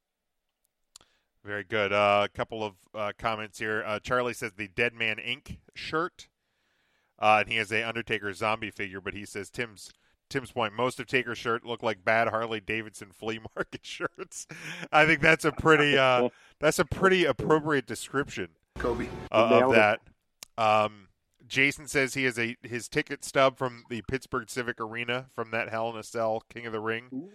[1.45, 1.93] Very good.
[1.93, 3.83] Uh, a couple of uh, comments here.
[3.87, 5.59] Uh, Charlie says the Dead Man Inc.
[5.75, 6.29] shirt,
[7.19, 9.01] uh, and he has a Undertaker zombie figure.
[9.01, 9.91] But he says Tim's
[10.29, 10.75] Tim's point.
[10.75, 14.47] Most of Taker's shirt look like bad Harley Davidson flea market shirts.
[14.93, 16.29] I think that's a pretty uh,
[16.61, 18.49] that's a pretty appropriate description.
[18.79, 19.09] Kobe.
[19.31, 20.01] uh, of that.
[20.57, 21.09] Um,
[21.47, 25.69] Jason says he has a his ticket stub from the Pittsburgh Civic Arena from that
[25.69, 27.29] Hell in a Cell King of the Ring.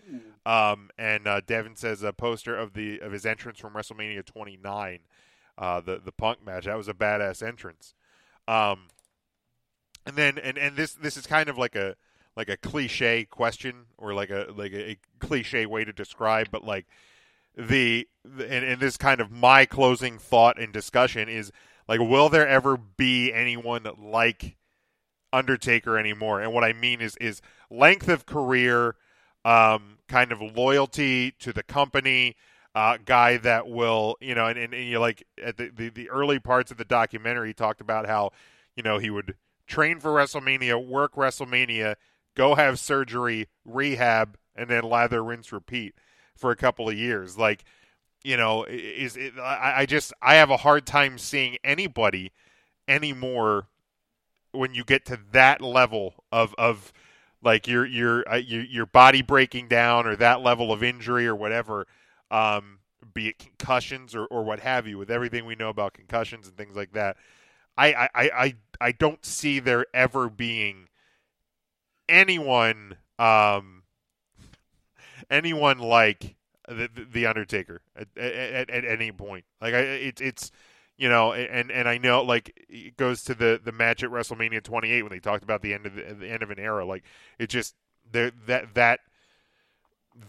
[0.45, 4.99] Um, and uh, Devin says a poster of the of his entrance from WrestleMania 29,
[5.57, 6.63] uh, the the Punk match.
[6.63, 7.93] That was a badass entrance.
[8.47, 8.87] Um,
[10.05, 11.95] and then and, and this this is kind of like a
[12.37, 16.63] like a cliche question or like a like a, a cliche way to describe, but
[16.63, 16.85] like
[17.57, 21.51] the, and, and this kind of my closing thought and discussion is
[21.87, 24.57] like will there ever be anyone like
[25.31, 26.41] Undertaker anymore?
[26.41, 28.95] And what I mean is is length of career,
[29.43, 32.35] um, kind of loyalty to the company,
[32.73, 36.09] uh, guy that will you know, and, and, and you like at the, the the
[36.09, 38.31] early parts of the documentary, he talked about how
[38.75, 39.35] you know he would
[39.67, 41.95] train for WrestleMania, work WrestleMania,
[42.35, 45.95] go have surgery, rehab, and then lather, rinse, repeat
[46.35, 47.37] for a couple of years.
[47.37, 47.63] Like,
[48.23, 52.31] you know, is it, I, I just I have a hard time seeing anybody
[52.87, 53.67] anymore
[54.51, 56.91] when you get to that level of of
[57.41, 61.35] like your your uh, your your body breaking down or that level of injury or
[61.35, 61.85] whatever,
[62.31, 62.79] um,
[63.13, 64.97] be it concussions or, or what have you.
[64.97, 67.17] With everything we know about concussions and things like that,
[67.77, 70.87] I I, I, I, I don't see there ever being
[72.07, 73.74] anyone um
[75.29, 76.35] anyone like
[76.67, 79.45] the, the Undertaker at, at, at any point.
[79.61, 80.51] Like I, it, it's
[80.97, 84.63] you know, and and I know like it goes to the the match at WrestleMania
[84.63, 86.85] 28 when they talked about the end of the, the end of an era.
[86.85, 87.03] Like
[87.37, 87.75] it just
[88.09, 88.99] there that that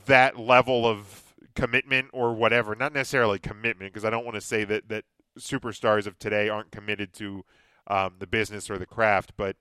[0.06, 4.64] that level of commitment or whatever, not necessarily commitment, because I don't want to say
[4.64, 5.04] that that
[5.38, 7.44] superstars of today aren't committed to
[7.86, 9.56] um, the business or the craft, but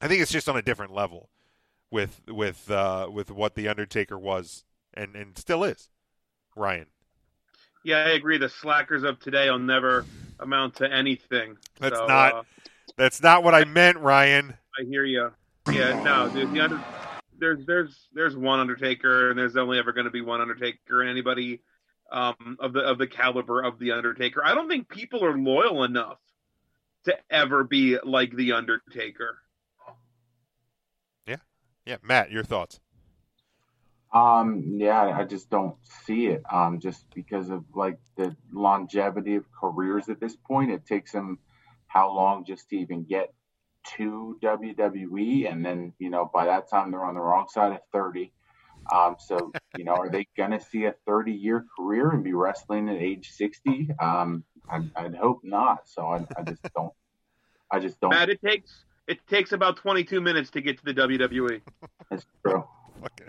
[0.00, 1.28] I think it's just on a different level
[1.90, 4.64] with with uh, with what the Undertaker was
[4.94, 5.88] and and still is.
[6.54, 6.86] Ryan,
[7.84, 8.38] Yeah, I agree.
[8.38, 10.06] The slackers of today will never
[10.40, 11.56] amount to anything.
[11.78, 12.42] that's So, not uh,
[12.96, 14.54] that's not what I meant, Ryan.
[14.78, 15.32] I hear you.
[15.70, 16.52] Yeah, no, dude.
[16.52, 16.80] The under,
[17.38, 21.10] there's there's there's one Undertaker, and there's only ever going to be one Undertaker, and
[21.10, 21.60] anybody
[22.10, 24.44] um, of the of the caliber of the Undertaker.
[24.44, 26.18] I don't think people are loyal enough
[27.04, 29.38] to ever be like the Undertaker.
[31.86, 31.96] Yeah, yeah.
[32.02, 32.80] Matt, your thoughts?
[34.12, 35.76] Um, yeah, I just don't
[36.06, 36.42] see it.
[36.50, 41.38] Um, just because of like the longevity of careers at this point, it takes them
[41.86, 43.32] how long just to even get
[43.96, 47.80] to WWE, and then you know by that time they're on the wrong side of
[47.92, 48.32] thirty.
[48.92, 52.96] Um, so you know, are they gonna see a thirty-year career and be wrestling at
[52.96, 53.88] age sixty?
[54.00, 55.88] Um, I, I'd hope not.
[55.88, 56.92] So I, I just don't
[57.70, 58.10] I just don't.
[58.10, 60.94] Matt, it takes it takes about 22 minutes to get to the.
[60.94, 61.60] WWE.
[62.10, 62.64] That's true.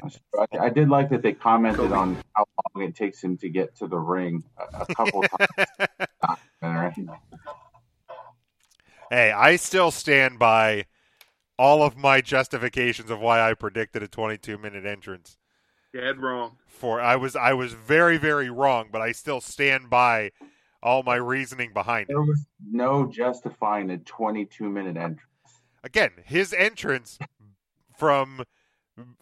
[0.01, 0.45] That's true.
[0.53, 2.45] I, I did like that they commented on how
[2.75, 6.39] long it takes him to get to the ring a, a couple times.
[9.09, 10.85] Hey, I still stand by
[11.57, 15.37] all of my justifications of why I predicted a 22 minute entrance.
[15.93, 16.57] Dead wrong.
[16.67, 20.31] For I was I was very very wrong, but I still stand by
[20.83, 22.13] all my reasoning behind it.
[22.13, 25.21] There was no justifying a 22 minute entrance.
[25.87, 27.17] Again, his entrance
[27.95, 28.43] from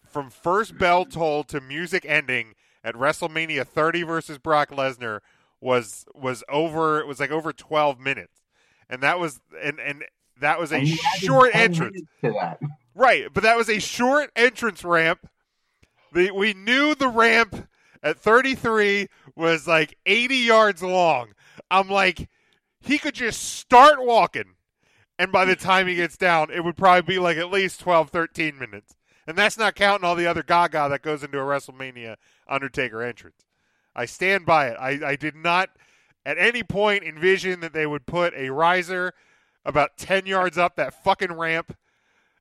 [0.04, 5.20] from first bell toll to music ending at WrestleMania 30 versus Brock Lesnar
[5.60, 8.42] was was over it was like over 12 minutes.
[8.90, 10.04] And that was and and
[10.40, 12.00] that was a And you added short entrance.
[12.24, 12.60] To that.
[12.96, 15.28] Right, but that was a short entrance ramp.
[16.12, 17.68] The, we knew the ramp
[18.02, 19.06] at 33
[19.36, 21.28] was like 80 yards long.
[21.70, 22.28] I'm like,
[22.80, 24.55] he could just start walking,
[25.18, 28.10] and by the time he gets down, it would probably be like at least 12,
[28.10, 28.96] 13 minutes.
[29.26, 32.16] And that's not counting all the other gaga that goes into a WrestleMania
[32.48, 33.44] Undertaker entrance.
[33.94, 34.76] I stand by it.
[34.78, 35.70] I, I did not
[36.24, 39.14] at any point envision that they would put a riser
[39.64, 41.76] about 10 yards up that fucking ramp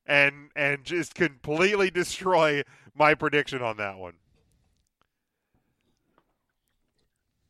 [0.05, 2.61] and and just completely destroy
[2.93, 4.13] my prediction on that one.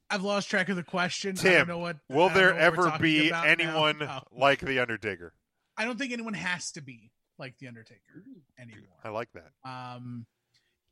[0.09, 1.35] I've lost track of the question.
[1.39, 1.97] I Tim, don't know what.
[2.09, 4.23] Will there ever be anyone now.
[4.31, 5.33] Like the Undertaker?
[5.77, 8.23] I don't think anyone has to be like the Undertaker
[8.59, 8.83] anymore.
[9.03, 9.51] I like that.
[9.69, 10.25] Um,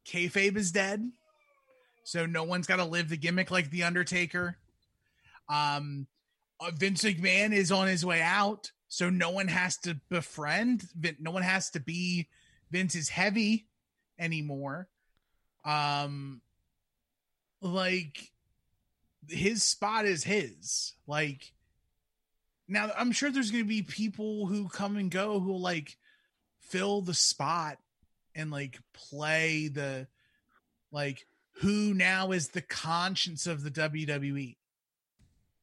[0.07, 1.11] kayfabe is dead,
[2.03, 4.57] so no one's got to live the gimmick like the Undertaker.
[5.47, 6.07] Um,
[6.59, 10.83] uh, Vince McMahon is on his way out, so no one has to befriend.
[11.19, 12.27] No one has to be
[12.71, 13.67] Vince's heavy
[14.19, 14.87] anymore.
[15.65, 16.41] Um,
[17.61, 18.32] like
[19.29, 20.93] his spot is his.
[21.07, 21.53] Like
[22.67, 25.97] now, I'm sure there's going to be people who come and go who like
[26.59, 27.77] fill the spot
[28.35, 30.07] and like play the
[30.91, 31.25] like
[31.57, 34.55] who now is the conscience of the WWE,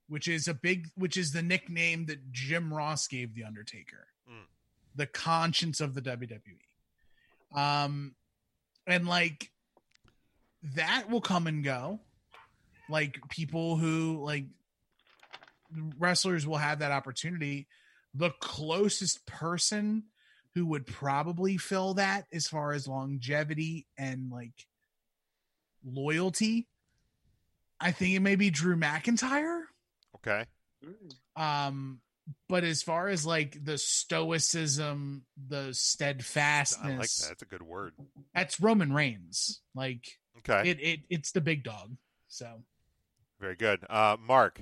[0.08, 4.06] which is a big, which is the nickname that Jim Ross gave the Undertaker,
[4.94, 7.58] the conscience of the WWE.
[7.58, 8.14] Um,
[8.86, 9.50] and like
[10.62, 12.00] that will come and go.
[12.90, 14.46] Like people who like
[15.98, 17.68] wrestlers will have that opportunity.
[18.14, 20.04] The closest person
[20.54, 24.66] who would probably fill that as far as longevity and like
[25.84, 26.66] loyalty,
[27.80, 29.62] I think it may be Drew McIntyre.
[30.16, 30.44] Okay.
[31.36, 32.00] Um,
[32.48, 37.28] but as far as like the stoicism, the steadfastness, I like that.
[37.28, 37.94] That's a good word.
[38.34, 39.60] That's Roman Reigns.
[39.74, 40.70] Like, Okay.
[40.70, 41.96] it, it it's the big dog.
[42.28, 42.62] So
[43.40, 43.84] Very good.
[43.88, 44.60] Uh, Mark,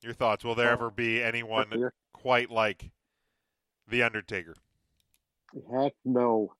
[0.00, 0.44] your thoughts?
[0.44, 2.90] Will there ever be anyone quite like
[3.88, 4.54] the Undertaker?
[5.72, 6.52] Heck no.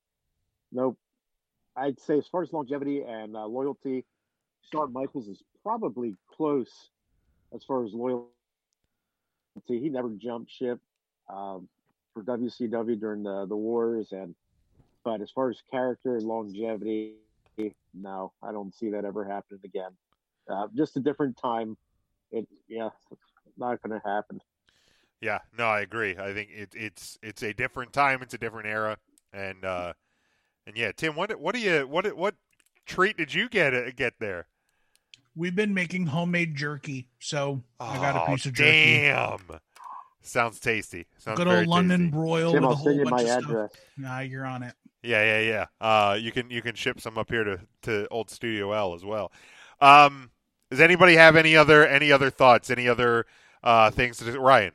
[0.73, 0.97] Nope.
[1.75, 4.03] I'd say as far as longevity and uh, loyalty,
[4.71, 6.89] Shawn Michaels is probably close
[7.55, 8.27] as far as loyalty.
[9.67, 10.79] He never jumped ship
[11.29, 11.69] um,
[12.13, 14.35] for WCW during the, the wars, and
[15.05, 17.13] but as far as character and longevity,
[17.93, 19.91] no, I don't see that ever happening again.
[20.49, 21.77] Uh, just a different time.
[22.31, 24.41] It yeah, it's not going to happen.
[25.21, 26.15] Yeah, no, I agree.
[26.17, 28.97] I think it, it's it's a different time, it's a different era,
[29.33, 29.93] and uh,
[30.67, 32.35] and yeah, Tim, what what do you what what
[32.85, 34.47] treat did you get uh, get there?
[35.35, 37.07] we've been making homemade jerky.
[37.19, 39.03] So I got a Oh, piece of jerky.
[39.03, 39.59] Damn,
[40.21, 41.07] sounds tasty.
[41.17, 42.11] Sounds Good very old London tasty.
[42.11, 43.45] broil Tim, with a I'll whole send you bunch my of stuff.
[43.45, 43.71] address.
[43.97, 44.75] Nah, you're on it.
[45.01, 45.65] Yeah, yeah, yeah.
[45.79, 49.05] Uh, you can you can ship some up here to, to old Studio L as
[49.05, 49.31] well.
[49.79, 50.31] Um,
[50.69, 52.69] does anybody have any other any other thoughts?
[52.69, 53.25] Any other
[53.63, 54.39] uh, things to do?
[54.39, 54.73] Ryan?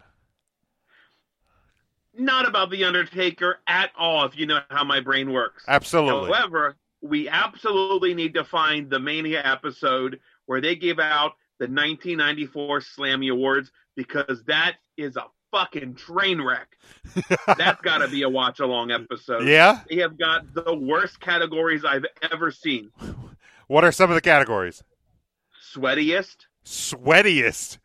[2.17, 4.25] Not about the Undertaker at all.
[4.25, 5.65] If you know how my brain works.
[5.67, 6.33] Absolutely.
[6.33, 12.81] However, we absolutely need to find the Mania episode where they give out the 1994
[12.81, 16.77] Slammy Awards because that is a fucking train wreck.
[17.59, 19.47] That's got to be a watch along episode.
[19.47, 19.81] Yeah?
[19.89, 22.91] They have got the worst categories I've ever seen.
[23.69, 24.83] What are some of the categories?
[25.75, 26.37] Sweatiest.
[26.65, 27.79] Sweatiest.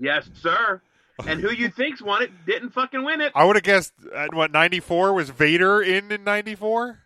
[0.00, 0.80] Yes, sir.
[1.26, 3.30] And who you think's won it didn't fucking win it.
[3.36, 6.98] I would have guessed uh, what ninety four was Vader in in ninety four.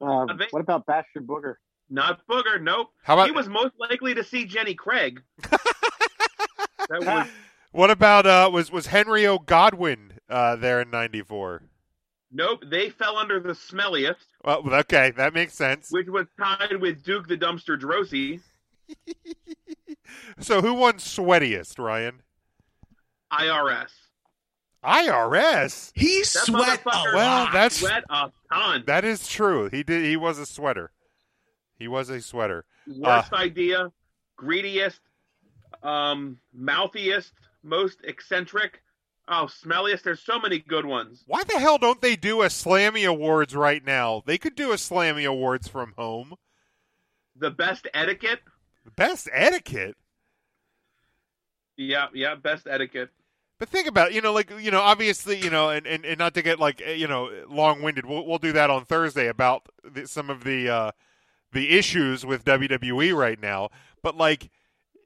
[0.00, 1.54] Um, what about Bastion Booger?
[1.90, 2.88] Not Booger, nope.
[3.02, 5.20] How about- he was most likely to see Jenny Craig.
[5.50, 7.28] that was
[7.72, 9.38] What about uh was was Henry O.
[9.38, 11.62] Godwinn uh, there in ninety four?
[12.32, 12.64] nope.
[12.66, 15.88] They fell under the smelliest, Well, okay, that makes sense.
[15.90, 18.40] which was tied with Duke the Dumpster Droese.
[20.38, 22.22] So who won sweatiest, Ryan?
[23.32, 23.90] IRS.
[24.84, 25.90] IRS.
[25.94, 28.84] He That sweat a motherfucker Well, that's sweat a ton.
[28.86, 29.68] that is true.
[29.70, 30.04] He did.
[30.04, 30.92] He was a sweater.
[31.78, 32.64] He was a sweater.
[32.86, 33.92] Worst Uh, idea,
[34.36, 35.00] greediest,
[35.82, 37.32] um, mouthiest,
[37.62, 38.82] most eccentric.
[39.26, 40.02] Oh, smelliest.
[40.02, 41.24] There's so many good ones.
[41.26, 44.22] Why the hell don't they do a Slammy Awards right now?
[44.26, 46.34] They could do a Slammy Awards from home.
[47.36, 48.40] The best etiquette.
[48.96, 49.96] Best etiquette.
[51.76, 53.10] Yeah, yeah, best etiquette.
[53.58, 56.18] But think about it, you know, like you know, obviously, you know, and, and, and
[56.18, 58.04] not to get like eh, you know long winded.
[58.06, 60.90] We'll we'll do that on Thursday about the, some of the uh,
[61.52, 63.70] the issues with WWE right now.
[64.02, 64.50] But like,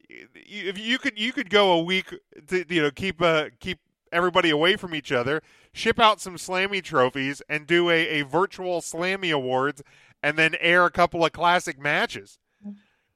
[0.09, 2.15] if you could you could go a week
[2.49, 3.79] to you know keep uh, keep
[4.11, 5.43] everybody away from each other,
[5.73, 9.83] ship out some Slammy trophies, and do a, a virtual Slammy Awards,
[10.23, 12.39] and then air a couple of classic matches.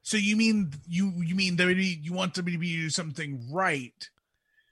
[0.03, 4.09] So you mean you you mean WWE you want WWE to do something right?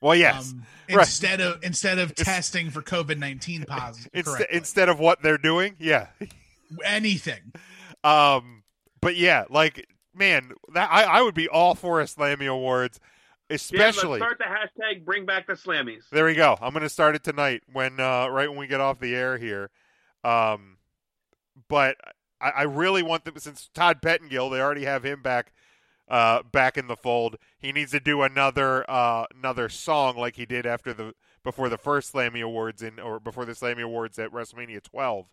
[0.01, 0.99] Well, yes, um, right.
[0.99, 4.09] instead of instead of testing for COVID nineteen positive.
[4.13, 6.07] Inst- instead of what they're doing, yeah.
[6.85, 7.53] anything.
[8.03, 8.63] Um,
[8.99, 12.99] but yeah, like man, that I, I would be all for a Slammy Awards,
[13.49, 14.19] Yeah, especially.
[14.19, 16.09] let's start the hashtag Bring Back the Slammies.
[16.11, 16.57] there we go.
[16.59, 19.69] I'm gonna start it tonight when uh, right when we get off the air here.
[20.23, 20.77] Um,
[21.69, 21.95] but
[22.41, 25.53] I, I really want them since Todd Pettengill, they already have him back.
[26.09, 30.45] Uh, back in the fold, he needs to do another uh, another song like he
[30.45, 34.31] did after the before the first Slammy Awards in or before the Slammy Awards at
[34.31, 35.27] WrestleMania 12.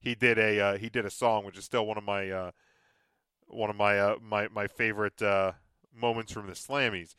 [0.00, 2.50] He did a uh, he did a song which is still one of my uh,
[3.46, 5.52] one of my uh, my my favorite uh,
[5.94, 7.14] moments from the Slammies.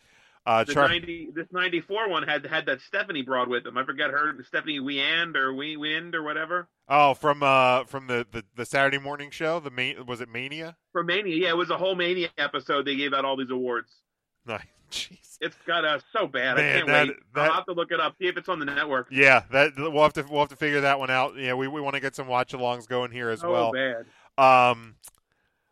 [0.45, 3.77] Uh, The Char- 90, this 94 one had had that Stephanie brought with him.
[3.77, 6.67] I forget her, Stephanie Wiand or We Wind or whatever.
[6.88, 10.77] oh, from uh from the, the, the Saturday morning show, the main was it Mania?
[10.91, 12.85] For Mania, yeah, it was a whole Mania episode.
[12.85, 13.89] They gave out all these awards.
[14.47, 14.59] No,
[14.91, 15.38] jeez.
[15.41, 16.57] It's got uh, so bad.
[16.57, 17.17] Man, I can't that- wait.
[17.34, 18.13] that- I'll have to look it up.
[18.22, 19.07] See if it's on the network.
[19.09, 21.35] Yeah, that we'll have to we'll have to figure that one out.
[21.38, 23.72] Yeah, we, we want to get some watch alongs going here as Oh, well.
[23.73, 24.05] bad.
[24.38, 24.97] Um,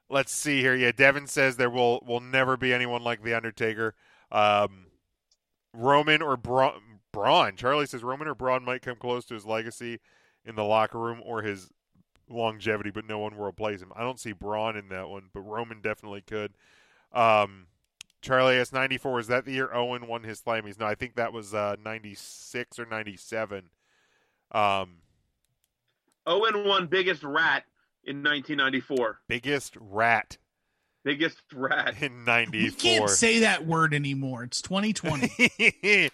[0.09, 0.73] let's see here.
[0.73, 3.93] Yeah, Devin says there will will never be anyone like the Undertaker.
[4.33, 4.87] Um,
[5.73, 6.73] Roman or Braun,
[7.13, 7.55] Braun.
[7.55, 9.99] Charlie says Roman or Braun might come close to his legacy
[10.43, 11.69] in the locker room or his
[12.29, 13.91] longevity, but no one will replace him.
[13.95, 16.53] I don't see Braun in that one, but Roman definitely could.
[17.13, 17.67] Um,
[18.21, 19.19] Charlie S ninety four.
[19.19, 20.79] Is that the year Owen won his Slammies?
[20.79, 23.69] No, I think that was uh, ninety six or ninety seven.
[24.51, 24.97] Um,
[26.25, 27.65] Owen won biggest rat
[28.03, 29.19] in 1994.
[29.27, 30.37] biggest rat
[31.03, 31.95] Biggest rat.
[32.01, 34.43] in ninety You can't say that word anymore.
[34.43, 35.27] It's 2020.
[35.27, 36.09] 15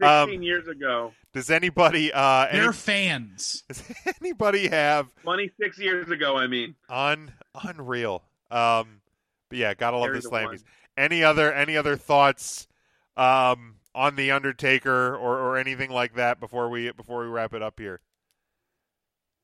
[0.02, 1.12] um, years ago.
[1.32, 3.62] does anybody uh any, They're fans.
[3.68, 3.82] does
[4.20, 6.74] anybody have 26 years ago, I mean.
[6.88, 8.22] un unreal?
[8.50, 9.00] Um,
[9.48, 10.58] but yeah, gotta love Carry the the one.
[10.96, 12.68] Any other any other thoughts
[13.16, 17.62] um on the Undertaker or or anything like that before we before we wrap it
[17.62, 18.00] up here?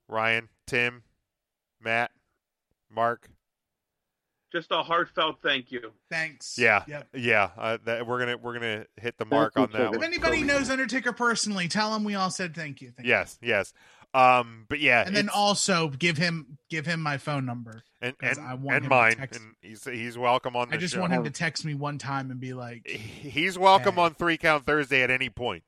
[0.09, 1.05] Ryan, Tim,
[1.81, 2.10] Matt,
[2.93, 3.31] Mark.
[4.52, 5.93] Just a heartfelt thank you.
[6.10, 6.59] Thanks.
[6.59, 7.09] Yeah, Yep.
[7.14, 7.51] yeah.
[7.56, 10.05] Uh, that, we're gonna we're gonna hit the mark on that If one.
[10.05, 12.90] anybody knows Undertaker personally, tell him we all said thank you.
[12.90, 13.10] Thank you.
[13.10, 13.72] Yes, yes.
[14.12, 17.85] Um, but yeah, And then also give him give him my phone number.
[18.02, 20.68] and 'cause and, I want and him to mine, text- and he's he's welcome on
[20.70, 21.01] the I just show.
[21.01, 24.01] want him to text me one time and be like, He's welcome Hey.
[24.01, 25.62] on Three Count Thursday at any point.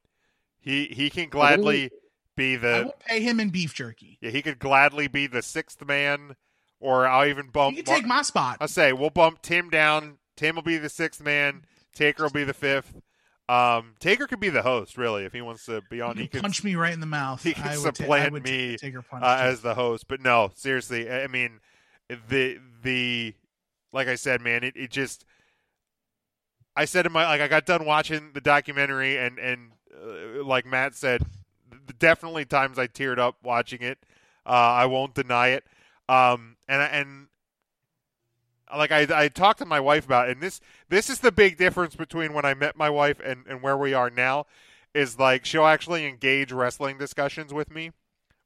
[0.59, 1.90] He he can gladly
[2.36, 2.68] be the.
[2.68, 4.18] I will pay him in beef jerky.
[4.20, 6.34] yeah, he could gladly be the sixth man,
[6.82, 7.76] or I'll even bump.
[7.76, 8.59] You can take my spot.
[8.60, 10.18] I'll say we'll bump Tim down.
[10.36, 11.64] Tim will be the sixth man.
[11.94, 13.00] Taker will be the fifth.
[13.48, 16.16] Um, Taker could be the host, really, if he wants to be on.
[16.16, 17.42] He could punch me right in the mouth.
[17.44, 19.74] he can I would ta- I supplant would me take her punch uh, as the
[19.74, 20.09] host.
[20.09, 21.60] But no, seriously, I I mean,
[22.28, 23.34] the the
[23.92, 25.24] like I said, man, it, it just.
[26.74, 30.64] I said in my like I got done watching the documentary and and uh, like
[30.64, 31.22] Matt said,
[31.98, 33.98] definitely times I teared up watching it.
[34.46, 35.64] Uh, I won't deny it.
[36.09, 37.26] Um, and and
[38.74, 41.58] like I I talked to my wife about it, and this this is the big
[41.58, 44.46] difference between when I met my wife and and where we are now
[44.94, 47.92] is like she'll actually engage wrestling discussions with me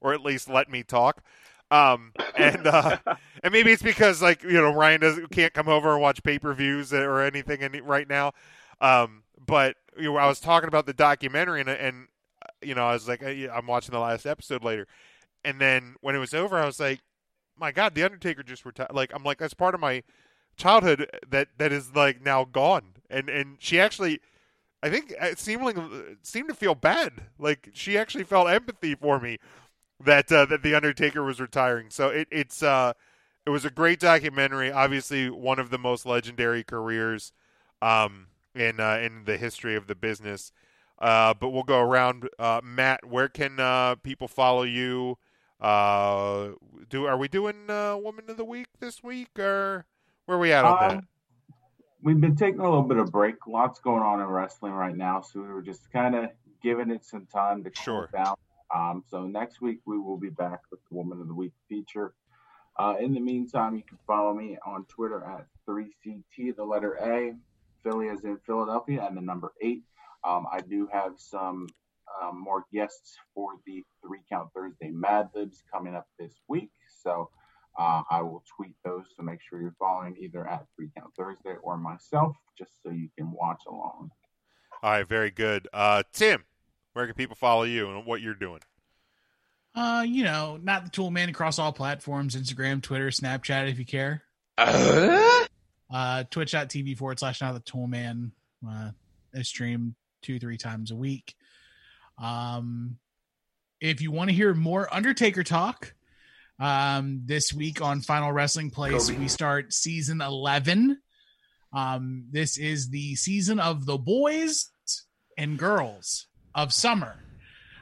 [0.00, 1.22] or at least let me talk.
[1.70, 2.98] Um, and uh,
[3.42, 6.38] and maybe it's because like you know Ryan doesn't can't come over and watch pay
[6.38, 8.32] per views or anything any, right now.
[8.80, 12.08] Um, but you know, I was talking about the documentary and and
[12.62, 14.86] you know I was like "Hey, I'm watching the last episode later,
[15.44, 17.00] and then when it was over, I was like,
[17.58, 18.92] my God, the Undertaker just retired.
[18.92, 20.02] Like I'm like that's part of my
[20.56, 22.94] childhood that that is like now gone.
[23.10, 24.20] And and she actually.
[24.82, 25.76] I think it seemed like
[26.22, 27.12] seemed to feel bad.
[27.38, 29.38] Like she actually felt empathy for me
[30.04, 31.86] that uh, that the Undertaker was retiring.
[31.90, 32.92] So it, it's uh,
[33.44, 34.70] it was a great documentary.
[34.70, 37.32] Obviously, one of the most legendary careers
[37.80, 40.52] um, in uh, in the history of the business.
[40.98, 42.28] Uh, but we'll go around.
[42.38, 45.18] Uh, Matt, where can uh, people follow you?
[45.60, 46.50] Uh,
[46.88, 49.86] do are we doing uh, Woman of the Week this week, or
[50.26, 50.96] where are we at on that?
[50.98, 51.08] Um,
[52.02, 53.46] We've been taking a little bit of break.
[53.46, 56.30] Lots going on in wrestling right now, so we were just kind of
[56.62, 58.36] giving it some time to cool down.
[58.74, 62.12] Um, so next week we will be back with the Woman of the Week feature.
[62.78, 67.34] Uh, in the meantime, you can follow me on Twitter at 3CT, the letter A,
[67.82, 69.82] Philly is in Philadelphia, and the number eight.
[70.22, 71.68] Um, I do have some
[72.22, 76.70] um, more guests for the Three Count Thursday Mad Libs coming up this week.
[77.02, 77.30] So
[77.78, 79.04] uh, I will tweet those.
[79.16, 83.08] So make sure you're following either at Three Count Thursday or myself, just so you
[83.16, 84.10] can watch along.
[84.82, 85.68] All right, very good.
[85.72, 86.44] Uh, Tim,
[86.92, 88.60] where can people follow you and what you're doing?
[89.74, 93.84] Uh, you know, not the tool man across all platforms, Instagram, Twitter, Snapchat, if you
[93.84, 94.22] care.
[95.88, 98.32] Uh, twitch.tv forward slash not the tool man.
[98.66, 98.90] Uh,
[99.36, 101.36] I stream two, three times a week.
[102.18, 102.98] Um,
[103.80, 105.94] if you want to hear more Undertaker talk,
[106.58, 109.18] um, this week on Final Wrestling Place, Kobe.
[109.18, 110.98] we start season 11.
[111.72, 114.70] Um, this is the season of the boys
[115.36, 117.16] and girls of summer,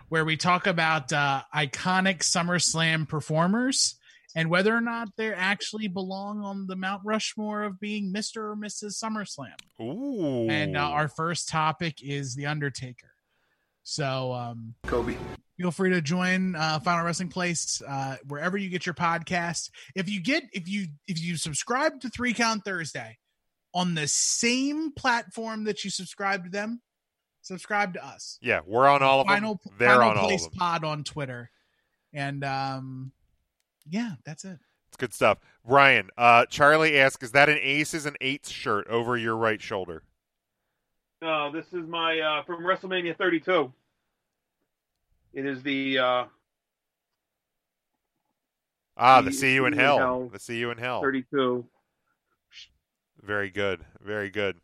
[0.09, 3.97] where we talk about uh, iconic SummerSlam performers
[4.35, 8.39] and whether or not they actually belong on the Mount Rushmore of being Mr.
[8.39, 9.01] or Mrs.
[9.01, 9.55] SummerSlam.
[9.81, 10.49] Ooh.
[10.51, 13.14] And uh, our first topic is The Undertaker.
[13.85, 15.17] So, um, Kobe.
[15.59, 19.71] Feel free to join uh, Final Wrestling Place uh, wherever you get your podcast.
[19.95, 23.19] If you get if you if you subscribe to Three Count Thursday
[23.73, 26.81] on the same platform that you subscribe to them,
[27.43, 28.39] subscribe to us.
[28.43, 29.75] Yeah, we're on all of Final them.
[29.79, 30.53] They're Final on all of Place them.
[30.59, 31.51] Pod on Twitter,
[32.13, 33.13] and um,
[33.89, 34.59] yeah, that's it.
[34.89, 35.39] It's good stuff.
[35.63, 40.03] Ryan, uh, Charlie asks, is that an aces and eights shirt over your right shoulder?
[41.23, 43.73] No, this is my uh, from WrestleMania 32.
[45.33, 46.25] It is the uh,
[48.97, 49.99] Ah, the See- see you in See You in hell.
[49.99, 50.29] Hell.
[50.33, 51.01] The see you in hell.
[51.01, 51.65] 32.
[53.23, 53.85] Very good.
[54.05, 54.57] Very good.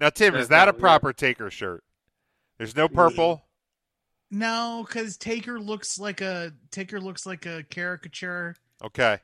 [0.00, 0.80] Now, Tim, is that a all, yeah.
[0.80, 1.84] proper Taker shirt?
[2.58, 3.44] There's no purple.
[4.30, 8.56] No, because Taker looks like a Taker looks like a caricature.
[8.82, 9.18] Okay.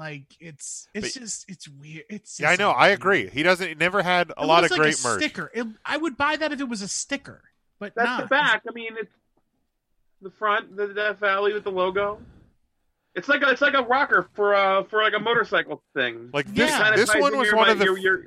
[0.00, 2.04] Like it's it's But- just it's weird.
[2.08, 2.70] It's Yeah, I just know.
[2.70, 3.28] I agree.
[3.28, 3.76] He doesn't.
[3.78, 5.22] Never had a It lot of looks like great a merch.
[5.22, 5.50] Sticker.
[5.54, 7.42] It, I would buy that if it was a sticker,
[7.78, 8.20] but That's not.
[8.22, 8.62] the back.
[8.66, 9.12] I mean, it's
[10.22, 12.18] the front, the Death Valley with the logo.
[13.14, 16.30] It's like a, it's like a rocker for uh for like a motorcycle thing.
[16.32, 16.70] Like this.
[16.70, 17.84] kinda This one was one of the.
[17.84, 18.24] your- your-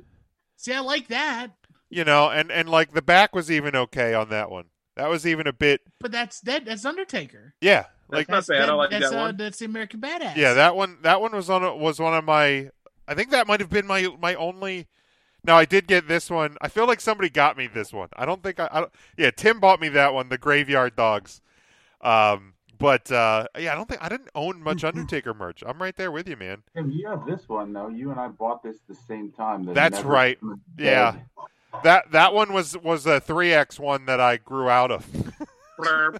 [0.56, 1.50] See, I like that,
[1.90, 4.66] you know, and and like the back was even okay on that one.
[4.96, 5.80] That was even a bit.
[5.98, 7.54] but that's that that's Undertaker.
[7.60, 7.86] Yeah.
[8.08, 8.68] Like That's not bad.
[8.68, 9.36] I like that's, that uh, one.
[9.36, 10.36] That's the American Badass.
[10.36, 10.98] Yeah, that one.
[11.02, 11.64] That one was on.
[11.64, 12.70] a- Was one of my.
[13.08, 14.86] I think that might have been my my only.
[15.46, 16.56] No, I did get this one.
[16.62, 18.08] I feel like somebody got me this one.
[18.16, 18.68] I don't think I.
[18.70, 21.40] I don't, yeah, Tim bought me that one, the Graveyard Dogs.
[22.00, 25.62] Um, but uh, yeah, I don't think I didn't own much Undertaker merch.
[25.66, 26.62] I'm right there with you, man.
[26.74, 27.88] Tim, you have this one though.
[27.88, 29.64] You and I bought this the same time.
[29.64, 30.38] the That's right.
[30.40, 31.24] Come Yeah, Dead.
[31.84, 35.06] that that one was was a three X one that I grew out of.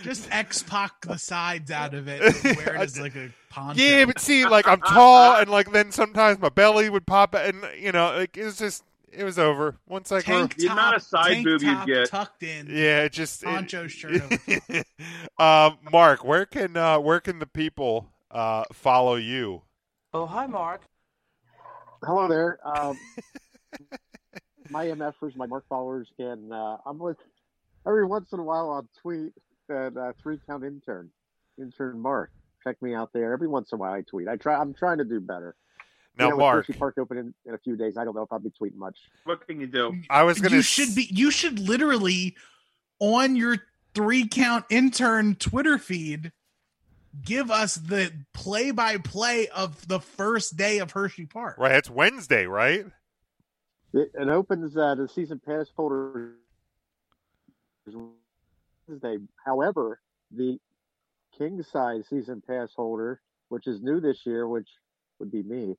[0.00, 0.02] Blurb.
[0.04, 3.82] Just X Pac the sides out of it, and wear it as like a poncho.
[3.82, 7.64] yeah, but see, like I'm tall, and like then sometimes my belly would pop, and
[7.78, 10.34] you know, like it was just it was over once I grew.
[10.38, 12.08] tank The top, amount of side tank boob you'd get.
[12.08, 12.66] tucked in.
[12.68, 14.22] Yeah, it just it- poncho shirt.
[14.48, 14.84] over.
[15.38, 19.62] um, Mark, where can uh, where can the people uh, follow you?
[20.14, 20.82] Oh, hi, Mark.
[22.04, 22.58] Hello there.
[22.66, 22.98] Um,
[24.70, 26.50] my MFers, my Mark followers can.
[26.52, 27.16] Uh, I'm with
[27.86, 29.32] every once in a while I'll tweet
[29.72, 31.10] that uh, three count intern,
[31.58, 32.30] intern Mark.
[32.64, 33.32] Check me out there.
[33.32, 34.28] Every once in a while I tweet.
[34.28, 34.54] I try.
[34.54, 35.56] I'm trying to do better.
[36.18, 37.96] Now, you know, with Mark, Hershey Park open in, in a few days.
[37.96, 38.98] I don't know if I'll be tweeting much.
[39.24, 39.94] What can you do?
[40.10, 40.54] I was gonna.
[40.54, 41.08] You s- should be.
[41.10, 42.36] You should literally
[43.00, 43.56] on your
[43.94, 46.32] three count intern Twitter feed
[47.24, 51.56] give us the play by play of the first day of Hershey Park.
[51.58, 51.72] right.
[51.72, 52.86] It's Wednesday, right?
[53.92, 56.36] It, it opens uh, the season pass holder
[58.88, 59.18] Wednesday.
[59.44, 60.00] However,
[60.30, 60.58] the
[61.36, 64.68] king size season pass holder, which is new this year, which
[65.18, 65.76] would be me,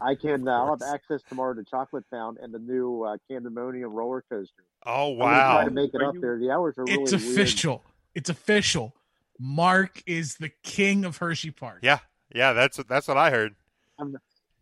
[0.00, 0.46] I can.
[0.46, 4.64] Uh, I'll have access tomorrow to Chocolate Town and the new uh, Candymonium roller coaster.
[4.84, 5.26] Oh wow!
[5.26, 5.52] I'm gonna wow!
[5.54, 6.38] try to make it Are up you- there.
[6.38, 7.22] The hours are really It's weird.
[7.22, 7.84] official.
[8.14, 8.94] It's official.
[9.38, 11.80] Mark is the king of Hershey Park.
[11.82, 11.98] Yeah,
[12.34, 12.52] yeah.
[12.52, 13.54] That's that's what I heard.
[13.98, 14.16] I'm,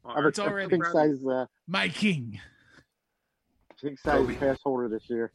[0.04, 0.38] All I'm right.
[0.38, 2.38] a already- king size uh, My king.
[3.80, 5.32] king size pass holder this year.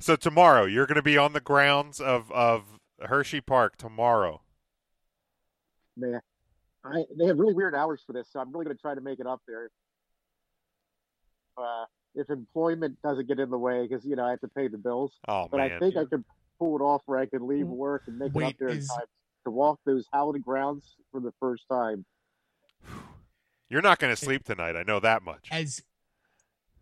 [0.00, 4.42] So tomorrow you're going to be on the grounds of of Hershey Park tomorrow.
[5.96, 6.20] Man,
[6.84, 9.00] I they have really weird hours for this, so I'm really going to try to
[9.00, 9.70] make it up there.
[11.56, 14.68] Uh, if employment doesn't get in the way because you know I have to pay
[14.68, 15.12] the bills.
[15.28, 15.80] Oh but I man.
[15.80, 16.24] think I could
[16.58, 19.06] pull it off where I could leave work and make it up there in time
[19.44, 22.04] to walk those hallowed grounds for the first time.
[23.68, 24.76] You're not going to sleep tonight.
[24.76, 25.48] I know that much.
[25.50, 25.82] As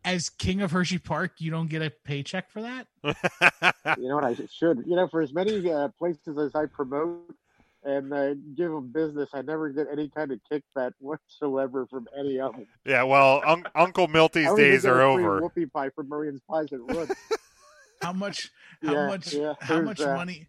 [0.04, 2.86] as king of Hershey Park, you don't get a paycheck for that.
[3.98, 4.24] you know what?
[4.24, 4.84] I should.
[4.86, 7.34] You know, for as many uh, places as I promote
[7.82, 12.40] and uh, give them business, I never get any kind of kickback whatsoever from any
[12.40, 12.66] of them.
[12.84, 15.40] Yeah, well, un- Uncle Milty's I don't even days are over.
[15.40, 17.10] Whoopie pie from Marines Pies at Wood.
[18.02, 18.50] How much?
[18.82, 19.32] How Yeah, much?
[19.32, 20.14] yeah, how much that.
[20.14, 20.46] money?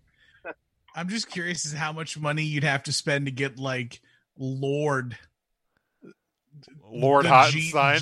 [0.93, 4.01] I'm just curious as how much money you'd have to spend to get like
[4.37, 5.17] Lord
[6.91, 8.01] Lord the Hottenstein.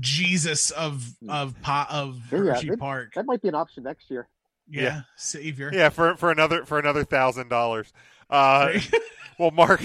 [0.00, 3.14] Jesus of of po- of Yeah, that- Park.
[3.14, 4.28] That might be an option next year.
[4.68, 5.00] Yeah, Yeah.
[5.16, 5.70] Savior.
[5.72, 7.92] Yeah, for for another for another thousand dollars.
[8.28, 8.78] Uh,
[9.38, 9.82] well, Mark,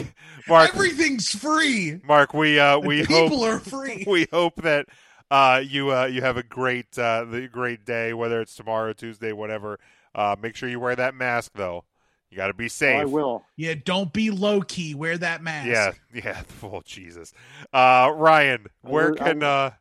[0.47, 1.99] Mark, Everything's free.
[2.03, 4.03] Mark, we uh, we People hope are free.
[4.07, 4.85] we hope that
[5.31, 9.31] uh, you uh, you have a great uh, the great day, whether it's tomorrow, Tuesday,
[9.31, 9.79] whatever.
[10.13, 11.83] Uh, make sure you wear that mask, though.
[12.31, 12.99] You got to be safe.
[13.01, 13.43] I will.
[13.55, 14.93] Yeah, don't be low key.
[14.95, 15.67] Wear that mask.
[15.67, 15.91] Yeah,
[16.25, 16.41] yeah.
[16.63, 17.33] Oh Jesus,
[17.71, 19.71] uh, Ryan, where will- I can uh,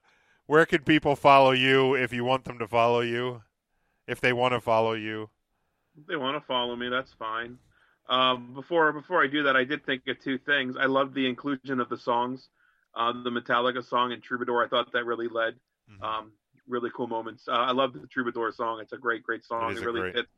[0.46, 3.42] where can people follow you if you want them to follow you?
[4.06, 5.30] If they want to follow you,
[5.98, 7.58] If they want to follow me, that's fine.
[8.08, 10.76] Um, before before I do that, I did think of two things.
[10.78, 12.48] I loved the inclusion of the songs,
[12.94, 14.62] uh, the Metallica song and Troubadour.
[14.62, 15.54] I thought that really led
[15.90, 16.02] Mm-hmm.
[16.02, 16.32] um,
[16.66, 17.46] really cool moments.
[17.46, 18.80] Uh, I love the Troubadour song.
[18.80, 19.70] It's a great great song.
[19.72, 20.28] is It really great- fits.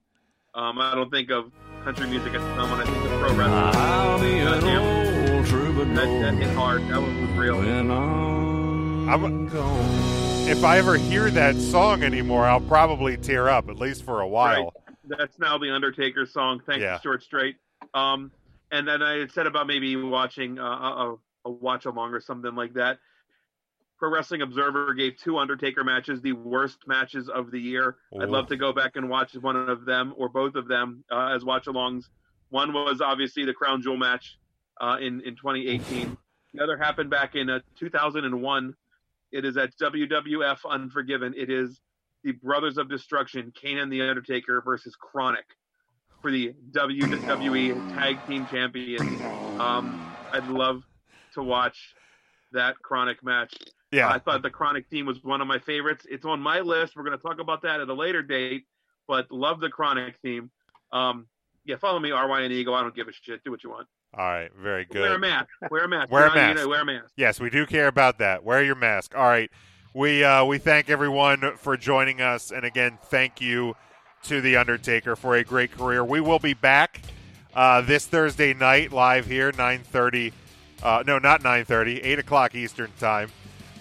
[0.56, 1.52] Um, I don't think of
[1.84, 3.52] country music at the time when I think of pro wrestling.
[3.82, 5.36] I'll be an Goddamn.
[5.36, 6.80] old troubadour That, that hit hard.
[6.88, 7.58] That was real.
[7.58, 10.48] when I'm, I'm- gone.
[10.48, 14.26] if I ever hear that song anymore, I'll probably tear up at least for a
[14.28, 14.72] while.
[15.04, 16.62] That's now the Undertaker song.
[16.66, 16.98] Thanks, Yeah.
[17.00, 17.56] Short Straight.
[17.94, 18.32] Um,
[18.72, 21.14] and then I had said about maybe watching uh, a,
[21.44, 22.98] a watch along or something like that.
[23.98, 27.96] Pro Wrestling Observer gave two Undertaker matches the worst matches of the year.
[28.20, 31.32] I'd love to go back and watch one of them or both of them uh,
[31.34, 32.04] as watch alongs.
[32.50, 34.38] One was obviously the Crown Jewel match
[34.80, 36.16] uh, in in 2018.
[36.54, 38.74] The other happened back in uh, 2001.
[39.32, 41.34] It is at WWF Unforgiven.
[41.36, 41.80] It is
[42.22, 45.44] the Brothers of Destruction, Kane and the Undertaker versus KroniK
[46.22, 49.20] for the WWE Tag Team Champions.
[49.60, 50.82] Um, I'd love
[51.34, 51.94] to watch
[52.52, 53.54] that KroniK match.
[53.92, 54.08] Yeah.
[54.08, 56.06] I thought the KroniK theme was one of my favorites.
[56.10, 56.96] It's on my list.
[56.96, 58.64] We're going to talk about that at a later date,
[59.06, 60.50] but love the KroniK theme.
[60.92, 61.26] Um,
[61.64, 62.74] yeah, follow me, RY and Eagle.
[62.74, 63.42] I don't give a shit.
[63.44, 63.86] Do what you want.
[64.16, 65.02] All right, very good.
[65.02, 65.48] Wear a mask.
[65.70, 66.10] Wear a mask.
[66.10, 66.68] Wear a You're on, you mask.
[66.68, 67.12] wear a mask.
[67.16, 68.44] Yes, we do care about that.
[68.44, 69.16] Wear your mask.
[69.16, 69.50] All right.
[69.94, 73.74] We uh, we thank everyone for joining us, and again, thank you
[74.24, 76.04] to the Undertaker for a great career.
[76.04, 77.00] We will be back
[77.54, 80.32] uh, this Thursday night live here, nine thirty.
[80.82, 82.00] Uh, no, not nine thirty.
[82.00, 83.30] Eight o'clock Eastern time,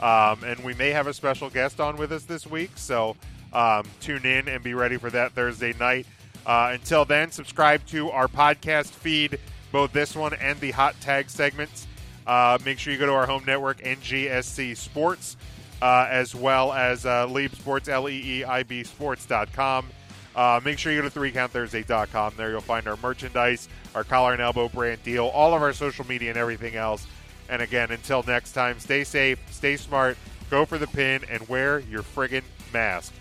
[0.02, 2.72] um, and we may have a special guest on with us this week.
[2.76, 3.16] So
[3.54, 6.06] um, tune in and be ready for that Thursday night.
[6.46, 9.40] Uh, until then, subscribe to our podcast feed,
[9.72, 11.88] both this one and the hot tag segments.
[12.28, 15.38] Uh, make sure you go to our home network, NGSC Sports,
[15.82, 19.88] uh, as well as uh, Leib Sports, L E E I B Sports.com.
[20.36, 22.34] Uh, make sure you go to 3countthursday.com.
[22.36, 26.06] There you'll find our merchandise, our collar and elbow brand deal, all of our social
[26.06, 27.08] media, and everything else.
[27.50, 30.18] And again, until next time, stay safe, stay smart,
[30.50, 32.44] go for the pin, and wear your friggin'
[32.74, 33.14] mask.